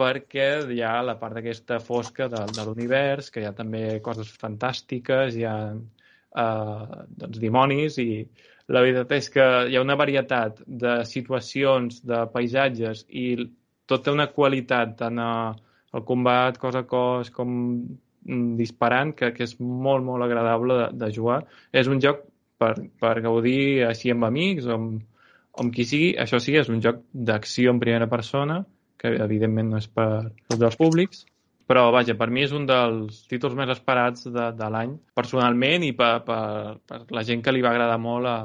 perquè 0.00 0.48
hi 0.72 0.80
ha 0.80 0.94
la 1.04 1.18
part 1.20 1.36
d'aquesta 1.36 1.76
fosca 1.84 2.30
de, 2.32 2.46
de 2.56 2.64
l'univers, 2.64 3.28
que 3.28 3.42
hi 3.42 3.48
ha 3.48 3.52
també 3.56 3.98
coses 4.04 4.30
fantàstiques, 4.40 5.36
hi 5.36 5.44
ha 5.44 5.56
eh, 5.74 7.02
doncs, 7.20 7.40
dimonis 7.42 8.00
i 8.00 8.24
la 8.70 8.84
veritat 8.84 9.16
és 9.16 9.30
que 9.34 9.46
hi 9.68 9.76
ha 9.76 9.82
una 9.82 9.98
varietat 9.98 10.60
de 10.66 11.00
situacions, 11.08 12.02
de 12.06 12.22
paisatges 12.34 13.02
i 13.08 13.26
tot 13.90 14.04
té 14.06 14.14
una 14.14 14.30
qualitat 14.30 14.94
tant 15.00 15.18
al 15.20 16.04
combat 16.06 16.58
cos 16.62 16.78
a 16.78 16.84
cos 16.86 17.32
com 17.34 17.50
Mm, 18.26 18.56
disparant 18.58 19.14
que, 19.16 19.30
que 19.32 19.46
és 19.46 19.54
molt, 19.60 20.04
molt 20.04 20.24
agradable 20.26 20.76
de, 20.76 20.88
de 21.02 21.08
jugar. 21.14 21.40
És 21.72 21.88
un 21.88 22.02
joc 22.04 22.26
per, 22.60 22.74
per 23.00 23.14
gaudir 23.24 23.86
així 23.88 24.12
amb 24.12 24.28
amics 24.28 24.68
o 24.68 24.76
amb, 24.76 24.98
o 25.56 25.64
amb 25.64 25.74
qui 25.74 25.86
sigui. 25.88 26.10
Això 26.20 26.40
sí, 26.42 26.56
és 26.60 26.68
un 26.68 26.82
joc 26.84 27.00
d'acció 27.30 27.72
en 27.72 27.80
primera 27.80 28.10
persona, 28.12 28.60
que 29.00 29.14
evidentment 29.24 29.72
no 29.72 29.80
és 29.80 29.88
per 29.88 30.10
tots 30.50 30.66
els 30.68 30.76
públics, 30.76 31.24
però 31.70 31.86
vaja, 31.94 32.16
per 32.18 32.26
mi 32.34 32.42
és 32.42 32.54
un 32.56 32.64
dels 32.66 33.20
títols 33.30 33.54
més 33.58 33.70
esperats 33.70 34.26
de, 34.26 34.48
de 34.58 34.70
l'any, 34.74 34.96
personalment 35.14 35.84
i 35.86 35.92
per, 35.94 36.16
per, 36.26 36.40
per 36.90 37.04
la 37.14 37.22
gent 37.28 37.44
que 37.46 37.54
li 37.54 37.62
va 37.62 37.70
agradar 37.70 38.00
molt 38.02 38.26
a 38.26 38.38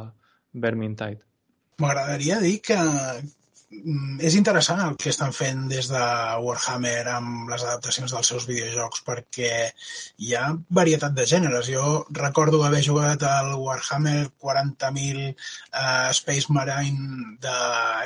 Vermintide. 0.66 1.24
M'agradaria 1.82 2.38
dir 2.44 2.60
que, 2.64 2.78
és 4.28 4.36
interessant 4.38 4.82
el 4.84 4.96
que 5.02 5.10
estan 5.12 5.34
fent 5.36 5.66
des 5.72 5.88
de 5.92 6.02
Warhammer 6.46 7.06
amb 7.12 7.50
les 7.52 7.64
adaptacions 7.66 8.14
dels 8.14 8.32
seus 8.32 8.48
videojocs 8.50 9.04
perquè 9.08 9.52
hi 10.26 10.34
ha 10.36 10.46
varietat 10.80 11.16
de 11.18 11.26
gèneres. 11.30 11.70
Jo 11.74 12.06
recordo 12.20 12.64
haver 12.66 12.82
jugat 12.86 13.26
al 13.30 13.54
Warhammer 13.62 14.30
40.000 14.42 15.22
uh, 15.30 16.10
Space 16.20 16.54
Marine 16.54 17.38
de 17.44 17.56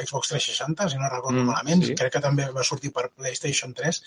Xbox 0.05 0.33
360, 0.33 0.89
si 0.89 1.01
no 1.01 1.11
recordo 1.11 1.41
mm, 1.41 1.49
malament. 1.51 1.85
Sí. 1.87 1.97
Crec 1.99 2.17
que 2.17 2.25
també 2.25 2.49
va 2.55 2.67
sortir 2.67 2.93
per 2.95 3.09
PlayStation 3.15 3.75
3 3.77 4.03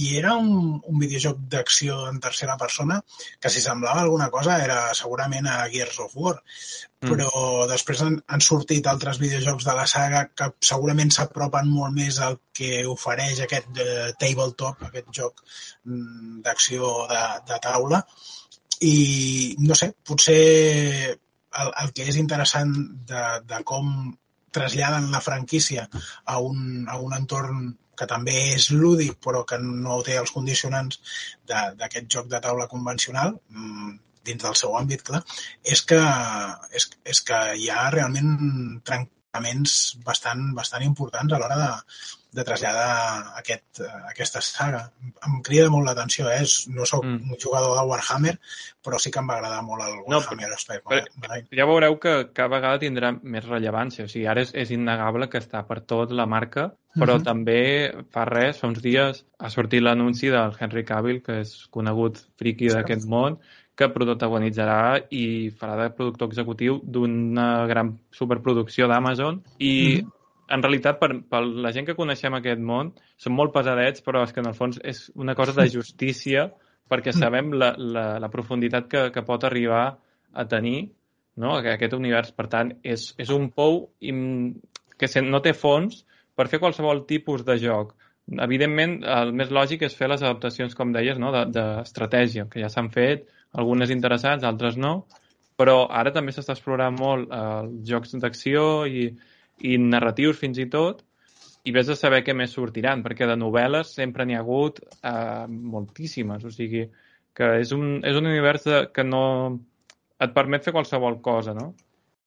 i 0.00 0.16
era 0.20 0.36
un, 0.38 0.78
un 0.86 1.00
videojoc 1.02 1.40
d'acció 1.50 2.04
en 2.10 2.20
tercera 2.22 2.56
persona 2.56 3.00
que 3.40 3.50
si 3.50 3.62
semblava 3.64 4.04
alguna 4.04 4.30
cosa 4.30 4.60
era 4.62 4.82
segurament 4.94 5.48
a 5.50 5.64
Gears 5.72 5.98
of 6.06 6.14
War 6.14 6.36
mm. 6.36 6.89
Però 7.00 7.28
mm. 7.30 7.68
després 7.70 8.02
han, 8.04 8.18
han 8.28 8.42
sortit 8.44 8.86
altres 8.90 9.20
videojocs 9.22 9.66
de 9.68 9.74
la 9.76 9.86
saga 9.88 10.26
que 10.36 10.50
segurament 10.70 11.12
s'apropen 11.14 11.70
molt 11.72 11.96
més 11.96 12.20
al 12.20 12.36
que 12.56 12.84
ofereix 12.90 13.40
aquest 13.44 13.80
uh, 13.80 14.10
tabletop, 14.20 14.84
aquest 14.88 15.08
joc 15.20 15.40
mm, 15.88 16.40
d'acció 16.44 16.92
de, 17.10 17.24
de 17.48 17.60
taula 17.64 18.02
i 18.84 18.96
no 19.60 19.76
sé, 19.76 19.92
potser 20.06 20.40
el, 21.10 21.72
el 21.82 21.92
que 21.96 22.06
és 22.08 22.20
interessant 22.20 22.74
de, 23.08 23.24
de 23.48 23.62
com 23.70 24.12
traslladen 24.52 25.10
la 25.14 25.22
franquícia 25.24 25.86
a 26.26 26.38
un, 26.42 26.84
a 26.88 26.98
un 27.00 27.16
entorn 27.16 27.70
que 27.96 28.08
també 28.10 28.36
és 28.54 28.70
lúdic 28.72 29.18
però 29.24 29.42
que 29.48 29.58
no 29.62 30.00
té 30.04 30.16
els 30.20 30.32
condicionants 30.36 31.00
d'aquest 31.48 32.08
joc 32.12 32.30
de 32.32 32.40
taula 32.44 32.68
convencional, 32.68 33.36
mm, 33.52 33.90
dins 34.26 34.42
del 34.42 34.56
seu 34.58 34.76
àmbit, 34.78 35.04
clar, 35.06 35.22
és 35.76 35.82
que, 35.88 36.00
és, 36.76 36.90
és 37.14 37.22
que 37.26 37.40
hi 37.56 37.70
ha 37.72 37.88
realment 37.94 38.32
trencaments 38.86 39.76
bastant, 40.06 40.50
bastant 40.56 40.86
importants 40.86 41.32
a 41.32 41.40
l'hora 41.40 41.58
de, 41.60 41.70
de 42.32 42.44
traslladar 42.46 43.34
aquest, 43.40 43.80
aquesta 44.08 44.40
saga. 44.44 44.82
Em 45.26 45.40
crida 45.46 45.70
molt 45.72 45.88
l'atenció, 45.88 46.28
eh? 46.30 46.44
no 46.74 46.86
sóc 46.86 47.04
mm. 47.04 47.32
un 47.34 47.40
jugador 47.42 47.74
de 47.78 47.84
Warhammer, 47.90 48.34
però 48.84 49.00
sí 49.02 49.10
que 49.10 49.18
em 49.22 49.30
va 49.30 49.38
agradar 49.38 49.62
molt 49.66 49.82
el 49.86 49.96
Warhammer 50.06 50.50
no, 50.52 50.58
Space 50.60 50.82
Marine. 50.86 51.48
Ja 51.58 51.66
veureu 51.70 51.98
que 52.02 52.14
cada 52.36 52.52
vegada 52.54 52.82
tindrà 52.82 53.12
més 53.22 53.46
rellevància. 53.48 54.06
O 54.06 54.12
sigui, 54.12 54.28
ara 54.30 54.44
és, 54.46 54.54
és 54.54 54.70
innegable 54.76 55.30
que 55.32 55.42
està 55.42 55.64
per 55.66 55.80
tot 55.90 56.14
la 56.14 56.28
marca, 56.30 56.70
però 56.94 57.16
mm 57.16 57.20
-hmm. 57.20 57.24
també 57.24 57.60
fa 58.14 58.26
res, 58.30 58.58
fa 58.58 58.70
uns 58.70 58.82
dies, 58.82 59.24
ha 59.38 59.50
sortit 59.50 59.82
l'anunci 59.82 60.30
del 60.30 60.54
Henry 60.58 60.84
Cavill, 60.84 61.22
que 61.22 61.40
és 61.40 61.66
conegut 61.70 62.22
friqui 62.38 62.68
d'aquest 62.68 63.06
món, 63.06 63.40
que 63.80 63.88
protagonitzarà 63.94 65.08
i 65.16 65.24
farà 65.56 65.76
de 65.80 65.90
productor 65.96 66.28
executiu 66.28 66.78
d'una 66.84 67.66
gran 67.70 67.96
superproducció 68.12 68.88
d'Amazon 68.88 69.42
i 69.58 69.74
mm 69.74 69.98
-hmm 69.98 70.16
en 70.50 70.62
realitat, 70.62 70.98
per, 70.98 71.12
per 71.30 71.42
la 71.44 71.70
gent 71.74 71.86
que 71.86 71.96
coneixem 71.98 72.34
aquest 72.34 72.60
món, 72.60 72.92
són 73.20 73.36
molt 73.38 73.54
pesadets, 73.54 74.02
però 74.02 74.24
és 74.26 74.34
que 74.34 74.42
en 74.42 74.50
el 74.50 74.56
fons 74.58 74.80
és 74.82 75.04
una 75.14 75.36
cosa 75.38 75.54
de 75.60 75.68
justícia 75.70 76.48
perquè 76.90 77.14
sabem 77.14 77.52
la, 77.54 77.74
la, 77.78 78.06
la 78.18 78.30
profunditat 78.32 78.88
que, 78.90 79.04
que 79.14 79.22
pot 79.26 79.46
arribar 79.46 79.84
a 80.32 80.44
tenir 80.50 80.90
no? 81.38 81.54
aquest 81.60 81.94
univers. 81.94 82.34
Per 82.34 82.48
tant, 82.50 82.74
és, 82.82 83.12
és 83.18 83.30
un 83.30 83.48
pou 83.54 83.84
que 84.00 85.10
no 85.22 85.42
té 85.44 85.54
fons 85.54 86.02
per 86.34 86.48
fer 86.50 86.58
qualsevol 86.62 87.04
tipus 87.06 87.46
de 87.46 87.56
joc. 87.62 87.94
Evidentment, 88.30 89.00
el 89.06 89.32
més 89.34 89.50
lògic 89.54 89.86
és 89.86 89.94
fer 89.96 90.10
les 90.10 90.22
adaptacions, 90.22 90.74
com 90.78 90.90
deies, 90.94 91.18
no? 91.18 91.30
d'estratègia, 91.30 92.46
de, 92.46 92.50
que 92.50 92.62
ja 92.62 92.70
s'han 92.72 92.90
fet, 92.94 93.28
algunes 93.58 93.90
interessants, 93.90 94.46
altres 94.46 94.78
no, 94.78 95.06
però 95.60 95.84
ara 95.90 96.12
també 96.14 96.32
s'està 96.32 96.54
explorant 96.56 96.96
molt 96.96 97.30
eh, 97.30 97.44
els 97.64 97.88
jocs 97.88 98.16
d'acció 98.22 98.64
i, 98.86 99.08
i 99.66 99.78
narratius 99.82 100.40
fins 100.40 100.60
i 100.62 100.68
tot, 100.72 101.02
i 101.68 101.74
vés 101.76 101.90
a 101.92 101.96
saber 101.98 102.22
què 102.24 102.32
més 102.36 102.54
sortiran, 102.56 103.02
perquè 103.04 103.28
de 103.28 103.36
novel·les 103.36 103.90
sempre 103.98 104.24
n'hi 104.24 104.38
ha 104.38 104.44
hagut 104.44 104.80
eh, 104.80 105.46
moltíssimes, 105.48 106.46
o 106.46 106.52
sigui 106.54 106.86
que 107.36 107.50
és 107.60 107.72
un, 107.76 108.00
és 108.06 108.16
un 108.16 108.28
univers 108.30 108.64
de, 108.66 108.78
que 108.94 109.04
no 109.06 109.24
et 110.20 110.32
permet 110.36 110.64
fer 110.64 110.74
qualsevol 110.76 111.20
cosa, 111.24 111.54
no? 111.56 111.70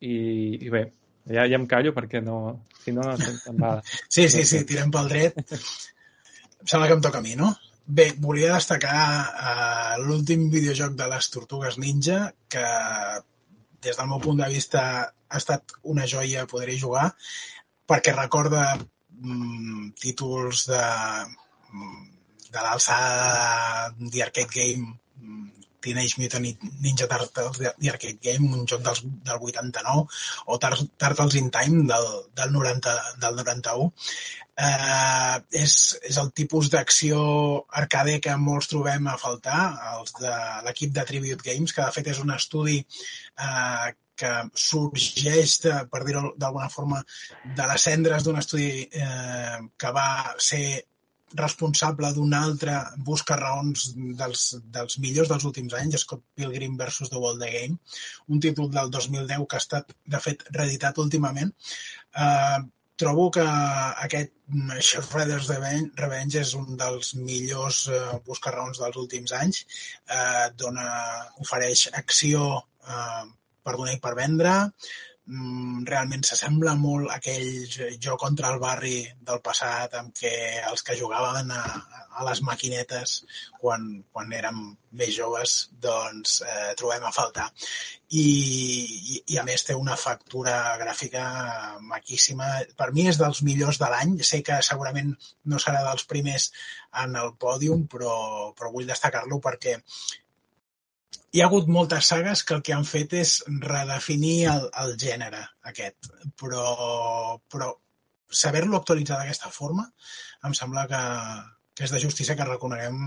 I, 0.04 0.16
i 0.62 0.70
bé, 0.74 0.86
ja, 1.30 1.46
ja 1.48 1.58
em 1.58 1.66
callo 1.70 1.94
perquè 1.96 2.22
no, 2.24 2.38
si 2.84 2.94
no, 2.96 3.06
no 3.10 3.18
se'n 3.18 3.60
va. 3.64 3.76
Sí, 3.86 4.28
sí, 4.30 4.46
sí, 4.48 4.64
tirem 4.70 4.94
pel 4.94 5.12
dret. 5.12 5.40
Em 5.44 6.70
sembla 6.70 6.90
que 6.90 6.98
em 7.00 7.04
toca 7.04 7.22
a 7.22 7.26
mi, 7.26 7.36
no? 7.40 7.52
Bé, 7.86 8.14
volia 8.24 8.54
destacar 8.54 9.00
uh, 9.28 9.96
l'últim 10.00 10.46
videojoc 10.52 10.94
de 10.96 11.08
les 11.12 11.28
Tortugues 11.34 11.78
Ninja, 11.78 12.20
que 12.48 12.64
des 13.84 13.98
del 14.00 14.08
meu 14.08 14.22
punt 14.24 14.40
de 14.40 14.48
vista 14.54 14.84
ha 15.04 15.40
estat 15.42 15.76
una 15.94 16.06
joia 16.08 16.46
poder-hi 16.48 16.78
jugar 16.80 17.10
perquè 17.92 18.14
recorda 18.16 18.64
mm, 18.78 19.90
títols 20.00 20.64
de, 20.70 20.84
mm, 21.74 22.06
de 22.56 22.64
l'alçada 22.64 23.92
d'Arcade 24.00 24.54
Game 24.56 24.94
mm, 25.20 25.50
Teenage 25.84 26.22
Mutant 26.22 26.48
Ninja 26.84 27.10
Turtles 27.12 27.60
The 27.60 27.92
Arcade 27.92 28.20
Game, 28.24 28.52
un 28.56 28.68
joc 28.70 28.84
dels, 28.86 29.04
del 29.28 29.44
89, 29.50 30.06
o 30.48 30.60
Turtles 30.60 31.36
in 31.40 31.52
Time 31.52 31.84
del, 31.92 32.08
del, 32.36 32.54
90, 32.56 32.96
del 33.24 33.42
91. 33.42 33.92
Eh, 34.54 35.38
és, 35.64 35.76
és 36.06 36.18
el 36.22 36.30
tipus 36.38 36.70
d'acció 36.70 37.18
arcade 37.80 38.20
que 38.22 38.36
molts 38.38 38.70
trobem 38.70 39.10
a 39.10 39.18
faltar, 39.18 39.64
els 39.96 40.14
de 40.20 40.34
l'equip 40.68 40.94
de 40.94 41.06
Tribute 41.10 41.48
Games, 41.48 41.74
que 41.74 41.82
de 41.82 41.96
fet 41.96 42.12
és 42.14 42.22
un 42.22 42.34
estudi 42.36 42.78
eh, 42.84 43.94
que 44.16 44.32
sorgeix, 44.54 45.58
de, 45.66 45.74
per 45.90 46.04
dir-ho 46.06 46.34
d'alguna 46.38 46.70
forma, 46.70 47.02
de 47.58 47.70
les 47.72 47.86
cendres 47.90 48.26
d'un 48.26 48.38
estudi 48.42 48.86
eh, 48.86 49.60
que 49.80 49.94
va 49.96 50.10
ser 50.38 50.66
responsable 51.40 52.12
d'un 52.16 52.34
altre 52.38 52.76
busca 53.08 53.38
raons 53.40 53.90
dels, 54.20 54.46
dels 54.76 55.00
millors 55.04 55.32
dels 55.32 55.48
últims 55.50 55.74
anys, 55.80 56.04
Scott 56.04 56.24
Pilgrim 56.36 56.78
versus 56.78 57.12
The 57.12 57.20
World 57.22 57.44
Game, 57.44 57.80
un 58.28 58.40
títol 58.44 58.70
del 58.74 58.92
2010 58.94 59.48
que 59.50 59.60
ha 59.60 59.64
estat, 59.64 59.94
de 60.16 60.22
fet, 60.24 60.46
reeditat 60.56 61.02
últimament. 61.04 61.54
Eh, 62.14 62.64
trobo 63.04 63.30
que 63.36 63.44
aquest 63.44 64.34
Shredder's 64.80 65.50
Revenge 66.00 66.42
és 66.42 66.54
un 66.60 66.76
dels 66.80 67.14
millors 67.20 67.86
eh, 67.90 68.02
buscarraons 68.28 68.82
dels 68.82 69.00
últims 69.02 69.34
anys. 69.40 69.64
Eh, 70.08 70.50
dona, 70.60 70.90
ofereix 71.44 71.88
acció 72.04 72.46
eh, 72.60 73.24
per 73.64 73.76
donar 73.80 73.98
i 73.98 74.04
per 74.04 74.14
vendre. 74.20 74.54
Mm, 75.32 75.86
realment 75.88 76.26
s'assembla 76.28 76.74
molt 76.76 77.08
a 77.08 77.16
aquell 77.22 77.46
joc 78.06 78.18
contra 78.20 78.50
el 78.52 78.58
barri 78.60 78.98
del 79.30 79.40
passat 79.46 79.94
en 79.96 80.10
què 80.18 80.34
els 80.70 80.84
que 80.84 80.98
jugaven 81.00 81.54
a, 81.56 81.62
a 82.20 82.26
les 82.28 82.42
maquinetes 82.44 83.14
quan, 83.62 83.86
quan 84.12 84.34
érem 84.36 84.58
més 85.00 85.14
joves, 85.16 85.54
doncs 85.86 86.42
eh, 86.44 86.74
trobem 86.82 87.08
a 87.08 87.14
faltar. 87.16 87.46
I, 88.12 88.26
i, 89.14 89.22
I 89.34 89.40
a 89.40 89.46
més 89.48 89.64
té 89.64 89.78
una 89.80 89.96
factura 90.02 90.58
gràfica 90.82 91.24
maquíssima. 91.94 92.50
Per 92.78 92.90
mi 92.92 93.08
és 93.10 93.22
dels 93.22 93.42
millors 93.48 93.80
de 93.80 93.90
l'any. 93.96 94.18
Sé 94.28 94.42
que 94.44 94.60
segurament 94.68 95.16
no 95.50 95.62
serà 95.64 95.86
dels 95.88 96.04
primers 96.12 96.52
en 97.06 97.16
el 97.24 97.32
pòdium, 97.40 97.88
però, 97.96 98.18
però 98.60 98.76
vull 98.76 98.92
destacar-lo 98.92 99.40
perquè 99.48 99.80
hi 101.34 101.42
ha 101.42 101.48
hagut 101.50 101.70
moltes 101.76 102.10
sagues 102.14 102.44
que 102.48 102.56
el 102.58 102.62
que 102.66 102.76
han 102.76 102.86
fet 102.90 103.16
és 103.20 103.38
redefinir 103.64 104.36
el, 104.52 104.68
el 104.84 104.94
gènere 105.02 105.42
aquest, 105.72 106.12
però, 106.40 106.68
però 107.50 107.72
saber-lo 108.44 108.80
actualitzar 108.80 109.20
d'aquesta 109.20 109.52
forma 109.54 109.88
em 110.48 110.56
sembla 110.58 110.86
que, 110.92 111.02
que 111.78 111.88
és 111.88 111.94
de 111.94 112.02
justícia 112.04 112.36
que 112.38 112.50
reconeguem 112.50 113.00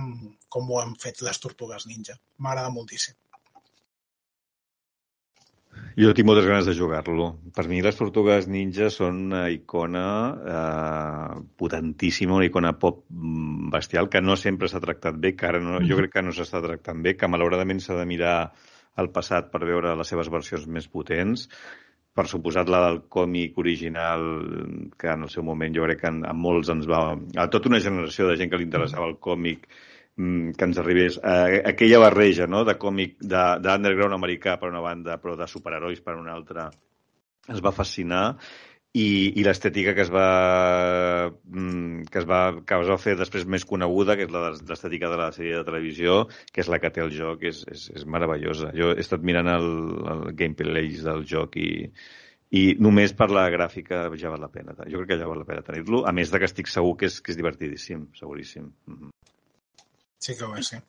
com 0.48 0.70
ho 0.70 0.80
han 0.80 0.94
fet 1.02 1.22
les 1.26 1.38
Tortugues 1.42 1.86
Ninja. 1.90 2.16
M'agrada 2.42 2.72
moltíssim. 2.74 3.16
Jo 5.96 6.10
tinc 6.12 6.26
moltes 6.28 6.44
ganes 6.44 6.66
de 6.68 6.74
jugar-lo. 6.76 7.30
Per 7.56 7.64
mi 7.70 7.78
les 7.84 7.96
Tortugues 7.96 8.46
Ninja 8.52 8.90
són 8.92 9.22
una 9.30 9.46
icona 9.48 10.04
eh, 10.54 11.38
potentíssima, 11.56 12.36
una 12.36 12.48
icona 12.48 12.74
pop 12.76 13.00
mm, 13.08 13.70
bestial 13.72 14.10
que 14.12 14.20
no 14.20 14.36
sempre 14.36 14.68
s'ha 14.68 14.82
tractat 14.84 15.16
bé, 15.22 15.32
que 15.32 15.48
ara 15.48 15.62
no, 15.64 15.80
jo 15.88 15.96
crec 16.02 16.12
que 16.18 16.24
no 16.26 16.36
s'està 16.36 16.60
tractant 16.64 17.00
bé, 17.00 17.16
que 17.16 17.30
malauradament 17.32 17.80
s'ha 17.80 17.96
de 17.96 18.04
mirar 18.12 18.36
al 19.00 19.10
passat 19.16 19.48
per 19.52 19.64
veure 19.64 19.96
les 19.96 20.12
seves 20.12 20.28
versions 20.32 20.68
més 20.68 20.88
potents. 20.92 21.48
Per 22.16 22.24
suposat 22.28 22.68
la 22.72 22.82
del 22.86 23.02
còmic 23.12 23.56
original, 23.60 24.22
que 25.00 25.10
en 25.12 25.24
el 25.24 25.32
seu 25.32 25.44
moment 25.44 25.72
jo 25.76 25.84
crec 25.88 26.04
que 26.04 26.12
a 26.12 26.36
molts 26.36 26.72
ens 26.72 26.88
va... 26.88 27.02
A 27.40 27.48
tota 27.52 27.72
una 27.72 27.80
generació 27.80 28.28
de 28.28 28.36
gent 28.40 28.52
que 28.52 28.60
li 28.60 28.68
interessava 28.68 29.08
el 29.08 29.18
còmic 29.20 29.68
que 30.16 30.64
ens 30.64 30.78
arribés 30.80 31.18
eh, 31.20 31.62
aquella 31.72 32.00
barreja 32.00 32.46
no? 32.48 32.64
de 32.64 32.76
còmic 32.80 33.18
d'underground 33.20 34.16
americà 34.16 34.56
per 34.60 34.70
una 34.72 34.80
banda, 34.80 35.18
però 35.20 35.36
de 35.36 35.48
superherois 35.50 36.00
per 36.00 36.16
una 36.16 36.32
altra, 36.32 36.70
es 37.52 37.60
va 37.62 37.74
fascinar 37.74 38.24
i, 38.96 39.06
i 39.36 39.44
l'estètica 39.44 39.92
que 39.96 40.04
es 40.06 40.10
va 40.12 40.26
mm, 41.28 42.06
que 42.12 42.20
es 42.22 42.26
va 42.28 42.40
que 42.64 42.78
es 42.80 42.90
va 42.90 42.98
fer 43.00 43.16
després 43.18 43.44
més 43.44 43.66
coneguda, 43.68 44.16
que 44.16 44.24
és 44.24 44.62
l'estètica 44.70 45.10
de 45.12 45.18
la 45.20 45.30
sèrie 45.36 45.58
de 45.58 45.66
televisió, 45.68 46.22
que 46.52 46.64
és 46.64 46.70
la 46.72 46.80
que 46.80 46.90
té 46.94 47.04
el 47.04 47.12
joc, 47.12 47.44
és, 47.50 47.64
és, 47.72 47.88
és 48.00 48.06
meravellosa. 48.16 48.72
Jo 48.78 48.94
he 48.94 49.02
estat 49.04 49.26
mirant 49.26 49.52
el, 49.52 49.68
el 50.14 50.24
gameplay 50.38 50.94
del 51.04 51.26
joc 51.28 51.60
i, 51.60 51.68
i 52.56 52.64
només 52.80 53.12
per 53.18 53.28
la 53.34 53.48
gràfica 53.52 54.06
ja 54.16 54.32
val 54.32 54.46
la 54.46 54.52
pena. 54.54 54.78
Jo 54.86 55.02
crec 55.02 55.12
que 55.12 55.20
ja 55.20 55.28
val 55.28 55.44
la 55.44 55.50
pena 55.50 55.66
tenir-lo, 55.66 56.06
a 56.08 56.16
més 56.16 56.32
de 56.32 56.40
que 56.40 56.48
estic 56.48 56.72
segur 56.72 56.96
que 56.96 57.10
és, 57.12 57.20
que 57.20 57.34
és 57.34 57.40
divertidíssim, 57.42 58.08
seguríssim. 58.16 58.72
Mm 58.86 58.96
-hmm. 58.96 59.15
Sí 60.22 60.36
que 60.36 60.46
ho 60.46 60.54
és, 60.58 60.70
sí. 60.72 60.80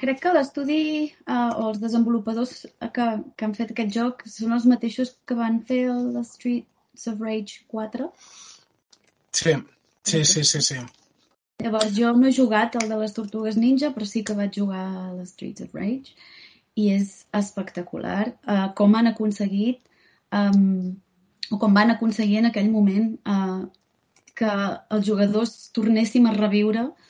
Crec 0.00 0.22
que 0.22 0.32
l'estudi 0.32 0.82
uh, 1.28 1.50
o 1.60 1.66
els 1.70 1.80
desenvolupadors 1.82 2.54
que, 2.80 3.06
que 3.36 3.46
han 3.46 3.56
fet 3.56 3.74
aquest 3.74 3.92
joc 3.96 4.22
són 4.32 4.54
els 4.56 4.64
mateixos 4.70 5.12
que 5.28 5.36
van 5.36 5.58
fer 5.68 5.82
el 5.92 6.16
Streets 6.24 7.10
of 7.10 7.20
Rage 7.20 7.66
4. 7.74 8.06
Sí, 9.36 9.52
sí, 10.08 10.22
sí, 10.24 10.44
sí, 10.52 10.62
sí. 10.70 10.78
Llavors, 11.60 11.92
jo 11.92 12.14
no 12.16 12.30
he 12.30 12.32
jugat 12.32 12.78
el 12.80 12.88
de 12.88 12.96
les 13.02 13.12
Tortugues 13.12 13.58
Ninja, 13.60 13.90
però 13.92 14.08
sí 14.08 14.24
que 14.24 14.36
vaig 14.38 14.56
jugar 14.56 14.86
a 14.88 15.10
les 15.18 15.34
Streets 15.34 15.66
of 15.66 15.76
Rage 15.76 16.16
i 16.80 16.88
és 16.94 17.12
espectacular 17.36 18.30
uh, 18.30 18.70
com 18.78 18.96
han 18.96 19.10
aconseguit 19.10 19.82
um, 20.32 20.94
o 21.50 21.58
com 21.60 21.76
van 21.76 21.92
aconseguir 21.92 22.40
en 22.40 22.48
aquell 22.48 22.72
moment 22.72 23.12
uh, 23.28 23.66
que 24.38 24.50
els 24.96 25.04
jugadors 25.04 25.56
tornéssim 25.76 26.30
a 26.30 26.36
reviure 26.38 26.86
uh, 26.88 27.09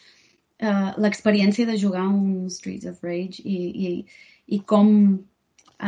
l'experiència 0.61 1.66
de 1.68 1.76
jugar 1.80 2.06
un 2.08 2.48
Streets 2.52 2.88
of 2.90 3.04
Rage 3.06 3.40
i, 3.44 3.58
i, 3.88 3.92
i 4.56 4.61
com, 4.72 4.90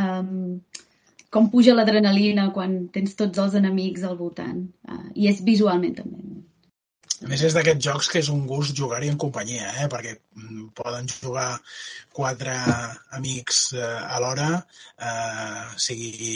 um, 0.03 0.37
com 1.29 1.51
puja 1.53 1.75
l'adrenalina 1.77 2.49
quan 2.55 2.79
tens 2.95 3.13
tots 3.19 3.41
els 3.43 3.57
enemics 3.59 4.05
al 4.07 4.17
voltant. 4.17 4.65
Uh, 4.89 5.11
I 5.13 5.29
és 5.29 5.43
visualment 5.45 5.99
també. 5.99 6.33
A 7.23 7.27
més, 7.31 7.41
és 7.47 7.53
d'aquests 7.55 7.85
jocs 7.85 8.09
que 8.11 8.19
és 8.19 8.29
un 8.31 8.41
gust 8.47 8.75
jugar-hi 8.75 9.07
en 9.07 9.17
companyia, 9.19 9.69
eh? 9.79 9.85
perquè 9.91 10.11
mm, 10.17 10.63
poden 10.75 11.05
jugar 11.07 11.47
quatre 12.11 12.55
amics 13.15 13.59
eh, 13.77 13.91
alhora, 14.17 14.49
eh, 14.99 15.61
sigui 15.79 16.33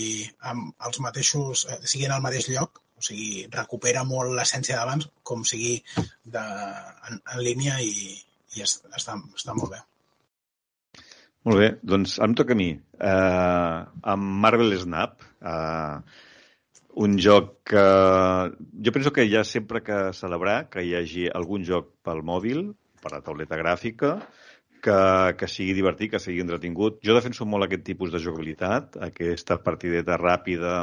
amb 0.51 0.88
els 0.88 1.01
mateixos, 1.03 1.65
eh, 1.67 1.81
sigui 1.83 2.07
en 2.07 2.15
el 2.15 2.23
mateix 2.23 2.47
lloc, 2.53 2.79
o 2.97 3.03
sigui, 3.03 3.43
recupera 3.53 4.05
molt 4.07 4.31
l'essència 4.38 4.79
d'abans, 4.79 5.09
com 5.27 5.43
sigui 5.45 5.75
de, 6.38 6.45
en, 7.09 7.19
en 7.19 7.43
línia 7.43 7.81
i, 7.83 8.15
i 8.55 8.63
està, 8.65 9.17
està 9.35 9.55
molt 9.57 9.73
bé. 9.75 9.83
Molt 11.47 11.61
bé, 11.61 11.67
doncs 11.87 12.17
em 12.23 12.33
toca 12.35 12.55
a 12.55 12.59
mi. 12.59 12.71
Uh, 12.97 13.85
amb 14.13 14.33
Marvel 14.43 14.73
Snap, 14.81 15.21
uh, 15.47 16.01
un 17.03 17.15
joc 17.21 17.53
que 17.71 17.85
jo 18.83 18.93
penso 18.95 19.13
que 19.15 19.27
ja 19.29 19.45
sempre 19.47 19.83
que 19.85 19.99
celebrar 20.17 20.57
que 20.73 20.83
hi 20.83 20.95
hagi 20.97 21.27
algun 21.29 21.63
joc 21.67 21.93
pel 22.03 22.23
mòbil, 22.25 22.65
per 22.99 23.13
la 23.13 23.21
tauleta 23.23 23.59
gràfica, 23.59 24.17
que, 24.83 24.99
que 25.39 25.49
sigui 25.51 25.77
divertit, 25.77 26.11
que 26.11 26.21
sigui 26.23 26.43
entretingut. 26.43 26.99
Jo 27.05 27.15
defenso 27.15 27.47
molt 27.47 27.67
aquest 27.67 27.85
tipus 27.87 28.11
de 28.11 28.21
jugabilitat, 28.23 28.99
aquesta 29.07 29.59
partideta 29.63 30.19
ràpida, 30.19 30.75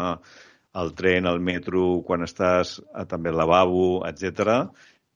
al 0.74 0.90
tren, 0.98 1.28
al 1.30 1.38
metro, 1.44 2.00
quan 2.06 2.24
estàs 2.26 2.78
a, 2.90 3.04
també 3.10 3.30
al 3.30 3.38
lavabo, 3.38 3.84
etc 4.08 4.64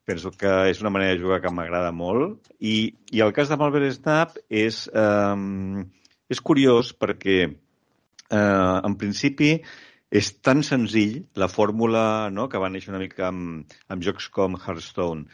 penso 0.09 0.33
que 0.33 0.51
és 0.71 0.81
una 0.81 0.93
manera 0.95 1.15
de 1.15 1.21
jugar 1.21 1.43
que 1.45 1.53
m'agrada 1.53 1.93
molt. 1.93 2.49
I, 2.59 2.95
I 3.13 3.23
el 3.27 3.35
cas 3.37 3.53
de 3.53 3.59
Marvel 3.61 3.85
Snap 3.93 4.39
és, 4.49 4.87
eh, 4.89 5.85
és 6.33 6.41
curiós 6.41 6.95
perquè, 6.97 7.39
eh, 7.49 8.79
en 8.89 8.97
principi, 9.01 9.59
és 10.09 10.33
tan 10.41 10.65
senzill, 10.65 11.21
la 11.37 11.51
fórmula 11.53 12.03
no, 12.33 12.49
que 12.49 12.61
va 12.61 12.71
néixer 12.73 12.95
una 12.95 13.03
mica 13.03 13.29
amb, 13.29 13.75
amb 13.93 14.05
jocs 14.05 14.31
com 14.33 14.57
Hearthstone, 14.57 15.27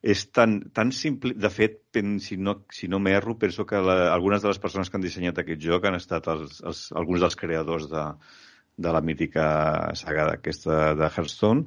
és 0.00 0.22
tan, 0.32 0.60
tan 0.72 0.92
simple... 0.96 1.34
De 1.36 1.50
fet, 1.52 1.80
si 2.24 2.38
no, 2.38 2.60
si 2.72 2.88
no 2.88 3.00
m'erro, 3.02 3.34
penso 3.38 3.66
que 3.66 3.80
la, 3.84 4.12
algunes 4.14 4.42
de 4.42 4.48
les 4.48 4.60
persones 4.62 4.88
que 4.88 4.96
han 4.96 5.04
dissenyat 5.04 5.42
aquest 5.42 5.60
joc 5.60 5.84
han 5.84 5.98
estat 5.98 6.30
els, 6.32 6.62
els, 6.62 6.86
alguns 6.96 7.26
dels 7.26 7.36
creadors 7.36 7.90
de, 7.90 8.04
de 8.80 8.94
la 8.94 9.02
mítica 9.04 9.48
saga 9.98 10.30
d'aquesta 10.30 10.94
de 10.96 11.10
Hearthstone 11.10 11.66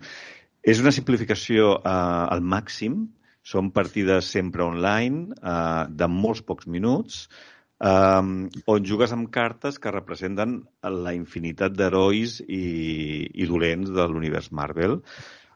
és 0.64 0.80
una 0.84 0.94
simplificació 0.96 1.76
eh, 1.78 1.92
al 1.94 2.44
màxim. 2.56 3.04
Són 3.44 3.74
partides 3.76 4.30
sempre 4.32 4.64
online, 4.64 5.36
eh, 5.36 5.84
de 5.92 6.08
molts 6.08 6.42
pocs 6.48 6.70
minuts, 6.72 7.26
eh, 7.84 8.24
on 8.76 8.88
jugues 8.88 9.16
amb 9.16 9.28
cartes 9.36 9.80
que 9.84 9.92
representen 9.92 10.62
la 11.06 11.16
infinitat 11.18 11.76
d'herois 11.76 12.40
i, 12.48 12.66
i 13.34 13.50
dolents 13.50 13.92
de 13.92 14.08
l'univers 14.08 14.52
Marvel. 14.56 15.02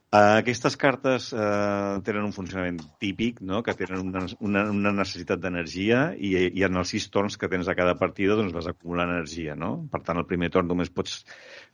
Uh, 0.08 0.38
aquestes 0.40 0.78
cartes 0.80 1.26
uh, 1.36 2.00
tenen 2.08 2.24
un 2.24 2.32
funcionament 2.32 2.78
típic, 3.04 3.42
no? 3.44 3.58
que 3.60 3.74
tenen 3.76 4.06
una, 4.06 4.22
una, 4.40 4.62
una 4.72 4.94
necessitat 4.96 5.42
d'energia 5.44 6.14
i, 6.16 6.30
i 6.48 6.64
en 6.64 6.80
els 6.80 6.94
sis 6.94 7.10
torns 7.12 7.36
que 7.36 7.50
tens 7.52 7.68
a 7.68 7.76
cada 7.76 7.98
partida 8.00 8.38
doncs 8.40 8.56
vas 8.56 8.70
acumulant 8.72 9.12
energia. 9.12 9.58
No? 9.60 9.74
Per 9.92 10.00
tant, 10.08 10.22
el 10.22 10.28
primer 10.30 10.48
torn 10.54 10.72
només 10.72 10.94
pots 10.96 11.26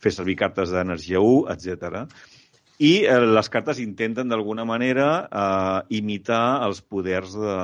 fer 0.01 0.15
servir 0.15 0.39
cartes 0.41 0.73
d'energia 0.73 1.21
1, 1.21 1.53
etc. 1.53 2.07
I 2.79 2.93
eh, 3.05 3.19
les 3.37 3.49
cartes 3.53 3.81
intenten 3.83 4.31
d'alguna 4.31 4.65
manera 4.65 5.09
eh, 5.25 5.97
imitar 5.99 6.63
els 6.65 6.81
poders 6.81 7.35
de, 7.37 7.59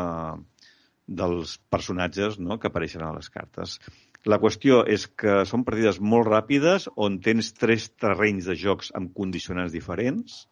dels 1.07 1.57
personatges 1.74 2.38
no, 2.39 2.60
que 2.60 2.70
apareixen 2.70 3.01
a 3.05 3.16
les 3.16 3.32
cartes. 3.34 3.80
La 4.28 4.38
qüestió 4.38 4.84
és 4.84 5.07
que 5.07 5.41
són 5.47 5.64
partides 5.66 6.01
molt 6.03 6.28
ràpides 6.28 6.89
on 6.99 7.18
tens 7.24 7.53
tres 7.55 7.88
terrenys 7.95 8.49
de 8.51 8.55
jocs 8.60 8.91
amb 8.99 9.14
condicionants 9.16 9.74
diferents 9.74 10.45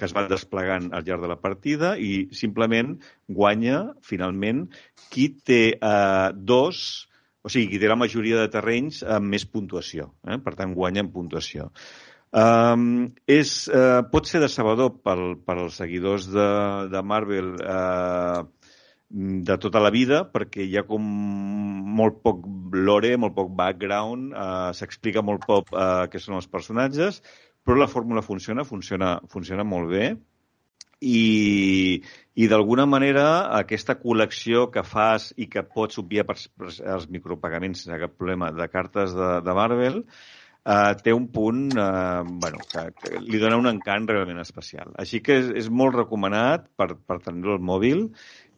que 0.00 0.08
es 0.08 0.14
van 0.16 0.30
desplegant 0.32 0.88
al 0.96 1.04
llarg 1.04 1.20
de 1.20 1.28
la 1.28 1.36
partida 1.36 1.92
i 2.00 2.30
simplement 2.32 2.94
guanya, 3.28 3.82
finalment, 4.00 4.64
qui 5.12 5.26
té 5.44 5.62
eh, 5.76 6.28
dos, 6.32 6.80
o 7.44 7.52
sigui, 7.52 7.74
qui 7.74 7.80
té 7.82 7.90
la 7.90 7.98
majoria 8.00 8.40
de 8.40 8.48
terrenys 8.54 9.02
amb 9.04 9.28
més 9.34 9.44
puntuació. 9.44 10.08
Eh? 10.24 10.38
Per 10.40 10.54
tant, 10.56 10.72
guanya 10.72 11.04
en 11.04 11.12
puntuació. 11.12 11.68
Um, 12.30 13.10
és, 13.26 13.66
uh, 13.74 14.04
pot 14.06 14.28
ser 14.30 14.38
decebedor 14.38 14.92
pel, 15.02 15.34
per 15.42 15.56
als 15.58 15.80
seguidors 15.80 16.28
de, 16.30 16.46
de 16.92 17.02
Marvel 17.02 17.56
uh, 17.58 18.44
de 19.10 19.56
tota 19.58 19.82
la 19.82 19.90
vida 19.90 20.20
perquè 20.30 20.62
hi 20.62 20.76
ha 20.78 20.84
com 20.86 21.02
molt 21.98 22.20
poc 22.22 22.46
lore, 22.78 23.16
molt 23.18 23.34
poc 23.34 23.50
background, 23.58 24.30
uh, 24.30 24.70
s'explica 24.78 25.26
molt 25.26 25.42
poc 25.48 25.74
uh, 25.74 26.06
què 26.12 26.22
són 26.22 26.38
els 26.38 26.46
personatges, 26.46 27.18
però 27.66 27.80
la 27.80 27.90
fórmula 27.90 28.22
funciona, 28.22 28.62
funciona, 28.64 29.16
funciona 29.28 29.66
molt 29.66 29.90
bé. 29.90 30.14
I, 31.00 32.00
i 32.36 32.46
d'alguna 32.46 32.84
manera 32.84 33.24
aquesta 33.56 33.96
col·lecció 33.98 34.66
que 34.70 34.84
fas 34.84 35.30
i 35.40 35.46
que 35.48 35.64
pots 35.64 35.98
obviar 35.98 36.26
per, 36.28 36.36
per 36.60 36.68
els 36.94 37.06
micropagaments 37.08 37.86
sense 37.86 37.98
cap 38.02 38.12
problema 38.20 38.50
de 38.52 38.66
cartes 38.68 39.16
de, 39.16 39.30
de 39.42 39.54
Marvel 39.56 40.02
eh, 40.64 40.92
té 41.04 41.14
un 41.16 41.28
punt 41.32 41.78
eh, 41.78 42.22
bueno, 42.26 42.64
que, 42.70 42.84
que 42.98 43.16
li 43.20 43.40
dona 43.42 43.58
un 43.60 43.70
encant 43.70 44.08
realment 44.10 44.42
especial. 44.42 44.92
Així 45.00 45.22
que 45.24 45.40
és, 45.40 45.50
és 45.64 45.70
molt 45.70 45.96
recomanat 45.96 46.68
per, 46.76 46.92
per 47.06 47.20
tenir-lo 47.24 47.56
al 47.56 47.66
mòbil 47.72 48.06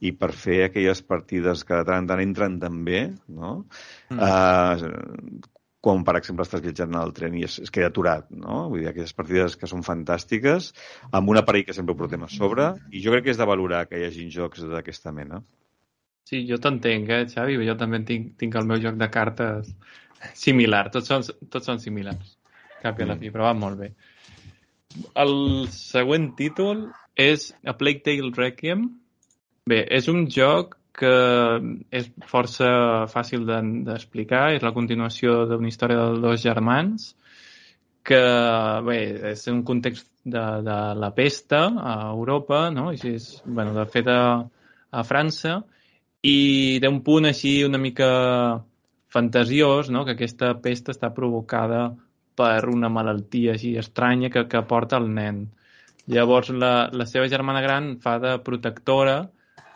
i 0.03 0.13
per 0.19 0.33
fer 0.35 0.65
aquelles 0.67 1.03
partides 1.07 1.65
que 1.65 1.79
de 1.79 1.87
tant 1.89 2.03
en 2.03 2.11
tant 2.11 2.23
entren 2.23 2.59
també, 2.63 3.07
no? 3.31 3.63
Mm. 4.11 4.19
Uh, 4.19 5.41
quan, 5.83 6.05
per 6.07 6.15
exemple, 6.19 6.47
estàs 6.47 6.63
viatjant 6.63 6.93
en 6.93 7.01
el 7.01 7.15
tren 7.15 7.35
i 7.39 7.43
es, 7.47 7.57
es 7.63 7.73
queda 7.75 7.89
aturat, 7.91 8.29
no? 8.31 8.69
Vull 8.71 8.85
dir, 8.85 8.91
aquelles 8.91 9.15
partides 9.19 9.57
que 9.59 9.71
són 9.71 9.83
fantàstiques, 9.87 10.71
amb 11.11 11.33
un 11.33 11.41
aparell 11.41 11.67
que 11.67 11.75
sempre 11.75 11.95
ho 11.95 11.99
portem 11.99 12.23
a 12.23 12.31
sobre, 12.31 12.69
i 12.95 13.03
jo 13.03 13.15
crec 13.15 13.27
que 13.27 13.35
és 13.35 13.41
de 13.41 13.49
valorar 13.51 13.85
que 13.91 13.99
hi 13.99 14.07
hagi 14.07 14.29
jocs 14.31 14.63
d'aquesta 14.71 15.15
mena. 15.15 15.43
Sí, 16.31 16.45
jo 16.47 16.59
t'entenc, 16.63 17.11
eh, 17.11 17.25
Xavi? 17.31 17.59
Jo 17.67 17.75
també 17.79 17.99
tinc, 18.07 18.37
tinc 18.39 18.55
el 18.59 18.69
meu 18.71 18.79
joc 18.83 18.95
de 19.01 19.11
cartes 19.11 19.73
similar. 20.39 20.87
Tots 20.95 21.11
són, 21.11 21.27
tots 21.53 21.69
són 21.69 21.81
similars. 21.83 22.37
Cap 22.83 22.99
i 22.99 23.05
a 23.05 23.13
la 23.13 23.19
fi, 23.19 23.31
però 23.31 23.49
va 23.49 23.55
molt 23.59 23.79
bé. 23.81 23.93
El 25.17 25.35
següent 25.73 26.33
títol 26.39 26.89
és 27.17 27.51
A 27.65 27.77
Plague 27.79 28.03
Tale 28.05 28.33
Requiem. 28.37 28.87
Bé, 29.69 29.83
és 29.95 30.09
un 30.11 30.27
joc 30.31 30.77
que 30.99 31.13
és 31.95 32.09
força 32.29 32.69
fàcil 33.09 33.47
d'explicar. 33.49 34.49
De, 34.51 34.59
és 34.59 34.67
la 34.67 34.75
continuació 34.77 35.43
d'una 35.49 35.71
història 35.71 36.09
de 36.11 36.23
dos 36.25 36.43
germans 36.43 37.13
que, 38.03 38.23
bé, 38.87 38.99
és 39.31 39.47
un 39.53 39.63
context 39.67 40.09
de, 40.25 40.43
de 40.67 40.79
la 40.99 41.13
pesta 41.15 41.63
a 41.79 41.95
Europa, 42.11 42.65
no? 42.75 42.91
I 42.93 43.15
és, 43.15 43.29
bueno, 43.47 43.75
de 43.79 43.87
fet, 43.91 44.11
a, 44.11 44.43
a 44.91 45.05
França, 45.07 45.61
i 46.23 46.79
d'un 46.83 47.01
punt 47.07 47.27
així 47.31 47.61
una 47.67 47.81
mica 47.83 48.09
fantasiós, 49.13 49.91
no? 49.91 50.05
que 50.07 50.17
aquesta 50.17 50.55
pesta 50.65 50.93
està 50.95 51.13
provocada 51.15 51.91
per 52.39 52.65
una 52.73 52.89
malaltia 52.89 53.57
així 53.57 53.75
estranya 53.77 54.31
que, 54.33 54.47
que 54.49 54.63
porta 54.69 54.99
el 55.03 55.11
nen. 55.13 55.45
Llavors 56.13 56.51
la, 56.51 56.89
la 56.93 57.07
seva 57.07 57.29
germana 57.31 57.61
gran 57.63 57.97
fa 58.03 58.17
de 58.23 58.39
protectora, 58.43 59.21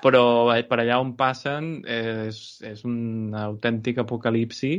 però 0.03 0.25
eh, 0.55 0.63
per 0.69 0.81
allà 0.81 0.99
on 1.03 1.15
passen 1.19 1.69
és, 1.85 2.41
és 2.65 2.83
un 2.89 3.37
autèntic 3.37 4.01
apocalipsi 4.03 4.73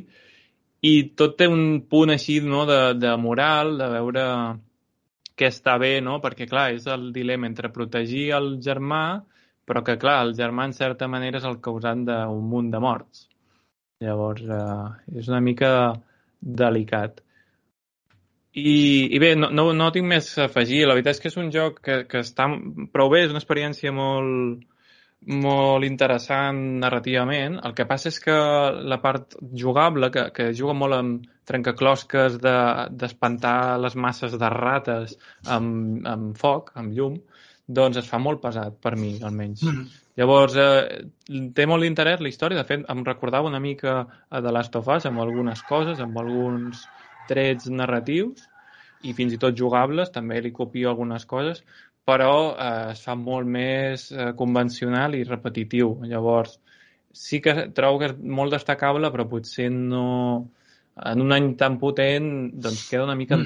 i 0.87 0.93
tot 1.17 1.37
té 1.39 1.47
un 1.49 1.83
punt 1.89 2.13
així 2.13 2.39
no, 2.41 2.65
de, 2.69 2.81
de 2.97 3.15
moral, 3.17 3.77
de 3.79 3.87
veure 3.93 4.25
què 5.37 5.49
està 5.53 5.77
bé, 5.81 5.97
no? 6.01 6.17
perquè 6.21 6.49
clar, 6.49 6.71
és 6.73 6.85
el 6.89 7.11
dilema 7.13 7.49
entre 7.49 7.73
protegir 7.73 8.31
el 8.37 8.55
germà 8.63 9.03
però 9.67 9.83
que, 9.83 9.97
clar, 9.99 10.21
el 10.23 10.31
germà, 10.37 10.65
en 10.69 10.73
certa 10.73 11.09
manera, 11.11 11.41
és 11.41 11.45
el 11.47 11.57
causant 11.59 12.05
d'un 12.07 12.45
munt 12.51 12.69
de 12.71 12.79
morts. 12.79 13.25
Llavors, 14.03 14.43
eh, 14.45 15.17
és 15.19 15.29
una 15.31 15.41
mica 15.41 15.71
delicat. 16.39 17.23
I, 18.57 18.73
i 19.13 19.19
bé, 19.21 19.33
no, 19.37 19.49
no, 19.53 19.67
no 19.73 19.91
tinc 19.93 20.07
més 20.09 20.31
a 20.37 20.47
afegir. 20.47 20.83
La 20.85 20.95
veritat 20.97 21.17
és 21.17 21.23
que 21.23 21.31
és 21.31 21.37
un 21.41 21.51
joc 21.53 21.81
que, 21.85 21.99
que 22.09 22.23
està 22.25 22.47
prou 22.93 23.11
bé, 23.13 23.23
és 23.25 23.33
una 23.33 23.41
experiència 23.41 23.93
molt, 23.93 24.65
molt 25.45 25.85
interessant 25.85 26.61
narrativament. 26.83 27.59
El 27.65 27.75
que 27.77 27.87
passa 27.89 28.09
és 28.13 28.19
que 28.23 28.37
la 28.93 28.99
part 29.03 29.37
jugable, 29.65 30.11
que, 30.13 30.27
que 30.33 30.49
juga 30.57 30.77
molt 30.77 30.97
amb 30.97 31.27
trencaclosques 31.49 32.39
d'espantar 32.43 33.59
de, 33.75 33.83
les 33.85 33.95
masses 34.07 34.37
de 34.37 34.49
rates 34.53 35.15
amb, 35.57 36.05
amb 36.09 36.37
foc, 36.37 36.73
amb 36.81 36.93
llum, 36.97 37.21
doncs 37.67 38.01
es 38.01 38.09
fa 38.09 38.19
molt 38.21 38.41
pesat, 38.43 38.77
per 38.83 38.97
mi, 38.99 39.15
almenys. 39.23 39.63
Mm. 39.65 40.06
Llavors, 40.17 40.55
eh, 40.57 41.01
té 41.53 41.65
molt 41.69 41.85
d'interès 41.85 42.21
la 42.23 42.29
història. 42.31 42.57
De 42.57 42.67
fet, 42.67 42.85
em 42.89 43.03
recordava 43.05 43.49
una 43.51 43.61
mica 43.61 43.97
a 44.29 44.41
The 44.41 44.53
Last 44.53 44.75
of 44.79 44.87
Us, 44.89 45.05
amb 45.05 45.21
algunes 45.21 45.61
coses, 45.69 45.99
amb 46.01 46.17
alguns 46.17 46.87
trets 47.29 47.67
narratius 47.69 48.47
i 49.05 49.13
fins 49.13 49.35
i 49.35 49.37
tot 49.41 49.57
jugables, 49.57 50.09
també 50.13 50.39
li 50.41 50.53
copio 50.55 50.89
algunes 50.89 51.27
coses, 51.29 51.61
però 52.07 52.55
eh, 52.55 52.93
es 52.95 53.03
fa 53.05 53.13
molt 53.19 53.49
més 53.51 54.07
eh, 54.11 54.31
convencional 54.39 55.15
i 55.15 55.25
repetitiu. 55.27 55.99
Llavors, 56.09 56.57
sí 57.13 57.41
que 57.43 57.67
trobo 57.77 58.01
que 58.01 58.11
és 58.11 58.17
molt 58.17 58.57
destacable, 58.57 59.11
però 59.13 59.27
potser 59.29 59.69
no... 59.73 60.05
En 60.97 61.21
un 61.21 61.29
any 61.35 61.51
tan 61.59 61.75
potent, 61.77 62.29
doncs 62.57 62.87
queda 62.89 63.03
una 63.05 63.13
mica 63.13 63.37
mm. 63.37 63.43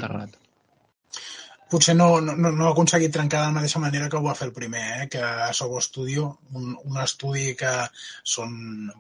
Potser 1.72 1.96
no, 1.96 2.08
no, 2.22 2.36
no 2.36 2.66
ha 2.68 2.72
aconseguit 2.74 3.14
trencar 3.16 3.42
de 3.42 3.50
la 3.50 3.56
mateixa 3.60 3.80
manera 3.84 4.10
que 4.12 4.20
ho 4.20 4.26
va 4.26 4.36
fer 4.38 4.50
el 4.50 4.56
primer, 4.56 4.84
eh? 4.98 5.08
que 5.12 5.22
a 5.24 5.52
Sobo 5.56 5.80
Studio, 5.82 6.26
un, 6.60 6.74
un 6.84 7.00
estudi 7.04 7.54
que 7.60 7.72
són 8.36 8.58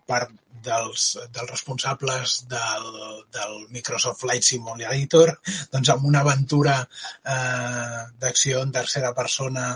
part 0.07 0.31
dels, 0.67 1.07
dels 1.35 1.51
responsables 1.51 2.37
del, 2.51 2.87
del 3.35 3.57
Microsoft 3.75 4.23
Flight 4.23 4.47
Simulator, 4.47 5.33
doncs 5.73 5.91
amb 5.93 6.07
una 6.11 6.23
aventura 6.23 6.77
eh, 6.81 7.99
d'acció 8.23 8.63
en 8.63 8.71
tercera 8.79 9.11
persona 9.17 9.73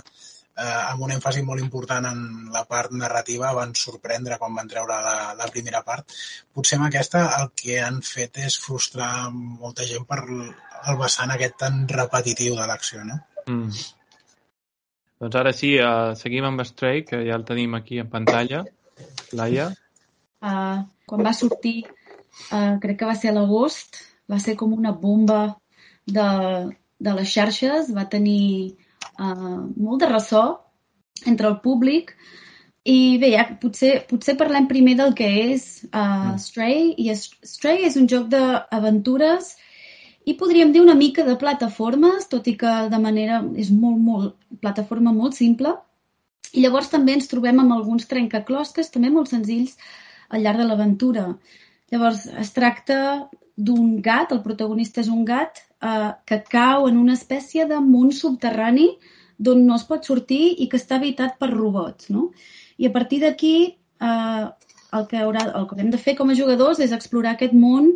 eh, 0.56 0.82
amb 0.92 1.04
un 1.08 1.14
èmfasi 1.16 1.44
molt 1.48 1.64
important 1.64 2.08
en 2.10 2.22
la 2.54 2.64
part 2.70 2.94
narrativa, 2.96 3.54
van 3.58 3.76
sorprendre 3.80 4.40
quan 4.42 4.56
van 4.56 4.72
treure 4.72 5.00
la, 5.08 5.18
la 5.40 5.50
primera 5.52 5.84
part. 5.88 6.16
Potser 6.56 6.80
amb 6.80 6.88
aquesta 6.88 7.26
el 7.42 7.52
que 7.62 7.82
han 7.84 8.00
fet 8.06 8.40
és 8.46 8.60
frustrar 8.68 9.12
molta 9.34 9.88
gent 9.90 10.08
per 10.08 10.22
el 10.90 10.98
vessant 11.00 11.34
aquest 11.34 11.58
tan 11.62 11.84
repetitiu 11.92 12.56
de 12.58 12.68
l'acció, 12.70 13.04
no? 13.08 13.20
Mm. 13.48 13.70
Doncs 15.24 15.38
ara 15.40 15.54
sí, 15.56 15.76
uh, 15.80 16.14
seguim 16.20 16.48
amb 16.48 16.64
Stray, 16.68 17.04
que 17.08 17.22
ja 17.28 17.38
el 17.40 17.46
tenim 17.48 17.76
aquí 17.78 18.02
en 18.02 18.10
pantalla. 18.12 18.64
Laia? 19.36 19.70
Uh, 20.44 20.84
quan 21.10 21.24
va 21.26 21.34
sortir, 21.34 21.86
uh, 22.52 22.76
crec 22.84 23.00
que 23.00 23.10
va 23.10 23.16
ser 23.18 23.32
a 23.32 23.38
l'agost, 23.38 24.02
va 24.32 24.40
ser 24.44 24.58
com 24.60 24.74
una 24.76 24.92
bomba 24.92 25.56
de, 26.06 26.28
de 27.00 27.16
les 27.20 27.32
xarxes, 27.32 27.92
va 27.96 28.10
tenir 28.12 28.76
uh, 29.20 29.62
molt 29.76 30.04
de 30.04 30.12
ressò 30.12 30.46
entre 31.26 31.48
el 31.48 31.60
públic 31.64 32.14
i 32.86 33.18
bé, 33.18 33.32
ja, 33.34 33.46
potser, 33.62 33.94
potser 34.10 34.36
parlem 34.38 34.68
primer 34.70 34.94
del 35.00 35.16
que 35.18 35.28
és 35.56 35.64
uh, 35.90 36.36
Stray 36.42 36.92
i 37.02 37.10
Stray 37.18 37.88
és 37.88 37.96
un 37.98 38.06
joc 38.12 38.28
d'aventures 38.34 39.56
i 40.26 40.34
podríem 40.34 40.72
dir 40.74 40.82
una 40.82 40.96
mica 40.98 41.24
de 41.26 41.36
plataformes, 41.38 42.26
tot 42.32 42.48
i 42.50 42.56
que 42.58 42.72
de 42.90 43.00
manera 43.02 43.44
és 43.62 43.70
molt, 43.70 44.00
molt, 44.02 44.34
plataforma 44.62 45.14
molt 45.14 45.38
simple. 45.38 45.76
I 46.54 46.64
llavors 46.64 46.90
també 46.90 47.14
ens 47.14 47.30
trobem 47.30 47.62
amb 47.62 47.76
alguns 47.76 48.10
trencaclosques, 48.10 48.90
també 48.94 49.12
molt 49.14 49.30
senzills, 49.30 49.78
al 50.34 50.42
llarg 50.42 50.64
de 50.64 50.68
l'aventura. 50.70 51.28
Llavors, 51.94 52.26
es 52.42 52.52
tracta 52.56 52.98
d'un 53.56 54.00
gat, 54.02 54.34
el 54.34 54.42
protagonista 54.42 55.04
és 55.04 55.12
un 55.14 55.24
gat, 55.30 55.62
eh, 55.82 56.12
que 56.26 56.42
cau 56.50 56.90
en 56.90 56.98
una 56.98 57.14
espècie 57.14 57.68
de 57.70 57.78
món 57.80 58.12
subterrani 58.12 58.90
d'on 59.38 59.66
no 59.68 59.76
es 59.76 59.86
pot 59.86 60.06
sortir 60.08 60.56
i 60.64 60.68
que 60.72 60.80
està 60.82 60.98
habitat 60.98 61.38
per 61.40 61.52
robots. 61.54 62.10
No? 62.10 62.32
I 62.78 62.90
a 62.90 62.94
partir 62.96 63.22
d'aquí, 63.22 63.56
eh, 64.02 64.46
el, 64.96 65.08
que 65.12 65.22
haurà, 65.22 65.50
el 65.54 65.68
que 65.70 65.82
hem 65.82 65.92
de 65.94 66.02
fer 66.02 66.16
com 66.18 66.32
a 66.32 66.38
jugadors 66.38 66.80
és 66.80 66.96
explorar 66.96 67.36
aquest 67.36 67.54
món 67.54 67.94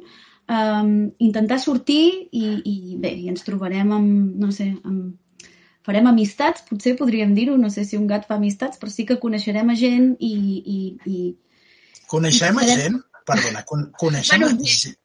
um, 0.49 0.93
intentar 1.19 1.59
sortir 1.61 2.29
i, 2.31 2.45
i 2.65 2.97
bé, 3.01 3.13
i 3.13 3.29
ens 3.31 3.45
trobarem 3.47 3.93
amb, 3.95 4.37
no 4.41 4.51
sé, 4.55 4.71
amb, 4.83 5.13
farem 5.85 6.09
amistats, 6.11 6.65
potser 6.69 6.95
podríem 6.99 7.35
dir-ho, 7.37 7.57
no 7.57 7.69
sé 7.73 7.85
si 7.87 7.97
un 7.97 8.07
gat 8.09 8.27
fa 8.29 8.37
amistats, 8.37 8.81
però 8.81 8.91
sí 8.93 9.05
que 9.09 9.21
coneixerem 9.21 9.69
a 9.69 9.77
gent 9.79 10.15
i... 10.19 10.33
i, 10.59 10.79
i 11.05 11.19
Coneixem 12.09 12.57
i 12.57 12.65
a 12.65 12.79
gent? 12.79 12.97
Perdona, 13.29 13.61
con 13.69 13.91
coneixem 14.01 14.41
bueno, 14.41 14.57
a 14.57 14.73
gent? 14.73 14.95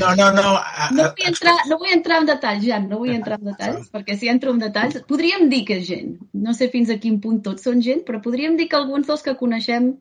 No, 0.00 0.14
no, 0.16 0.30
no. 0.32 0.52
A, 0.56 0.88
no, 0.96 1.08
vull 1.16 1.28
entrar, 1.28 1.54
no 1.68 1.76
vull 1.80 1.92
entrar 1.92 2.20
en 2.22 2.28
detalls, 2.28 2.64
Jan, 2.64 2.86
no 2.88 3.00
vull 3.00 3.12
entrar 3.12 3.38
en 3.40 3.50
detalls, 3.50 3.90
perquè 3.92 4.16
si 4.16 4.30
entro 4.32 4.54
en 4.54 4.60
detalls, 4.62 5.00
podríem 5.08 5.48
dir 5.52 5.64
que 5.68 5.80
és 5.80 5.86
gent. 5.88 6.14
No 6.46 6.54
sé 6.56 6.70
fins 6.72 6.92
a 6.92 6.96
quin 7.02 7.18
punt 7.24 7.42
tots 7.44 7.68
són 7.68 7.82
gent, 7.84 8.04
però 8.08 8.22
podríem 8.24 8.56
dir 8.60 8.68
que 8.70 8.78
alguns 8.80 9.08
dels 9.10 9.24
que 9.26 9.36
coneixem 9.40 9.92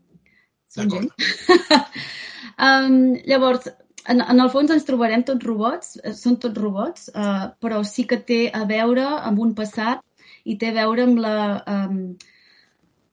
són 0.71 0.91
gent. 0.93 1.09
um, 2.67 2.99
llavors, 3.27 3.71
en, 4.09 4.21
en 4.21 4.41
el 4.41 4.49
fons 4.53 4.71
ens 4.73 4.87
trobarem 4.87 5.23
tots 5.27 5.45
robots, 5.45 5.97
eh, 6.01 6.13
són 6.17 6.39
tots 6.41 6.59
robots, 6.59 7.09
eh, 7.13 7.45
però 7.61 7.83
sí 7.85 8.07
que 8.09 8.19
té 8.31 8.41
a 8.49 8.65
veure 8.69 9.05
amb 9.29 9.41
un 9.45 9.53
passat 9.57 10.03
i 10.45 10.57
té 10.61 10.71
a 10.71 10.77
veure 10.79 11.05
amb, 11.05 11.21
la, 11.21 11.35
eh, 11.59 12.33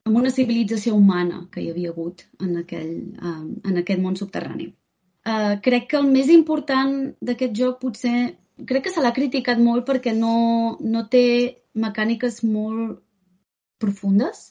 amb 0.08 0.22
una 0.22 0.32
civilització 0.32 0.96
humana 0.96 1.44
que 1.52 1.62
hi 1.62 1.70
havia 1.72 1.92
hagut 1.92 2.24
en, 2.40 2.56
aquell, 2.62 2.96
eh, 3.20 3.44
en 3.70 3.82
aquest 3.82 4.02
món 4.02 4.16
subterrani. 4.18 4.70
Eh, 5.26 5.54
crec 5.62 5.90
que 5.90 6.00
el 6.00 6.10
més 6.10 6.32
important 6.32 6.98
d'aquest 7.20 7.56
joc 7.62 7.80
potser... 7.84 8.18
Crec 8.56 8.86
que 8.86 8.90
se 8.94 9.02
l'ha 9.04 9.12
criticat 9.12 9.58
molt 9.60 9.84
perquè 9.84 10.14
no, 10.16 10.78
no 10.80 11.02
té 11.12 11.26
mecàniques 11.76 12.38
molt 12.48 13.02
profundes, 13.82 14.46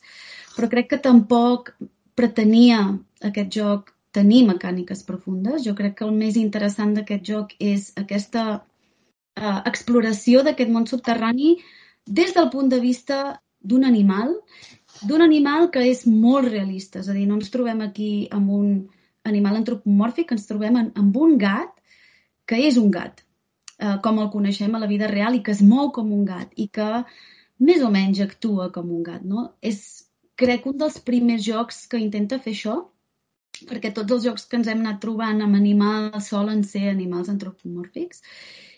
però 0.53 0.69
crec 0.69 0.91
que 0.91 0.99
tampoc 1.01 1.71
pretenia 2.13 2.83
aquest 3.25 3.49
joc 3.57 3.94
tenir 4.15 4.43
mecàniques 4.47 5.03
profundes. 5.07 5.63
Jo 5.65 5.75
crec 5.77 5.97
que 5.99 6.05
el 6.07 6.15
més 6.15 6.37
interessant 6.39 6.93
d'aquest 6.95 7.25
joc 7.27 7.55
és 7.59 7.91
aquesta 8.01 8.45
uh, 8.55 9.59
exploració 9.71 10.43
d'aquest 10.47 10.71
món 10.71 10.87
subterrani 10.91 11.55
des 12.19 12.35
del 12.37 12.49
punt 12.53 12.71
de 12.71 12.79
vista 12.83 13.39
d'un 13.65 13.85
animal, 13.87 14.33
d'un 15.09 15.25
animal 15.25 15.69
que 15.73 15.83
és 15.89 16.05
molt 16.07 16.47
realista. 16.47 17.01
És 17.01 17.09
a 17.09 17.17
dir, 17.17 17.25
no 17.27 17.39
ens 17.39 17.51
trobem 17.53 17.81
aquí 17.85 18.27
amb 18.31 18.51
un 18.59 18.73
animal 19.25 19.59
antropomòrfic, 19.61 20.31
ens 20.31 20.47
trobem 20.49 20.77
en, 20.81 20.91
amb 21.01 21.17
un 21.17 21.37
gat 21.41 21.73
que 22.45 22.59
és 22.61 22.77
un 22.77 22.91
gat, 22.93 23.23
uh, 23.81 23.97
com 24.05 24.21
el 24.21 24.31
coneixem 24.33 24.75
a 24.75 24.83
la 24.83 24.91
vida 24.91 25.09
real 25.11 25.35
i 25.35 25.43
que 25.43 25.55
es 25.55 25.63
mou 25.65 25.91
com 25.91 26.13
un 26.13 26.25
gat 26.29 26.53
i 26.55 26.69
que 26.69 26.89
més 27.65 27.81
o 27.81 27.89
menys 27.91 28.21
actua 28.21 28.69
com 28.71 28.91
un 28.93 29.03
gat. 29.03 29.23
No? 29.25 29.49
És 29.61 30.05
crec, 30.39 30.67
un 30.69 30.77
dels 30.77 30.99
primers 31.01 31.43
jocs 31.43 31.85
que 31.91 31.99
intenta 32.01 32.39
fer 32.43 32.53
això, 32.53 32.83
perquè 33.69 33.93
tots 33.95 34.17
els 34.17 34.25
jocs 34.27 34.45
que 34.49 34.59
ens 34.59 34.67
hem 34.71 34.83
anat 34.83 35.01
trobant 35.03 35.41
amb 35.45 35.57
animals 35.57 36.29
solen 36.31 36.63
ser 36.67 36.89
animals 36.91 37.31
antropomòrfics. 37.33 38.21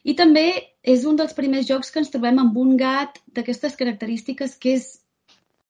I 0.07 0.15
també 0.15 0.45
és 0.87 1.03
un 1.09 1.17
dels 1.19 1.35
primers 1.35 1.67
jocs 1.67 1.91
que 1.91 1.99
ens 2.03 2.13
trobem 2.13 2.39
amb 2.39 2.57
un 2.61 2.77
gat 2.79 3.19
d'aquestes 3.35 3.75
característiques 3.79 4.55
que 4.55 4.77
és 4.77 4.87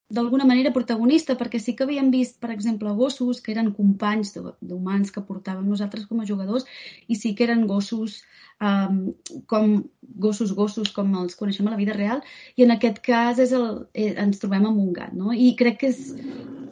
d'alguna 0.09 0.45
manera 0.47 0.71
protagonista, 0.71 1.35
perquè 1.35 1.59
sí 1.59 1.73
que 1.75 1.83
havíem 1.83 2.09
vist, 2.13 2.37
per 2.39 2.51
exemple, 2.53 2.93
gossos 2.95 3.41
que 3.43 3.51
eren 3.51 3.73
companys 3.75 4.33
d'humans 4.37 5.11
que 5.11 5.23
portàvem 5.27 5.67
nosaltres 5.67 6.07
com 6.07 6.21
a 6.21 6.27
jugadors 6.29 6.67
i 7.07 7.17
sí 7.19 7.33
que 7.35 7.43
eren 7.47 7.65
gossos 7.67 8.21
um, 8.63 9.13
com 9.51 9.83
gossos 10.01 10.53
gossos 10.55 10.93
com 10.95 11.11
els 11.21 11.35
coneixem 11.35 11.67
a 11.67 11.75
la 11.75 11.81
vida 11.81 11.95
real 11.97 12.23
i 12.55 12.63
en 12.63 12.71
aquest 12.77 13.01
cas 13.03 13.41
és 13.43 13.51
el, 13.51 13.67
eh, 13.93 14.13
ens 14.15 14.39
trobem 14.39 14.65
amb 14.69 14.79
un 14.79 14.93
gat, 14.95 15.13
no? 15.13 15.35
I 15.35 15.53
crec 15.59 15.81
que 15.83 15.91
és, 15.91 16.13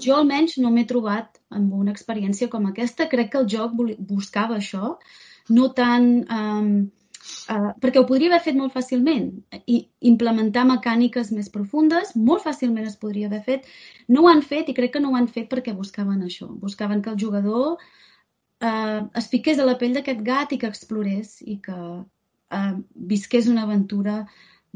jo 0.01 0.15
almenys 0.15 0.57
no 0.63 0.71
m'he 0.71 0.87
trobat 0.87 1.41
amb 1.51 1.75
una 1.75 1.91
experiència 1.91 2.49
com 2.51 2.71
aquesta, 2.71 3.09
crec 3.11 3.33
que 3.33 3.43
el 3.43 3.49
joc 3.51 3.75
buscava 3.99 4.61
això, 4.61 4.95
no 5.51 5.71
tant 5.77 6.07
um, 6.31 6.71
Uh, 7.45 7.71
perquè 7.81 8.01
ho 8.01 8.07
podria 8.09 8.31
haver 8.31 8.41
fet 8.47 8.55
molt 8.57 8.73
fàcilment 8.73 9.27
i 9.69 9.77
implementar 10.09 10.63
mecàniques 10.65 11.31
més 11.33 11.51
profundes, 11.53 12.15
molt 12.15 12.41
fàcilment 12.45 12.87
es 12.89 12.97
podria 13.01 13.29
haver 13.29 13.41
fet. 13.45 13.69
No 14.09 14.23
ho 14.23 14.31
han 14.31 14.41
fet 14.45 14.69
i 14.69 14.75
crec 14.77 14.95
que 14.95 15.01
no 15.03 15.11
ho 15.11 15.19
han 15.19 15.29
fet 15.29 15.49
perquè 15.51 15.75
buscaven 15.77 16.23
això. 16.25 16.49
Buscaven 16.63 17.03
que 17.05 17.13
el 17.13 17.19
jugador 17.21 17.77
uh, 17.77 19.01
es 19.21 19.29
fiqués 19.33 19.61
a 19.61 19.69
la 19.69 19.77
pell 19.81 19.93
d'aquest 19.97 20.25
gat 20.25 20.53
i 20.53 20.61
que 20.61 20.69
explorés 20.73 21.37
i 21.45 21.59
que 21.65 21.79
uh, 22.01 22.75
visqués 23.13 23.49
una 23.51 23.65
aventura 23.69 24.23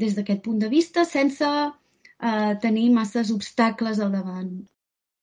des 0.00 0.14
d'aquest 0.16 0.42
punt 0.46 0.62
de 0.62 0.70
vista 0.72 1.04
sense 1.04 1.46
uh, 1.46 2.52
tenir 2.62 2.90
masses 2.94 3.34
obstacles 3.34 3.98
al 3.98 4.14
davant. 4.14 4.54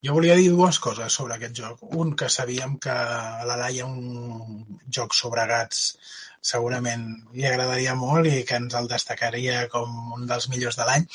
Jo 0.05 0.13
volia 0.13 0.35
dir 0.37 0.51
dues 0.53 0.77
coses 0.77 1.13
sobre 1.19 1.35
aquest 1.35 1.55
joc. 1.57 1.79
Un, 1.97 2.13
que 2.19 2.29
sabíem 2.29 2.77
que 2.81 2.93
a 2.93 3.45
la 3.49 3.57
Laia 3.57 3.85
un 3.89 4.65
joc 4.97 5.15
sobre 5.17 5.45
gats 5.49 5.79
segurament 6.47 7.05
li 7.33 7.47
agradaria 7.49 7.95
molt 7.97 8.29
i 8.29 8.43
que 8.47 8.59
ens 8.61 8.75
el 8.77 8.89
destacaria 8.91 9.63
com 9.71 10.13
un 10.17 10.27
dels 10.29 10.49
millors 10.53 10.77
de 10.77 10.85
l'any. 10.89 11.07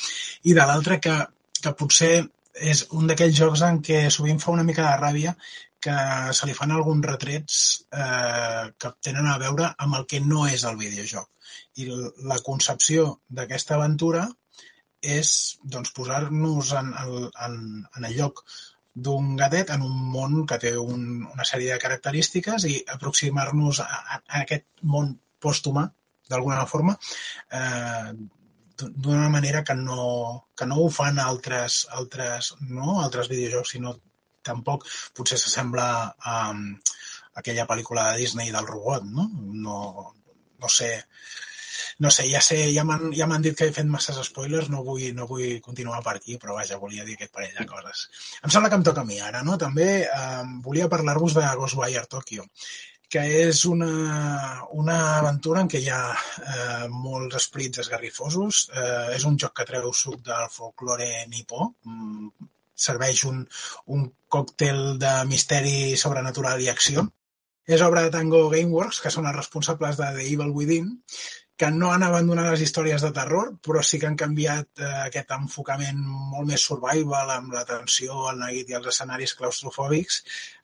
I 0.51 0.55
de 0.57 0.65
l'altre 0.67 0.99
que, 1.05 1.15
que 1.61 1.73
potser 1.79 2.15
és 2.73 2.83
un 2.99 3.07
d'aquells 3.07 3.37
jocs 3.39 3.63
en 3.65 3.79
què 3.87 4.03
sovint 4.13 4.41
fa 4.43 4.51
una 4.51 4.67
mica 4.67 4.85
de 4.89 4.99
ràbia 4.99 5.33
que 5.83 5.95
se 6.37 6.47
li 6.47 6.53
fan 6.57 6.75
alguns 6.75 7.07
retrets 7.07 7.55
eh, 7.91 8.67
que 8.79 8.91
tenen 9.07 9.31
a 9.31 9.39
veure 9.39 9.71
amb 9.85 9.97
el 9.99 10.05
que 10.11 10.19
no 10.27 10.45
és 10.47 10.67
el 10.69 10.77
videojoc. 10.79 11.29
I 11.79 11.87
la 12.29 12.39
concepció 12.45 13.07
d'aquesta 13.39 13.79
aventura 13.79 14.27
és 15.15 15.31
doncs, 15.63 15.91
posar-nos 15.95 16.71
en, 16.79 16.93
en, 17.47 17.57
en 17.97 18.05
el 18.07 18.15
lloc 18.19 18.43
d'un 18.93 19.33
gatet 19.37 19.73
en 19.73 19.81
un 19.81 19.97
món 20.13 20.45
que 20.49 20.59
té 20.61 20.75
un, 20.77 21.03
una 21.25 21.45
sèrie 21.49 21.73
de 21.73 21.81
característiques 21.81 22.67
i 22.69 22.77
aproximar-nos 22.95 23.81
a, 23.81 23.89
a, 23.89 24.21
a 24.21 24.41
aquest 24.43 24.67
món 24.95 25.15
pòsthumà, 25.41 25.87
d'alguna 26.29 26.65
forma, 26.69 26.95
eh, 27.51 28.13
d'una 28.77 29.29
manera 29.29 29.63
que 29.63 29.75
no, 29.75 30.47
que 30.57 30.65
no 30.69 30.79
ho 30.81 30.89
fan 30.89 31.19
altres, 31.19 31.83
altres, 31.99 32.53
no? 32.69 32.99
altres 33.01 33.29
videojocs, 33.31 33.75
sinó 33.75 33.95
tampoc 34.43 34.85
potser 35.15 35.39
s'assembla 35.39 35.87
a, 36.13 36.35
a 36.35 37.39
aquella 37.41 37.67
pel·lícula 37.69 38.11
de 38.11 38.23
Disney 38.23 38.51
del 38.51 38.67
robot, 38.67 39.05
no? 39.09 39.29
No, 39.67 39.77
no 40.59 40.69
sé, 40.69 40.91
no 42.05 42.11
sé, 42.13 42.27
ja 42.31 42.41
sé, 42.41 42.59
ja 42.75 42.85
m'han 42.87 43.11
ja 43.15 43.27
dit 43.43 43.57
que 43.57 43.67
he 43.69 43.75
fet 43.75 43.89
masses 43.89 44.19
spoilers, 44.27 44.69
no 44.73 44.83
vull, 44.87 45.09
no 45.17 45.27
vull 45.29 45.59
continuar 45.65 46.01
per 46.05 46.15
aquí, 46.17 46.37
però 46.37 46.57
vaja, 46.59 46.79
volia 46.81 47.05
dir 47.07 47.17
aquest 47.17 47.33
parell 47.33 47.59
de 47.59 47.67
coses. 47.69 48.07
Em 48.43 48.53
sembla 48.53 48.69
que 48.69 48.79
em 48.81 48.87
toca 48.87 49.01
a 49.01 49.09
mi 49.09 49.19
ara, 49.19 49.43
no? 49.43 49.57
També 49.57 49.89
eh, 50.05 50.41
volia 50.65 50.89
parlar-vos 50.89 51.37
de 51.37 51.45
Ghostwire 51.59 52.07
Tokyo 52.09 52.47
que 53.13 53.23
és 53.43 53.59
una, 53.69 53.89
una 54.81 54.95
aventura 55.19 55.61
en 55.61 55.67
què 55.69 55.83
hi 55.83 55.89
ha 55.93 56.01
eh, 56.13 56.85
molts 56.89 57.37
esprits 57.37 57.83
esgarrifosos. 57.83 58.63
Eh, 58.73 59.17
és 59.17 59.25
un 59.29 59.37
joc 59.43 59.53
que 59.59 59.67
treu 59.69 59.91
suc 59.93 60.23
del 60.25 60.47
folklore 60.49 61.09
nipó. 61.29 61.67
Mm, 61.85 62.31
serveix 62.85 63.21
un, 63.29 63.43
un 63.95 64.07
còctel 64.35 64.81
de 65.03 65.13
misteri 65.29 65.93
sobrenatural 66.03 66.63
i 66.65 66.71
acció. 66.73 67.05
És 67.69 67.85
obra 67.85 68.03
de 68.03 68.11
Tango 68.15 68.47
Gameworks, 68.51 69.03
que 69.03 69.13
són 69.13 69.29
els 69.29 69.37
responsables 69.37 69.99
de 69.99 70.09
The 70.17 70.25
Evil 70.33 70.51
Within, 70.57 70.89
que 71.57 71.69
no 71.71 71.91
han 71.93 72.03
abandonat 72.05 72.49
les 72.51 72.63
històries 72.65 73.03
de 73.05 73.11
terror, 73.15 73.53
però 73.65 73.83
sí 73.85 73.99
que 74.01 74.09
han 74.09 74.17
canviat 74.19 74.81
eh, 74.81 74.91
aquest 75.05 75.35
enfocament 75.35 75.99
molt 76.33 76.49
més 76.49 76.65
survival 76.69 77.29
amb 77.35 77.53
la 77.53 77.63
tensió, 77.69 78.25
el 78.31 78.41
neguit 78.41 78.73
i 78.73 78.77
els 78.79 78.89
escenaris 78.93 79.35
claustrofòbics 79.37 80.23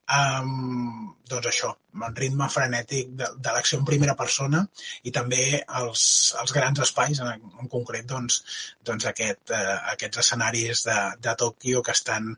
amb, 0.10 1.12
doncs 1.30 1.48
això, 1.52 1.70
amb 2.02 2.18
ritme 2.18 2.48
frenètic 2.50 3.12
de, 3.18 3.28
de 3.38 3.52
l'acció 3.54 3.78
en 3.80 3.86
primera 3.86 4.16
persona 4.18 4.64
i 5.06 5.14
també 5.14 5.44
els, 5.80 6.04
els 6.42 6.54
grans 6.56 6.82
espais, 6.86 7.22
en, 7.22 7.46
en 7.62 7.70
concret 7.70 8.08
doncs, 8.10 8.40
doncs 8.86 9.06
aquest, 9.12 9.54
eh, 9.54 9.76
aquests 9.94 10.24
escenaris 10.24 10.82
de, 10.88 10.98
de 11.22 11.36
Tòquio 11.44 11.84
que 11.86 11.94
estan 11.94 12.32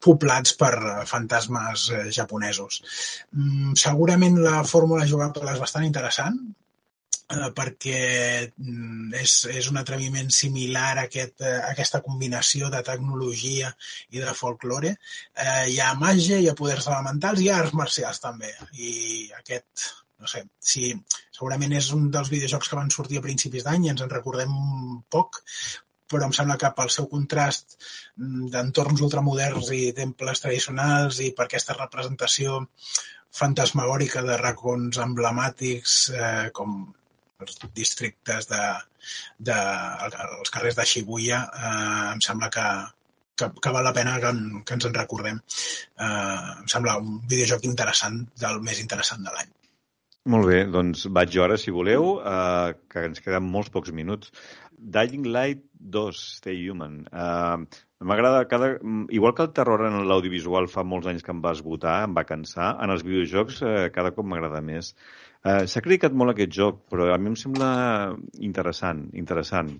poblats 0.00 0.56
per 0.62 0.72
fantasmes 1.10 1.90
eh, 1.92 2.06
japonesos. 2.16 2.80
Mm, 3.36 3.76
segurament 3.84 4.40
la 4.40 4.62
fórmula 4.64 5.08
jugable 5.12 5.52
és 5.52 5.60
bastant 5.60 5.84
interessant, 5.84 6.40
perquè 7.30 7.98
mm, 8.48 9.12
és, 9.20 9.34
és 9.52 9.68
un 9.70 9.78
atreviment 9.78 10.30
similar 10.34 10.96
a, 10.96 11.04
aquest, 11.06 11.40
eh, 11.40 11.58
a 11.60 11.70
aquesta 11.72 12.00
combinació 12.02 12.70
de 12.72 12.82
tecnologia 12.86 13.70
i 14.10 14.22
de 14.22 14.34
folklore. 14.34 14.96
Eh, 15.34 15.66
hi 15.70 15.78
ha 15.80 15.94
màgia, 16.00 16.40
hi 16.40 16.48
ha 16.50 16.56
poders 16.58 16.88
elementals 16.90 17.40
hi 17.40 17.50
ha 17.50 17.60
arts 17.62 17.76
marcials 17.78 18.22
també. 18.24 18.50
I 18.74 19.30
aquest, 19.38 19.86
no 20.18 20.30
sé, 20.30 20.44
si 20.58 20.90
segurament 21.36 21.76
és 21.78 21.92
un 21.96 22.10
dels 22.10 22.32
videojocs 22.32 22.68
que 22.68 22.80
van 22.80 22.90
sortir 22.90 23.20
a 23.20 23.26
principis 23.28 23.64
d'any 23.64 23.86
i 23.86 23.94
ens 23.94 24.02
en 24.02 24.10
recordem 24.10 24.52
poc, 25.08 25.40
però 26.10 26.26
em 26.26 26.34
sembla 26.34 26.58
que 26.58 26.72
pel 26.74 26.90
seu 26.90 27.06
contrast 27.06 27.78
mm, 28.18 28.50
d'entorns 28.50 29.06
ultramoderns 29.06 29.70
i 29.76 29.92
temples 29.96 30.42
tradicionals 30.42 31.22
i 31.22 31.30
per 31.36 31.46
aquesta 31.46 31.78
representació 31.78 32.64
fantasmagòrica 33.30 34.24
de 34.26 34.36
racons 34.40 34.98
emblemàtics 34.98 36.00
eh, 36.10 36.48
com 36.50 36.80
els 37.44 37.58
districtes 37.76 38.48
de, 38.50 38.62
de 39.50 39.58
els 39.58 40.52
carrers 40.54 40.78
de 40.78 40.86
Shibuya, 40.86 41.42
eh, 41.50 42.06
em 42.14 42.22
sembla 42.24 42.50
que, 42.54 42.66
que, 43.38 43.50
que 43.62 43.74
val 43.76 43.86
la 43.88 43.94
pena 43.96 44.18
que, 44.22 44.32
en, 44.34 44.62
que 44.64 44.78
ens 44.78 44.88
en 44.88 44.96
recordem. 44.98 45.40
Eh, 45.40 46.54
em 46.60 46.68
sembla 46.74 46.98
un 47.02 47.18
videojoc 47.30 47.66
interessant, 47.70 48.22
del 48.44 48.62
més 48.66 48.82
interessant 48.84 49.26
de 49.26 49.34
l'any. 49.36 49.52
Molt 50.30 50.50
bé, 50.50 50.64
doncs 50.68 51.06
vaig 51.16 51.30
jo 51.32 51.46
ara, 51.46 51.56
si 51.60 51.72
voleu, 51.72 52.18
eh, 52.20 52.74
que 52.92 53.06
ens 53.10 53.22
queden 53.24 53.48
molts 53.52 53.72
pocs 53.72 53.92
minuts. 53.96 54.34
Dying 54.80 55.28
Light 55.28 55.64
2, 55.96 56.26
Stay 56.40 56.68
Human. 56.68 57.04
Eh, 57.12 57.80
M'agrada 58.00 58.46
cada... 58.48 58.78
Igual 59.10 59.34
que 59.34 59.42
el 59.44 59.52
terror 59.52 59.82
en 59.84 59.98
l'audiovisual 60.08 60.70
fa 60.72 60.84
molts 60.88 61.08
anys 61.10 61.24
que 61.24 61.34
em 61.34 61.42
va 61.44 61.52
esgotar, 61.52 61.98
em 62.06 62.14
va 62.16 62.24
cansar, 62.28 62.70
en 62.80 62.92
els 62.94 63.04
videojocs 63.04 63.60
eh, 63.60 63.74
cada 63.92 64.12
cop 64.16 64.24
m'agrada 64.24 64.62
més. 64.64 64.94
Uh, 65.40 65.64
S'ha 65.64 65.80
criticat 65.80 66.12
molt 66.12 66.34
aquest 66.34 66.52
joc, 66.52 66.82
però 66.92 67.08
a 67.14 67.18
mi 67.18 67.30
em 67.32 67.36
sembla 67.38 67.70
interessant, 68.44 69.06
interessant. 69.16 69.70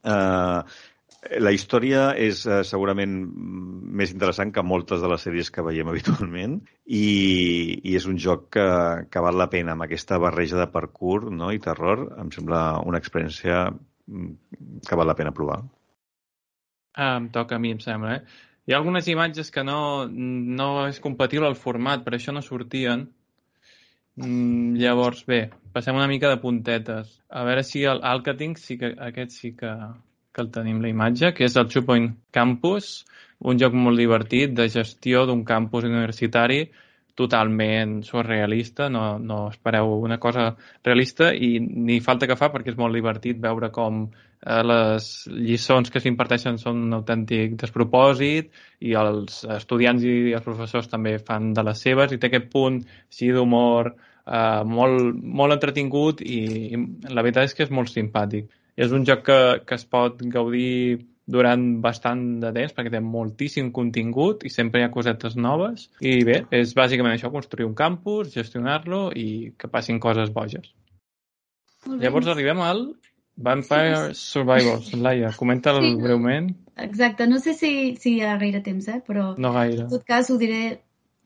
Uh, 0.00 0.62
la 1.42 1.52
història 1.52 2.06
és 2.22 2.44
uh, 2.46 2.62
segurament 2.64 3.12
més 4.00 4.12
interessant 4.14 4.52
que 4.54 4.64
moltes 4.64 5.02
de 5.02 5.10
les 5.10 5.26
sèries 5.26 5.50
que 5.52 5.64
veiem 5.66 5.88
habitualment 5.92 6.58
i, 6.86 7.02
i 7.82 7.96
és 7.98 8.06
un 8.08 8.16
joc 8.22 8.48
que, 8.56 8.66
que 9.10 9.24
val 9.24 9.36
la 9.36 9.50
pena 9.52 9.74
amb 9.74 9.84
aquesta 9.84 10.20
barreja 10.22 10.60
de 10.62 10.68
parkour 10.72 11.28
no? 11.32 11.52
i 11.52 11.60
terror. 11.60 12.06
Em 12.22 12.32
sembla 12.32 12.62
una 12.86 13.02
experiència 13.02 13.66
mm, 13.68 14.80
que 14.86 15.00
val 15.00 15.12
la 15.12 15.18
pena 15.18 15.34
provar. 15.36 15.60
Ah, 16.96 17.18
em 17.18 17.28
toca 17.28 17.58
a 17.58 17.60
mi, 17.60 17.74
em 17.76 17.82
sembla. 17.84 18.16
Eh? 18.16 18.44
Hi 18.66 18.72
ha 18.72 18.80
algunes 18.80 19.06
imatges 19.12 19.52
que 19.52 19.62
no, 19.66 20.06
no 20.08 20.70
és 20.88 21.02
compatible 21.04 21.46
al 21.46 21.58
format, 21.60 22.00
per 22.06 22.16
això 22.16 22.32
no 22.32 22.40
sortien, 22.42 23.04
Mm, 24.16 24.76
llavors, 24.80 25.24
bé, 25.28 25.40
passem 25.76 25.96
una 25.98 26.08
mica 26.08 26.30
de 26.32 26.40
puntetes. 26.40 27.10
A 27.28 27.44
veure 27.44 27.64
si 27.68 27.84
el, 27.84 28.00
tinc, 28.38 28.58
sí 28.58 28.78
que, 28.80 28.94
aquest 29.08 29.34
sí 29.36 29.52
que, 29.58 29.72
que 30.32 30.44
el 30.44 30.50
tenim 30.54 30.80
la 30.80 30.92
imatge, 30.92 31.34
que 31.36 31.44
és 31.44 31.56
el 31.56 31.68
Two 31.68 31.84
Point 31.84 32.08
Campus, 32.32 33.04
un 33.40 33.60
joc 33.60 33.76
molt 33.76 34.00
divertit 34.00 34.54
de 34.56 34.68
gestió 34.72 35.26
d'un 35.28 35.44
campus 35.44 35.84
universitari 35.84 36.62
totalment 37.16 38.02
surrealista, 38.04 38.90
no, 38.92 39.16
no 39.18 39.46
espereu 39.48 39.94
una 40.04 40.18
cosa 40.20 40.50
realista 40.84 41.32
i 41.32 41.56
ni 41.60 41.98
falta 42.04 42.28
que 42.28 42.36
fa 42.38 42.50
perquè 42.52 42.74
és 42.74 42.78
molt 42.80 42.94
divertit 42.94 43.40
veure 43.42 43.70
com 43.74 44.02
eh, 44.06 44.62
les 44.70 45.08
lliçons 45.32 45.90
que 45.92 46.02
s'imparteixen 46.04 46.60
són 46.62 46.84
un 46.88 46.98
autèntic 46.98 47.56
despropòsit 47.62 48.52
i 48.84 48.92
els 49.00 49.42
estudiants 49.56 50.04
i 50.04 50.34
els 50.36 50.44
professors 50.44 50.92
també 50.92 51.16
fan 51.18 51.54
de 51.56 51.64
les 51.66 51.82
seves 51.88 52.12
i 52.12 52.20
té 52.20 52.30
aquest 52.30 52.52
punt 52.52 52.82
així 52.84 53.32
d'humor 53.32 53.94
eh, 53.94 54.62
molt, 54.78 55.16
molt 55.40 55.56
entretingut 55.56 56.22
i, 56.22 56.40
i 56.76 56.84
la 57.08 57.24
veritat 57.24 57.48
és 57.48 57.56
que 57.56 57.66
és 57.66 57.74
molt 57.74 57.92
simpàtic. 57.92 58.52
És 58.76 58.92
un 58.92 59.06
joc 59.08 59.22
que, 59.24 59.40
que 59.64 59.80
es 59.80 59.86
pot 59.88 60.20
gaudir 60.20 61.00
durant 61.26 61.80
bastant 61.82 62.20
de 62.40 62.52
temps 62.54 62.72
perquè 62.76 62.90
té 62.94 63.00
moltíssim 63.02 63.72
contingut 63.74 64.44
i 64.46 64.50
sempre 64.54 64.80
hi 64.80 64.84
ha 64.86 64.92
cosetes 64.94 65.34
noves 65.36 65.88
i 66.00 66.20
bé, 66.24 66.44
és 66.54 66.74
bàsicament 66.78 67.16
això, 67.16 67.32
construir 67.34 67.66
un 67.66 67.74
campus, 67.74 68.30
gestionar-lo 68.34 69.10
i 69.14 69.52
que 69.58 69.68
passin 69.68 69.98
coses 69.98 70.30
boges. 70.30 70.70
Llavors 71.86 72.26
arribem 72.30 72.60
al 72.62 72.86
Vampire 73.36 74.14
Survivors. 74.14 74.92
Laia, 74.94 75.30
comenta'l 75.36 75.82
Sí. 75.82 75.94
breument. 76.00 76.54
Exacte, 76.76 77.26
no 77.26 77.38
sé 77.38 77.54
si, 77.54 77.96
si 78.00 78.16
hi 78.16 78.20
ha 78.22 78.36
gaire 78.38 78.60
temps, 78.62 78.88
eh? 78.88 79.02
però 79.06 79.34
No 79.38 79.52
gaire. 79.52 79.82
en 79.82 79.88
tot 79.88 80.04
cas 80.04 80.30
ho 80.30 80.38
diré, 80.38 80.80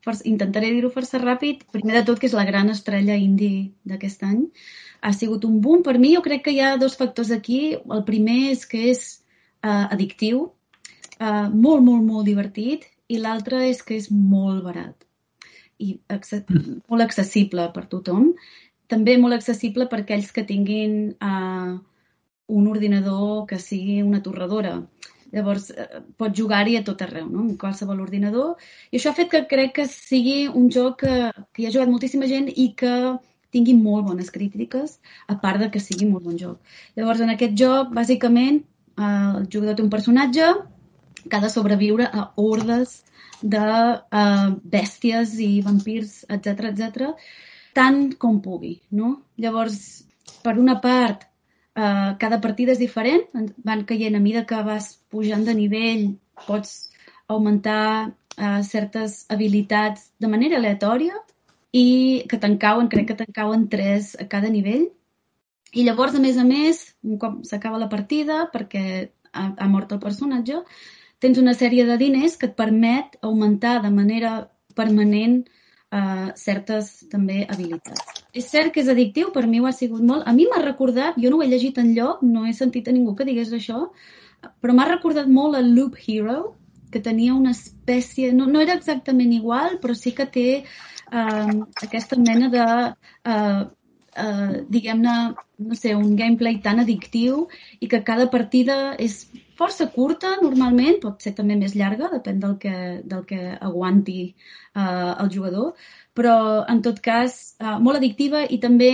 força, 0.04 0.22
intentaré 0.26 0.72
dir-ho 0.72 0.90
força 0.90 1.20
ràpid. 1.20 1.64
Primer 1.72 1.94
de 2.00 2.04
tot, 2.04 2.18
que 2.18 2.26
és 2.26 2.32
la 2.34 2.44
gran 2.44 2.68
estrella 2.70 3.16
indie 3.16 3.72
d'aquest 3.84 4.22
any. 4.24 4.46
Ha 5.02 5.12
sigut 5.12 5.44
un 5.44 5.60
boom. 5.60 5.82
Per 5.82 5.98
mi 5.98 6.14
jo 6.14 6.20
crec 6.22 6.42
que 6.44 6.52
hi 6.52 6.60
ha 6.60 6.76
dos 6.76 6.96
factors 6.96 7.30
aquí. 7.30 7.74
El 7.74 8.04
primer 8.04 8.50
és 8.52 8.66
que 8.66 8.90
és 8.90 9.19
uh, 9.64 9.86
addictiu, 9.90 10.48
uh, 11.20 11.46
molt, 11.52 11.84
molt, 11.84 12.02
molt 12.06 12.26
divertit, 12.28 12.88
i 13.10 13.18
l'altre 13.18 13.64
és 13.68 13.82
que 13.82 13.96
és 13.98 14.10
molt 14.10 14.64
barat 14.64 15.06
i 15.80 15.94
acce 16.12 16.42
molt 16.52 17.04
accessible 17.04 17.68
per 17.74 17.86
tothom. 17.92 18.34
També 18.90 19.16
molt 19.18 19.36
accessible 19.36 19.86
per 19.90 20.02
aquells 20.02 20.30
que 20.36 20.44
tinguin 20.46 21.14
uh, 21.24 21.78
un 22.50 22.68
ordinador 22.68 23.46
que 23.50 23.58
sigui 23.62 24.00
una 24.02 24.22
torradora. 24.22 24.74
Llavors, 25.30 25.68
eh, 25.70 26.00
pots 26.18 26.34
jugar-hi 26.34 26.74
a 26.76 26.82
tot 26.86 27.02
arreu, 27.04 27.28
no? 27.30 27.44
en 27.46 27.56
qualsevol 27.58 28.00
ordinador. 28.02 28.56
I 28.90 28.98
això 28.98 29.12
ha 29.12 29.18
fet 29.18 29.30
que 29.30 29.44
crec 29.52 29.76
que 29.76 29.86
sigui 29.86 30.48
un 30.48 30.66
joc 30.74 31.04
que, 31.04 31.18
que 31.54 31.62
hi 31.62 31.68
ha 31.68 31.74
jugat 31.76 31.92
moltíssima 31.92 32.26
gent 32.26 32.50
i 32.50 32.72
que 32.80 32.94
tingui 33.54 33.76
molt 33.78 34.08
bones 34.08 34.30
crítiques, 34.34 34.98
a 35.30 35.36
part 35.42 35.62
de 35.62 35.70
que 35.70 35.82
sigui 35.82 36.10
molt 36.10 36.26
bon 36.26 36.36
joc. 36.38 36.74
Llavors, 36.98 37.22
en 37.22 37.30
aquest 37.30 37.54
joc, 37.58 37.94
bàsicament, 37.94 38.60
el 39.08 39.46
jugador 39.52 39.76
té 39.78 39.82
un 39.84 39.90
personatge 39.92 40.46
que 41.28 41.36
ha 41.36 41.40
de 41.44 41.50
sobreviure 41.52 42.06
a 42.12 42.30
hordes 42.36 42.98
de 43.42 43.60
eh, 43.60 44.48
bèsties 44.74 45.34
i 45.40 45.60
vampirs, 45.64 46.24
etc 46.28 46.68
etc, 46.72 47.10
tant 47.76 48.12
com 48.18 48.40
pugui. 48.44 48.74
No? 48.90 49.14
Llavors, 49.40 49.78
per 50.44 50.58
una 50.58 50.78
part, 50.84 51.26
eh, 51.76 52.10
cada 52.20 52.40
partida 52.40 52.72
és 52.72 52.78
diferent, 52.82 53.26
en- 53.34 53.52
van 53.64 53.84
caient 53.88 54.16
a 54.16 54.20
mida 54.20 54.44
que 54.46 54.62
vas 54.66 54.94
pujant 55.10 55.44
de 55.46 55.54
nivell, 55.54 56.06
pots 56.46 56.90
augmentar 57.28 58.12
eh, 58.36 58.62
certes 58.64 59.24
habilitats 59.28 60.10
de 60.18 60.28
manera 60.28 60.56
aleatòria 60.58 61.14
i 61.72 62.24
que 62.28 62.38
te'n 62.42 62.56
cauen, 62.58 62.88
crec 62.88 63.06
que 63.08 63.14
te'n 63.20 63.32
cauen 63.32 63.68
tres 63.68 64.16
a 64.18 64.26
cada 64.26 64.48
nivell. 64.50 64.88
I 65.72 65.84
llavors, 65.86 66.16
a 66.16 66.22
més 66.22 66.38
a 66.40 66.44
més, 66.46 66.82
un 67.06 67.18
cop 67.22 67.40
s'acaba 67.46 67.78
la 67.78 67.90
partida, 67.90 68.44
perquè 68.52 68.84
ha, 69.32 69.44
ha 69.54 69.68
mort 69.70 69.92
el 69.94 70.00
personatge, 70.02 70.62
tens 71.22 71.38
una 71.38 71.54
sèrie 71.54 71.84
de 71.86 71.96
diners 72.00 72.36
que 72.40 72.48
et 72.50 72.56
permet 72.58 73.18
augmentar 73.22 73.78
de 73.84 73.90
manera 73.94 74.32
permanent 74.74 75.42
uh, 75.44 76.30
certes 76.38 76.92
també 77.12 77.44
habilitats. 77.46 78.24
És 78.34 78.48
cert 78.50 78.74
que 78.74 78.82
és 78.82 78.90
addictiu, 78.90 79.30
per 79.34 79.46
mi 79.46 79.60
ho 79.60 79.68
ha 79.68 79.74
sigut 79.76 80.02
molt. 80.06 80.26
A 80.26 80.34
mi 80.36 80.48
m'ha 80.50 80.62
recordat, 80.64 81.18
jo 81.20 81.30
no 81.30 81.40
ho 81.40 81.44
he 81.44 81.50
llegit 81.50 81.78
en 81.82 81.92
lloc, 81.96 82.24
no 82.26 82.46
he 82.48 82.54
sentit 82.56 82.88
a 82.88 82.96
ningú 82.96 83.14
que 83.18 83.28
digués 83.28 83.52
això, 83.54 83.86
però 84.62 84.74
m'ha 84.74 84.88
recordat 84.88 85.28
molt 85.28 85.58
el 85.58 85.74
Loop 85.76 85.98
Hero, 86.00 86.54
que 86.90 87.02
tenia 87.02 87.34
una 87.34 87.52
espècie... 87.54 88.32
No, 88.34 88.48
no 88.50 88.62
era 88.62 88.74
exactament 88.74 89.30
igual, 89.36 89.78
però 89.82 89.94
sí 89.94 90.10
que 90.16 90.26
té 90.26 90.48
uh, 90.60 91.60
aquesta 91.86 92.18
mena 92.18 92.50
de... 92.50 92.64
Uh, 93.22 93.68
uh, 94.18 94.64
diguem-ne, 94.68 95.14
no 95.58 95.78
sé, 95.78 95.94
un 95.94 96.16
gameplay 96.16 96.58
tan 96.64 96.80
addictiu 96.82 97.46
i 97.80 97.88
que 97.90 98.02
cada 98.06 98.28
partida 98.32 98.96
és 98.98 99.22
força 99.60 99.86
curta 99.92 100.36
normalment, 100.42 101.00
pot 101.02 101.22
ser 101.22 101.34
també 101.36 101.56
més 101.60 101.76
llarga, 101.76 102.10
depèn 102.14 102.40
del 102.42 102.56
que, 102.62 102.74
del 103.04 103.24
que 103.28 103.40
aguanti 103.60 104.20
uh, 104.74 105.16
el 105.20 105.30
jugador, 105.34 105.74
però 106.16 106.36
en 106.68 106.82
tot 106.86 107.00
cas 107.04 107.56
uh, 107.60 107.78
molt 107.78 108.00
addictiva 108.00 108.46
i 108.48 108.60
també 108.62 108.90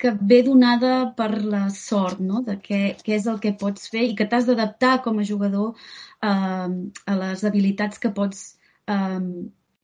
que 0.00 0.14
ve 0.16 0.40
donada 0.42 1.12
per 1.16 1.42
la 1.44 1.66
sort, 1.76 2.22
no? 2.24 2.40
de 2.46 2.56
què, 2.56 2.80
què 3.04 3.18
és 3.18 3.26
el 3.28 3.40
que 3.42 3.52
pots 3.60 3.90
fer 3.92 4.06
i 4.08 4.14
que 4.16 4.24
t'has 4.24 4.48
d'adaptar 4.48 5.02
com 5.04 5.20
a 5.20 5.26
jugador 5.28 5.74
uh, 5.74 6.68
a 6.70 7.18
les 7.22 7.44
habilitats 7.44 8.00
que 8.00 8.12
pots, 8.16 8.54
uh, 8.88 9.20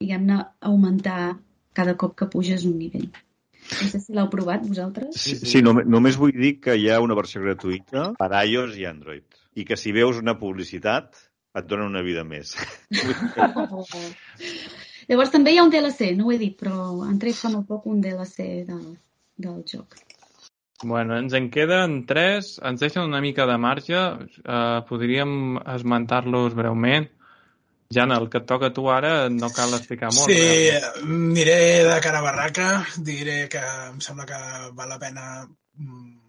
diguem-ne, 0.01 0.41
augmentar 0.73 1.37
cada 1.77 1.99
cop 2.01 2.17
que 2.17 2.31
puges 2.33 2.65
un 2.65 2.79
nivell. 2.81 3.11
No 3.67 3.89
sé 3.91 4.01
si 4.01 4.15
l'heu 4.17 4.29
provat 4.33 4.67
vosaltres. 4.67 5.17
Sí, 5.21 5.37
sí 5.43 5.63
només, 5.65 5.87
només 5.91 6.19
vull 6.21 6.35
dir 6.37 6.57
que 6.63 6.77
hi 6.79 6.89
ha 6.91 7.01
una 7.05 7.17
versió 7.19 7.43
gratuïta 7.45 8.13
per 8.19 8.31
a 8.33 8.45
iOS 8.47 8.77
i 8.81 8.87
Android. 8.89 9.25
I 9.57 9.65
que 9.69 9.77
si 9.81 9.95
veus 9.97 10.21
una 10.21 10.37
publicitat 10.39 11.17
et 11.57 11.69
dona 11.69 11.87
una 11.89 12.03
vida 12.05 12.25
més. 12.29 12.55
Llavors 15.07 15.33
també 15.33 15.55
hi 15.55 15.61
ha 15.61 15.65
un 15.65 15.73
DLC, 15.73 16.13
no 16.19 16.27
ho 16.27 16.35
he 16.35 16.41
dit, 16.41 16.57
però 16.59 16.91
han 17.07 17.19
tret 17.23 17.39
fa 17.39 17.53
molt 17.53 17.69
poc 17.71 17.87
un 17.91 18.03
DLC 18.05 18.67
del, 18.69 18.85
del 19.41 19.63
joc. 19.71 19.97
Bueno, 20.83 21.17
ens 21.17 21.33
en 21.33 21.49
queden 21.49 22.03
tres, 22.09 22.57
ens 22.61 22.83
deixen 22.83 23.07
una 23.07 23.23
mica 23.25 23.47
de 23.49 23.57
marge, 23.57 23.97
uh, 23.97 24.83
podríem 24.89 25.57
esmentar-los 25.77 26.57
breument. 26.59 27.09
Jana, 27.95 28.19
el 28.19 28.29
que 28.31 28.41
et 28.43 28.47
toca 28.47 28.71
a 28.71 28.75
tu 28.75 28.89
ara 28.91 29.29
no 29.31 29.51
cal 29.55 29.75
explicar 29.79 30.11
molt. 30.13 30.31
Sí, 30.31 30.39
realment. 30.41 31.17
aniré 31.17 31.59
de 31.87 31.99
cara 32.03 32.23
a 32.23 32.27
barraca, 32.27 32.69
diré 33.11 33.39
que 33.53 33.63
em 33.63 34.01
sembla 34.03 34.27
que 34.27 34.41
val 34.79 34.91
la 34.95 34.99
pena 35.03 35.27
mm, 35.45 36.26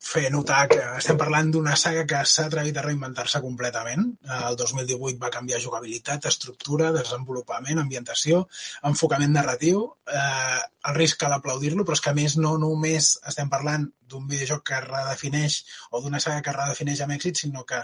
fer 0.00 0.30
notar 0.32 0.62
que 0.72 0.80
estem 0.96 1.18
parlant 1.20 1.50
d'una 1.52 1.74
saga 1.76 2.06
que 2.08 2.22
s'ha 2.32 2.46
atrevit 2.48 2.78
a 2.80 2.84
reinventar-se 2.86 3.40
completament. 3.44 4.06
Eh, 4.24 4.40
El 4.48 4.56
2018 4.56 5.20
va 5.20 5.32
canviar 5.34 5.60
jugabilitat, 5.62 6.26
estructura, 6.30 6.90
desenvolupament, 6.96 7.78
ambientació, 7.84 8.46
enfocament 8.92 9.36
narratiu. 9.36 9.84
Eh, 10.08 10.60
el 10.88 10.96
risc 10.96 11.20
cal 11.20 11.36
aplaudir-lo, 11.36 11.84
però 11.84 11.98
és 11.98 12.00
que 12.04 12.12
a 12.14 12.16
més 12.16 12.36
no 12.40 12.56
només 12.58 13.12
estem 13.28 13.50
parlant 13.52 13.84
d'un 14.10 14.26
videojoc 14.30 14.64
que 14.70 14.78
redefineix 14.82 15.58
o 15.94 16.00
d'una 16.02 16.20
saga 16.24 16.42
que 16.46 16.54
redefineix 16.56 17.02
amb 17.04 17.14
èxit, 17.14 17.42
sinó 17.42 17.62
que 17.68 17.78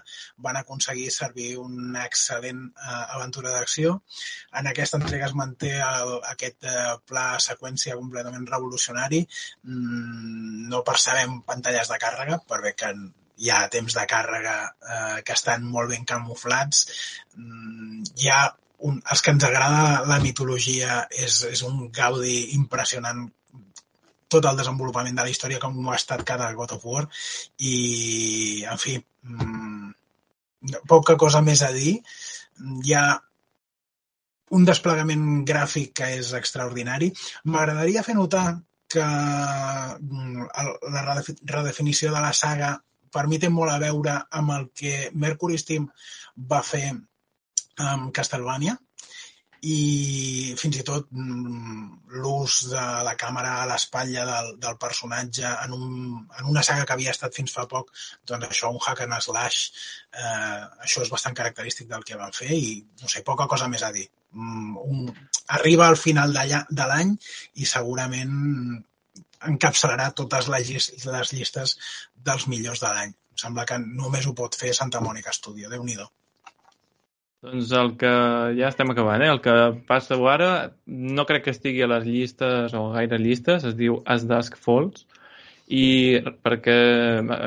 van 0.47 0.59
aconseguir 0.59 1.11
servir 1.15 1.51
una 1.63 2.07
excel·lent 2.09 2.65
eh, 2.73 3.05
aventura 3.19 3.53
d'acció. 3.55 3.95
En 4.59 4.71
aquesta 4.73 4.99
entrega 4.99 5.29
es 5.29 5.37
manté 5.39 5.77
el, 5.77 6.17
aquest 6.33 6.67
eh, 6.67 6.97
pla 7.07 7.27
seqüència 7.47 7.99
completament 8.01 8.49
revolucionari. 8.51 9.23
Mm, 9.69 10.67
no 10.73 10.83
percebem 10.87 11.41
pantalles 11.47 11.93
de 11.93 12.01
càrrega, 12.07 12.41
per 12.49 12.63
bé 12.65 12.75
que 12.79 12.93
hi 13.37 13.51
ha 13.53 13.67
temps 13.73 13.97
de 13.97 14.05
càrrega 14.09 14.55
eh, 14.67 15.19
que 15.27 15.35
estan 15.37 15.67
molt 15.69 15.93
ben 15.93 16.07
camuflats. 16.09 16.87
Mm, 17.37 18.05
hi 18.17 18.31
ha 18.33 18.45
un, 18.89 19.01
els 19.01 19.23
que 19.25 19.33
ens 19.35 19.45
agrada 19.49 20.05
la 20.09 20.21
mitologia 20.23 21.03
és, 21.11 21.43
és 21.51 21.63
un 21.67 21.89
gaudi 21.93 22.39
impressionant 22.57 23.27
tot 24.33 24.49
el 24.51 24.59
desenvolupament 24.59 25.17
de 25.17 25.27
la 25.27 25.33
història 25.33 25.61
com 25.63 25.77
ho 25.81 25.93
ha 25.93 26.01
estat 26.01 26.25
cada 26.27 26.49
God 26.59 26.75
of 26.77 26.87
War 26.89 27.05
i, 27.59 28.65
en 28.67 28.81
fi, 28.83 28.97
mmm, 28.99 29.93
poca 30.91 31.17
cosa 31.21 31.43
més 31.47 31.63
a 31.63 31.71
dir. 31.75 31.95
Hi 32.85 32.97
ha 32.97 33.07
un 34.57 34.65
desplegament 34.67 35.45
gràfic 35.47 35.93
que 36.01 36.11
és 36.19 36.33
extraordinari. 36.39 37.11
M'agradaria 37.51 38.05
fer 38.07 38.15
notar 38.19 38.47
que 38.93 39.05
mm, 39.05 40.47
la 40.95 41.05
redefinició 41.07 42.13
de 42.15 42.23
la 42.23 42.33
saga 42.33 42.75
per 43.17 43.27
mi 43.31 43.39
té 43.43 43.51
molt 43.53 43.73
a 43.73 43.81
veure 43.83 44.17
amb 44.41 44.53
el 44.57 44.67
que 44.81 44.97
Mercury 45.15 45.59
Steam 45.59 45.87
va 46.53 46.63
fer 46.67 46.89
amb 47.85 48.13
Castlevania 48.17 48.77
i 49.67 50.55
fins 50.61 50.79
i 50.79 50.85
tot 50.87 51.09
l'ús 51.17 52.59
de 52.71 52.83
la 53.07 53.15
càmera 53.19 53.55
a 53.63 53.65
l'espatlla 53.71 54.27
del, 54.29 54.51
del 54.63 54.77
personatge 54.83 55.47
en, 55.49 55.73
un, 55.73 55.95
en 56.39 56.51
una 56.53 56.63
saga 56.69 56.85
que 56.87 56.95
havia 56.95 57.15
estat 57.15 57.35
fins 57.35 57.55
fa 57.57 57.65
poc, 57.71 57.91
doncs 58.29 58.47
això, 58.51 58.71
un 58.71 58.83
hack 58.85 59.03
and 59.07 59.17
slash, 59.25 59.63
eh, 60.13 60.61
això 60.87 61.03
és 61.03 61.11
bastant 61.13 61.35
característic 61.41 61.89
del 61.91 62.05
que 62.05 62.21
van 62.21 62.37
fer 62.37 62.53
i, 62.53 62.77
no 63.03 63.11
sé, 63.11 63.25
poca 63.27 63.49
cosa 63.51 63.71
més 63.73 63.83
a 63.83 63.93
dir. 63.97 64.07
Un, 64.35 65.07
arriba 65.59 65.87
al 65.89 65.97
final 65.97 66.35
de 66.35 66.87
l'any 66.91 67.15
i 67.55 67.69
segurament 67.69 68.35
encapçalarà 69.47 70.11
totes 70.19 70.49
les, 70.53 70.69
llistes, 70.69 71.07
les 71.07 71.33
llistes 71.33 71.77
dels 72.29 72.47
millors 72.53 72.83
de 72.83 72.93
l'any. 72.93 73.15
Em 73.37 73.43
sembla 73.47 73.67
que 73.69 73.79
només 73.85 74.27
ho 74.27 74.35
pot 74.37 74.57
fer 74.59 74.75
Santa 74.75 75.03
Mònica 75.05 75.35
Studio, 75.37 75.71
déu 75.73 75.85
nhi 75.85 75.99
doncs 77.47 77.73
el 77.79 77.93
que 78.01 78.13
ja 78.59 78.71
estem 78.73 78.91
acabant, 78.91 79.23
eh? 79.23 79.29
el 79.31 79.41
que 79.45 79.55
passa 79.87 80.17
ara 80.33 80.49
no 80.87 81.27
crec 81.29 81.45
que 81.45 81.53
estigui 81.55 81.85
a 81.85 81.91
les 81.93 82.07
llistes 82.09 82.75
o 82.75 82.89
gaire 82.95 83.21
llistes, 83.23 83.67
es 83.69 83.77
diu 83.79 84.01
As 84.15 84.25
Dusk 84.27 84.57
Falls 84.59 85.05
i 85.67 86.19
perquè, 86.47 86.77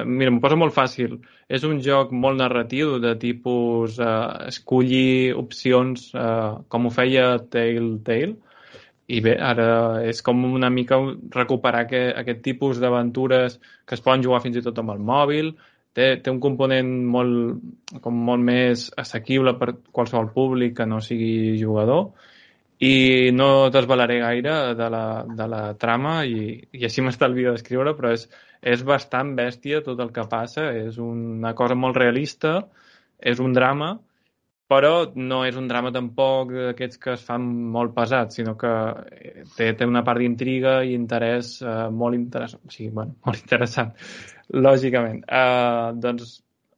mira, 0.05 0.31
m'ho 0.31 0.41
posa 0.43 0.57
molt 0.59 0.75
fàcil. 0.75 1.15
És 1.47 1.63
un 1.63 1.79
joc 1.83 2.11
molt 2.11 2.39
narratiu 2.39 2.97
de 2.99 3.13
tipus 3.19 3.97
eh, 3.99 4.49
escollir 4.51 5.35
opcions 5.39 6.09
eh, 6.13 6.51
com 6.67 6.87
ho 6.87 6.91
feia 6.91 7.37
Telltale. 7.51 8.35
I 9.09 9.21
bé, 9.25 9.33
ara 9.41 10.03
és 10.05 10.19
com 10.21 10.43
una 10.45 10.69
mica 10.69 10.99
recuperar 11.33 11.87
aquest, 11.87 12.11
aquest 12.19 12.43
tipus 12.45 12.77
d'aventures 12.77 13.57
que 13.87 13.95
es 13.97 14.03
poden 14.05 14.21
jugar 14.21 14.43
fins 14.43 14.59
i 14.59 14.65
tot 14.65 14.77
amb 14.83 14.93
el 14.93 14.99
mòbil. 15.01 15.53
Té, 15.95 16.19
té 16.21 16.29
un 16.29 16.37
component 16.43 16.91
molt, 17.09 17.63
com 18.03 18.19
molt 18.27 18.43
més 18.45 18.89
assequible 19.01 19.55
per 19.57 19.71
qualsevol 19.95 20.29
públic 20.35 20.75
que 20.77 20.85
no 20.85 20.99
sigui 21.01 21.57
jugador 21.57 22.11
i 22.79 23.31
no 23.35 23.69
desvalaré 23.75 24.19
gaire 24.23 24.73
de 24.75 24.89
la, 24.89 25.05
de 25.27 25.47
la 25.51 25.63
trama 25.79 26.21
i, 26.23 26.53
i 26.71 26.85
així 26.87 27.03
m'estalvio 27.03 27.51
d'escriure, 27.51 27.93
però 27.97 28.13
és, 28.15 28.29
és 28.63 28.83
bastant 28.87 29.33
bèstia 29.35 29.81
tot 29.83 29.99
el 29.99 30.13
que 30.15 30.23
passa, 30.31 30.69
és 30.71 30.99
una 31.03 31.51
cosa 31.59 31.75
molt 31.75 31.99
realista, 31.99 32.61
és 33.19 33.43
un 33.43 33.51
drama, 33.53 33.97
però 34.71 34.93
no 35.17 35.41
és 35.43 35.57
un 35.59 35.67
drama 35.67 35.91
tampoc 35.91 36.53
d'aquests 36.55 37.03
que 37.03 37.13
es 37.17 37.23
fan 37.27 37.51
molt 37.75 37.91
pesats, 37.97 38.39
sinó 38.39 38.55
que 38.55 38.73
té, 39.57 39.73
té 39.75 39.87
una 39.89 40.05
part 40.07 40.23
d'intriga 40.23 40.79
i 40.85 40.95
interès 40.95 41.57
eh, 41.59 41.87
molt 41.91 42.15
interessant, 42.15 42.63
o 42.63 42.71
sigui, 42.71 42.93
bueno, 42.95 43.17
molt 43.27 43.43
interessant, 43.43 43.95
lògicament. 44.55 45.25
Eh, 45.27 45.87
doncs 45.99 46.37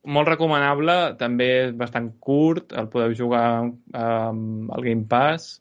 molt 0.10 0.34
recomanable, 0.34 0.95
també 1.20 1.52
és 1.68 1.76
bastant 1.78 2.10
curt, 2.18 2.72
el 2.74 2.88
podeu 2.89 3.14
jugar 3.14 3.49
eh, 3.70 3.99
al 4.02 4.88
Game 4.88 5.06
Pass 5.12 5.60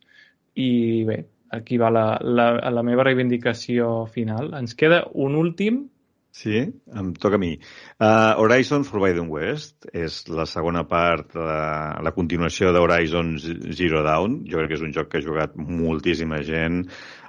i 0.54 1.04
bé, 1.08 1.22
aquí 1.50 1.78
va 1.78 1.90
la, 1.94 2.04
la, 2.22 2.50
la 2.72 2.84
meva 2.86 3.06
reivindicació 3.06 4.06
final. 4.10 4.52
Ens 4.58 4.76
queda 4.78 5.04
un 5.14 5.38
últim 5.38 5.86
Sí, 6.30 6.60
em 6.94 7.08
toca 7.18 7.34
a 7.34 7.42
mi. 7.42 7.56
Uh, 7.98 8.38
Horizon 8.38 8.84
Forbidden 8.86 9.26
West 9.34 9.88
és 9.92 10.22
la 10.30 10.46
segona 10.46 10.84
part, 10.86 11.34
la, 11.34 11.96
la 12.06 12.12
continuació 12.14 12.70
d'Horizon 12.72 13.32
Zero 13.40 14.04
Dawn. 14.06 14.44
Jo 14.46 14.60
crec 14.60 14.70
que 14.70 14.78
és 14.78 14.84
un 14.86 14.94
joc 14.94 15.10
que 15.10 15.18
ha 15.18 15.26
jugat 15.26 15.56
moltíssima 15.58 16.38
gent 16.46 16.84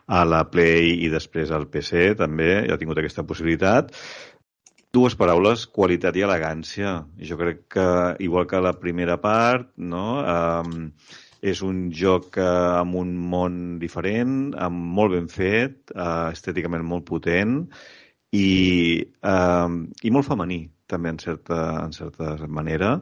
a 0.06 0.22
la 0.28 0.44
Play 0.54 1.00
i 1.02 1.10
després 1.10 1.50
al 1.50 1.66
PC 1.74 2.12
també, 2.20 2.52
ja 2.68 2.78
ha 2.78 2.82
tingut 2.82 3.02
aquesta 3.02 3.26
possibilitat. 3.26 3.90
Dues 4.94 5.16
paraules, 5.18 5.66
qualitat 5.72 6.18
i 6.20 6.26
elegància. 6.28 6.94
Jo 7.26 7.40
crec 7.42 7.66
que, 7.74 7.90
igual 8.28 8.46
que 8.46 8.62
la 8.62 8.76
primera 8.78 9.18
part, 9.24 9.72
no? 9.80 10.06
Um, 10.22 10.92
és 11.42 11.64
un 11.66 11.88
joc 11.98 12.38
uh, 12.38 12.78
amb 12.80 13.00
un 13.02 13.16
món 13.34 13.58
diferent, 13.82 14.54
amb 14.54 14.94
molt 15.00 15.16
ben 15.18 15.28
fet, 15.32 15.94
uh, 15.96 16.30
estèticament 16.36 16.86
molt 16.86 17.08
potent, 17.10 17.64
i, 18.32 19.04
eh, 19.04 19.72
i 20.08 20.12
molt 20.16 20.28
femení, 20.28 20.62
també, 20.88 21.12
en 21.12 21.20
certa, 21.20 21.60
en 21.86 21.96
certa 21.96 22.36
manera, 22.48 22.94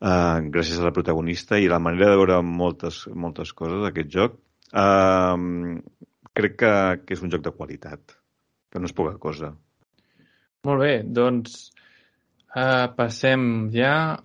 eh, 0.00 0.38
gràcies 0.52 0.80
a 0.80 0.88
la 0.88 0.94
protagonista 0.96 1.58
i 1.58 1.68
la 1.68 1.80
manera 1.80 2.10
de 2.10 2.18
veure 2.20 2.40
moltes, 2.44 3.06
moltes 3.14 3.52
coses 3.56 3.82
d'aquest 3.84 4.12
joc. 4.12 4.36
Eh, 4.72 5.80
crec 6.36 6.58
que, 6.60 6.74
que 7.06 7.16
és 7.16 7.24
un 7.24 7.32
joc 7.32 7.46
de 7.46 7.54
qualitat, 7.56 8.18
que 8.70 8.82
no 8.82 8.90
és 8.90 8.96
poca 8.96 9.16
cosa. 9.22 9.54
Molt 10.66 10.82
bé, 10.82 10.92
doncs 11.04 11.70
uh, 12.56 12.88
passem 12.96 13.68
ja 13.72 14.18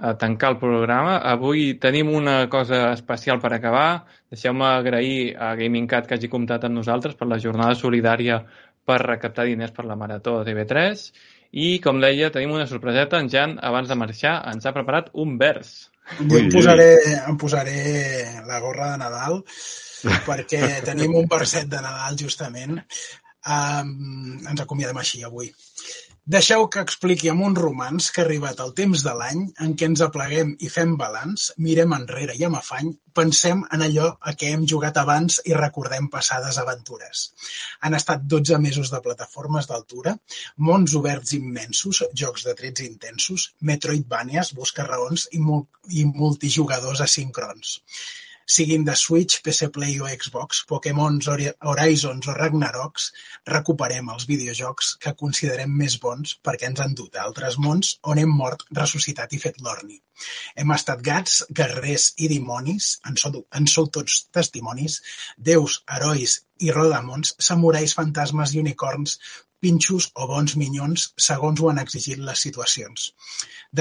a 0.00 0.16
tancar 0.18 0.54
el 0.54 0.58
programa. 0.58 1.18
Avui 1.32 1.74
tenim 1.80 2.08
una 2.14 2.48
cosa 2.48 2.92
especial 2.94 3.40
per 3.40 3.52
acabar. 3.52 4.06
Deixeu-me 4.32 4.66
agrair 4.66 5.36
a 5.36 5.52
Gaming 5.58 5.88
Cat 5.90 6.08
que 6.08 6.16
hagi 6.16 6.30
comptat 6.32 6.64
amb 6.64 6.80
nosaltres 6.80 7.18
per 7.18 7.28
la 7.28 7.38
jornada 7.42 7.76
solidària 7.76 8.40
per 8.86 8.98
recaptar 9.04 9.44
diners 9.46 9.74
per 9.76 9.84
la 9.84 9.98
Marató 10.00 10.38
de 10.40 10.50
TV3 10.50 11.04
i, 11.50 11.78
com 11.84 12.00
deia, 12.00 12.30
tenim 12.32 12.54
una 12.56 12.66
sorpreseta. 12.70 13.20
En 13.20 13.28
Jan, 13.28 13.58
abans 13.62 13.90
de 13.90 13.98
marxar, 13.98 14.38
ens 14.52 14.66
ha 14.66 14.74
preparat 14.76 15.10
un 15.12 15.36
vers. 15.38 15.90
Jo 16.18 16.40
em 16.40 16.48
posaré, 16.50 16.90
em 17.28 17.36
posaré 17.38 17.80
la 18.48 18.58
gorra 18.62 18.92
de 18.92 19.02
Nadal 19.04 19.42
perquè 20.26 20.62
tenim 20.88 21.14
un 21.20 21.28
verset 21.30 21.68
de 21.70 21.82
Nadal, 21.82 22.16
justament. 22.18 22.80
Um, 23.40 24.40
ens 24.48 24.64
acomiadem 24.64 24.98
així 25.00 25.22
avui. 25.24 25.52
Deixeu 26.32 26.68
que 26.74 26.82
expliqui 26.86 27.30
amb 27.30 27.42
un 27.42 27.54
romanç 27.58 28.06
que 28.14 28.20
arribat 28.22 28.60
el 28.64 28.68
temps 28.80 29.02
de 29.02 29.14
l'any 29.20 29.40
en 29.64 29.72
què 29.78 29.86
ens 29.90 30.02
apleguem 30.04 30.52
i 30.66 30.68
fem 30.74 30.92
balanç, 31.00 31.46
mirem 31.64 31.94
enrere 31.96 32.36
i 32.38 32.44
amb 32.46 32.58
afany, 32.58 32.92
pensem 33.18 33.64
en 33.76 33.82
allò 33.86 34.06
a 34.30 34.34
què 34.42 34.52
hem 34.54 34.62
jugat 34.72 35.00
abans 35.02 35.40
i 35.50 35.56
recordem 35.58 36.06
passades 36.12 36.60
aventures. 36.62 37.24
Han 37.82 37.98
estat 37.98 38.30
12 38.36 38.60
mesos 38.68 38.94
de 38.94 39.02
plataformes 39.08 39.66
d'altura, 39.72 40.14
mons 40.70 40.94
oberts 41.02 41.34
immensos, 41.40 42.04
jocs 42.22 42.46
de 42.46 42.54
trets 42.62 42.86
intensos, 42.86 43.50
Metroidvanias, 43.72 44.54
busca 44.62 44.86
raons 44.86 45.26
i, 45.32 45.42
mul 45.50 45.66
i 45.90 46.06
multijugadors 46.14 47.02
asincrons 47.10 47.80
siguin 48.50 48.84
de 48.86 48.94
Switch, 48.98 49.40
PC 49.46 49.68
Play 49.74 50.00
o 50.02 50.08
Xbox, 50.10 50.64
Pokémons, 50.70 51.28
Horizons 51.72 52.28
o 52.30 52.34
Ragnaroks, 52.38 53.10
recuperem 53.52 54.10
els 54.14 54.26
videojocs 54.30 54.94
que 55.04 55.14
considerem 55.22 55.76
més 55.82 55.98
bons 56.04 56.36
perquè 56.48 56.70
ens 56.70 56.82
han 56.84 56.96
dut 56.98 57.16
a 57.16 57.26
altres 57.28 57.58
mons 57.66 57.92
on 58.12 58.22
hem 58.22 58.32
mort, 58.42 58.64
ressuscitat 58.80 59.36
i 59.36 59.42
fet 59.44 59.60
l'orni. 59.66 60.00
Hem 60.62 60.74
estat 60.76 61.04
gats, 61.10 61.36
guerrers 61.60 62.08
i 62.24 62.30
dimonis, 62.32 62.90
en 63.10 63.20
sou, 63.22 63.44
en 63.60 63.68
sou 63.74 63.86
tots 63.98 64.24
testimonis, 64.38 64.98
déus, 65.50 65.78
herois 65.94 66.40
i 66.66 66.74
rodamons, 66.76 67.36
samurais, 67.50 67.94
fantasmes 68.00 68.56
i 68.56 68.60
unicorns, 68.64 69.16
pinxos 69.64 70.08
o 70.14 70.26
bons 70.30 70.56
minyons 70.60 71.06
segons 71.28 71.60
ho 71.60 71.70
han 71.70 71.80
exigit 71.82 72.22
les 72.28 72.42
situacions. 72.46 73.10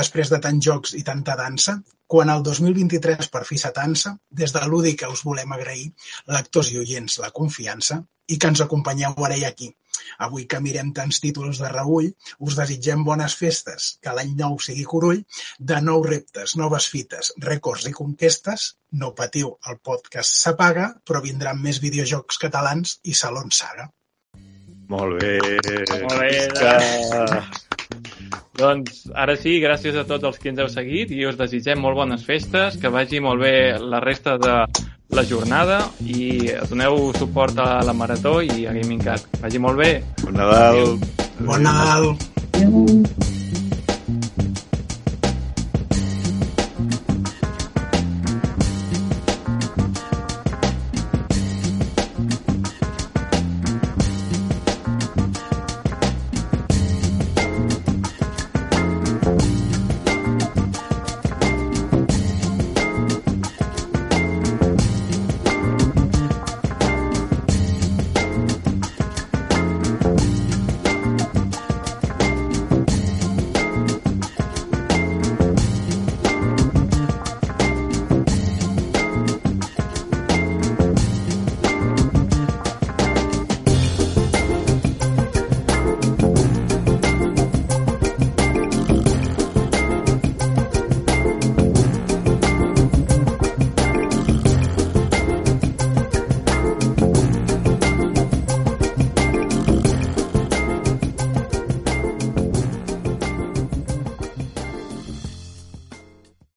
Després 0.01 0.31
de 0.33 0.39
tants 0.45 0.65
jocs 0.69 0.93
i 0.99 1.03
tanta 1.07 1.35
dansa, 1.39 1.79
quan 2.13 2.29
el 2.33 2.43
2023 2.45 3.29
per 3.33 3.43
fi 3.47 3.57
s'atansa, 3.61 4.15
des 4.41 4.53
de 4.55 4.61
Lúdica 4.69 5.09
us 5.15 5.25
volem 5.25 5.51
agrair, 5.57 5.91
lectors 6.37 6.71
i 6.73 6.79
oients, 6.83 7.19
la 7.23 7.33
confiança 7.41 7.99
i 8.29 8.37
que 8.37 8.49
ens 8.53 8.61
acompanyeu 8.65 9.25
ara 9.27 9.37
i 9.37 9.45
aquí. 9.47 9.69
Avui 10.25 10.45
que 10.51 10.59
mirem 10.63 10.89
tants 10.97 11.19
títols 11.23 11.59
de 11.61 11.69
reull, 11.73 12.09
us 12.47 12.57
desitgem 12.59 13.03
bones 13.07 13.35
festes, 13.41 13.89
que 14.03 14.13
l'any 14.17 14.33
nou 14.41 14.57
sigui 14.65 14.85
corull, 14.93 15.21
de 15.71 15.79
nous 15.89 16.07
reptes, 16.07 16.55
noves 16.61 16.89
fites, 16.93 17.33
rècords 17.49 17.89
i 17.91 17.95
conquestes. 18.01 18.67
No 19.03 19.13
patiu, 19.21 19.53
el 19.71 19.79
podcast 19.91 20.41
s'apaga, 20.41 20.89
però 21.05 21.23
vindran 21.25 21.61
més 21.65 21.81
videojocs 21.85 22.41
catalans 22.47 22.99
i 23.03 23.17
Salon 23.23 23.53
Saga. 23.61 23.89
Molt 24.89 25.21
bé. 25.21 25.37
Molt 26.01 26.19
bé. 26.19 26.31
Doncs... 26.59 27.65
Doncs 28.59 29.03
ara 29.15 29.37
sí, 29.39 29.55
gràcies 29.63 29.95
a 29.95 30.03
tots 30.07 30.27
els 30.27 30.39
que 30.41 30.51
ens 30.51 30.59
heu 30.59 30.67
seguit 30.71 31.13
i 31.15 31.23
us 31.29 31.37
desitgem 31.39 31.79
molt 31.79 31.95
bones 31.95 32.25
festes, 32.27 32.75
que 32.81 32.91
vagi 32.91 33.21
molt 33.23 33.39
bé 33.45 33.53
la 33.79 34.01
resta 34.03 34.35
de 34.41 34.57
la 35.15 35.25
jornada 35.25 35.79
i 36.03 36.51
doneu 36.69 37.09
suport 37.17 37.57
a 37.63 37.79
la 37.87 37.95
Marató 37.95 38.39
i 38.43 38.67
a 38.67 38.75
Gaming 38.75 39.01
Cat. 39.07 39.25
Vagi 39.39 39.63
molt 39.63 39.79
bé. 39.79 39.91
Bon 40.25 40.35
Nadal. 40.35 40.97
Bon 41.39 41.63
Nadal. 41.63 42.15
Adéu. 42.53 43.38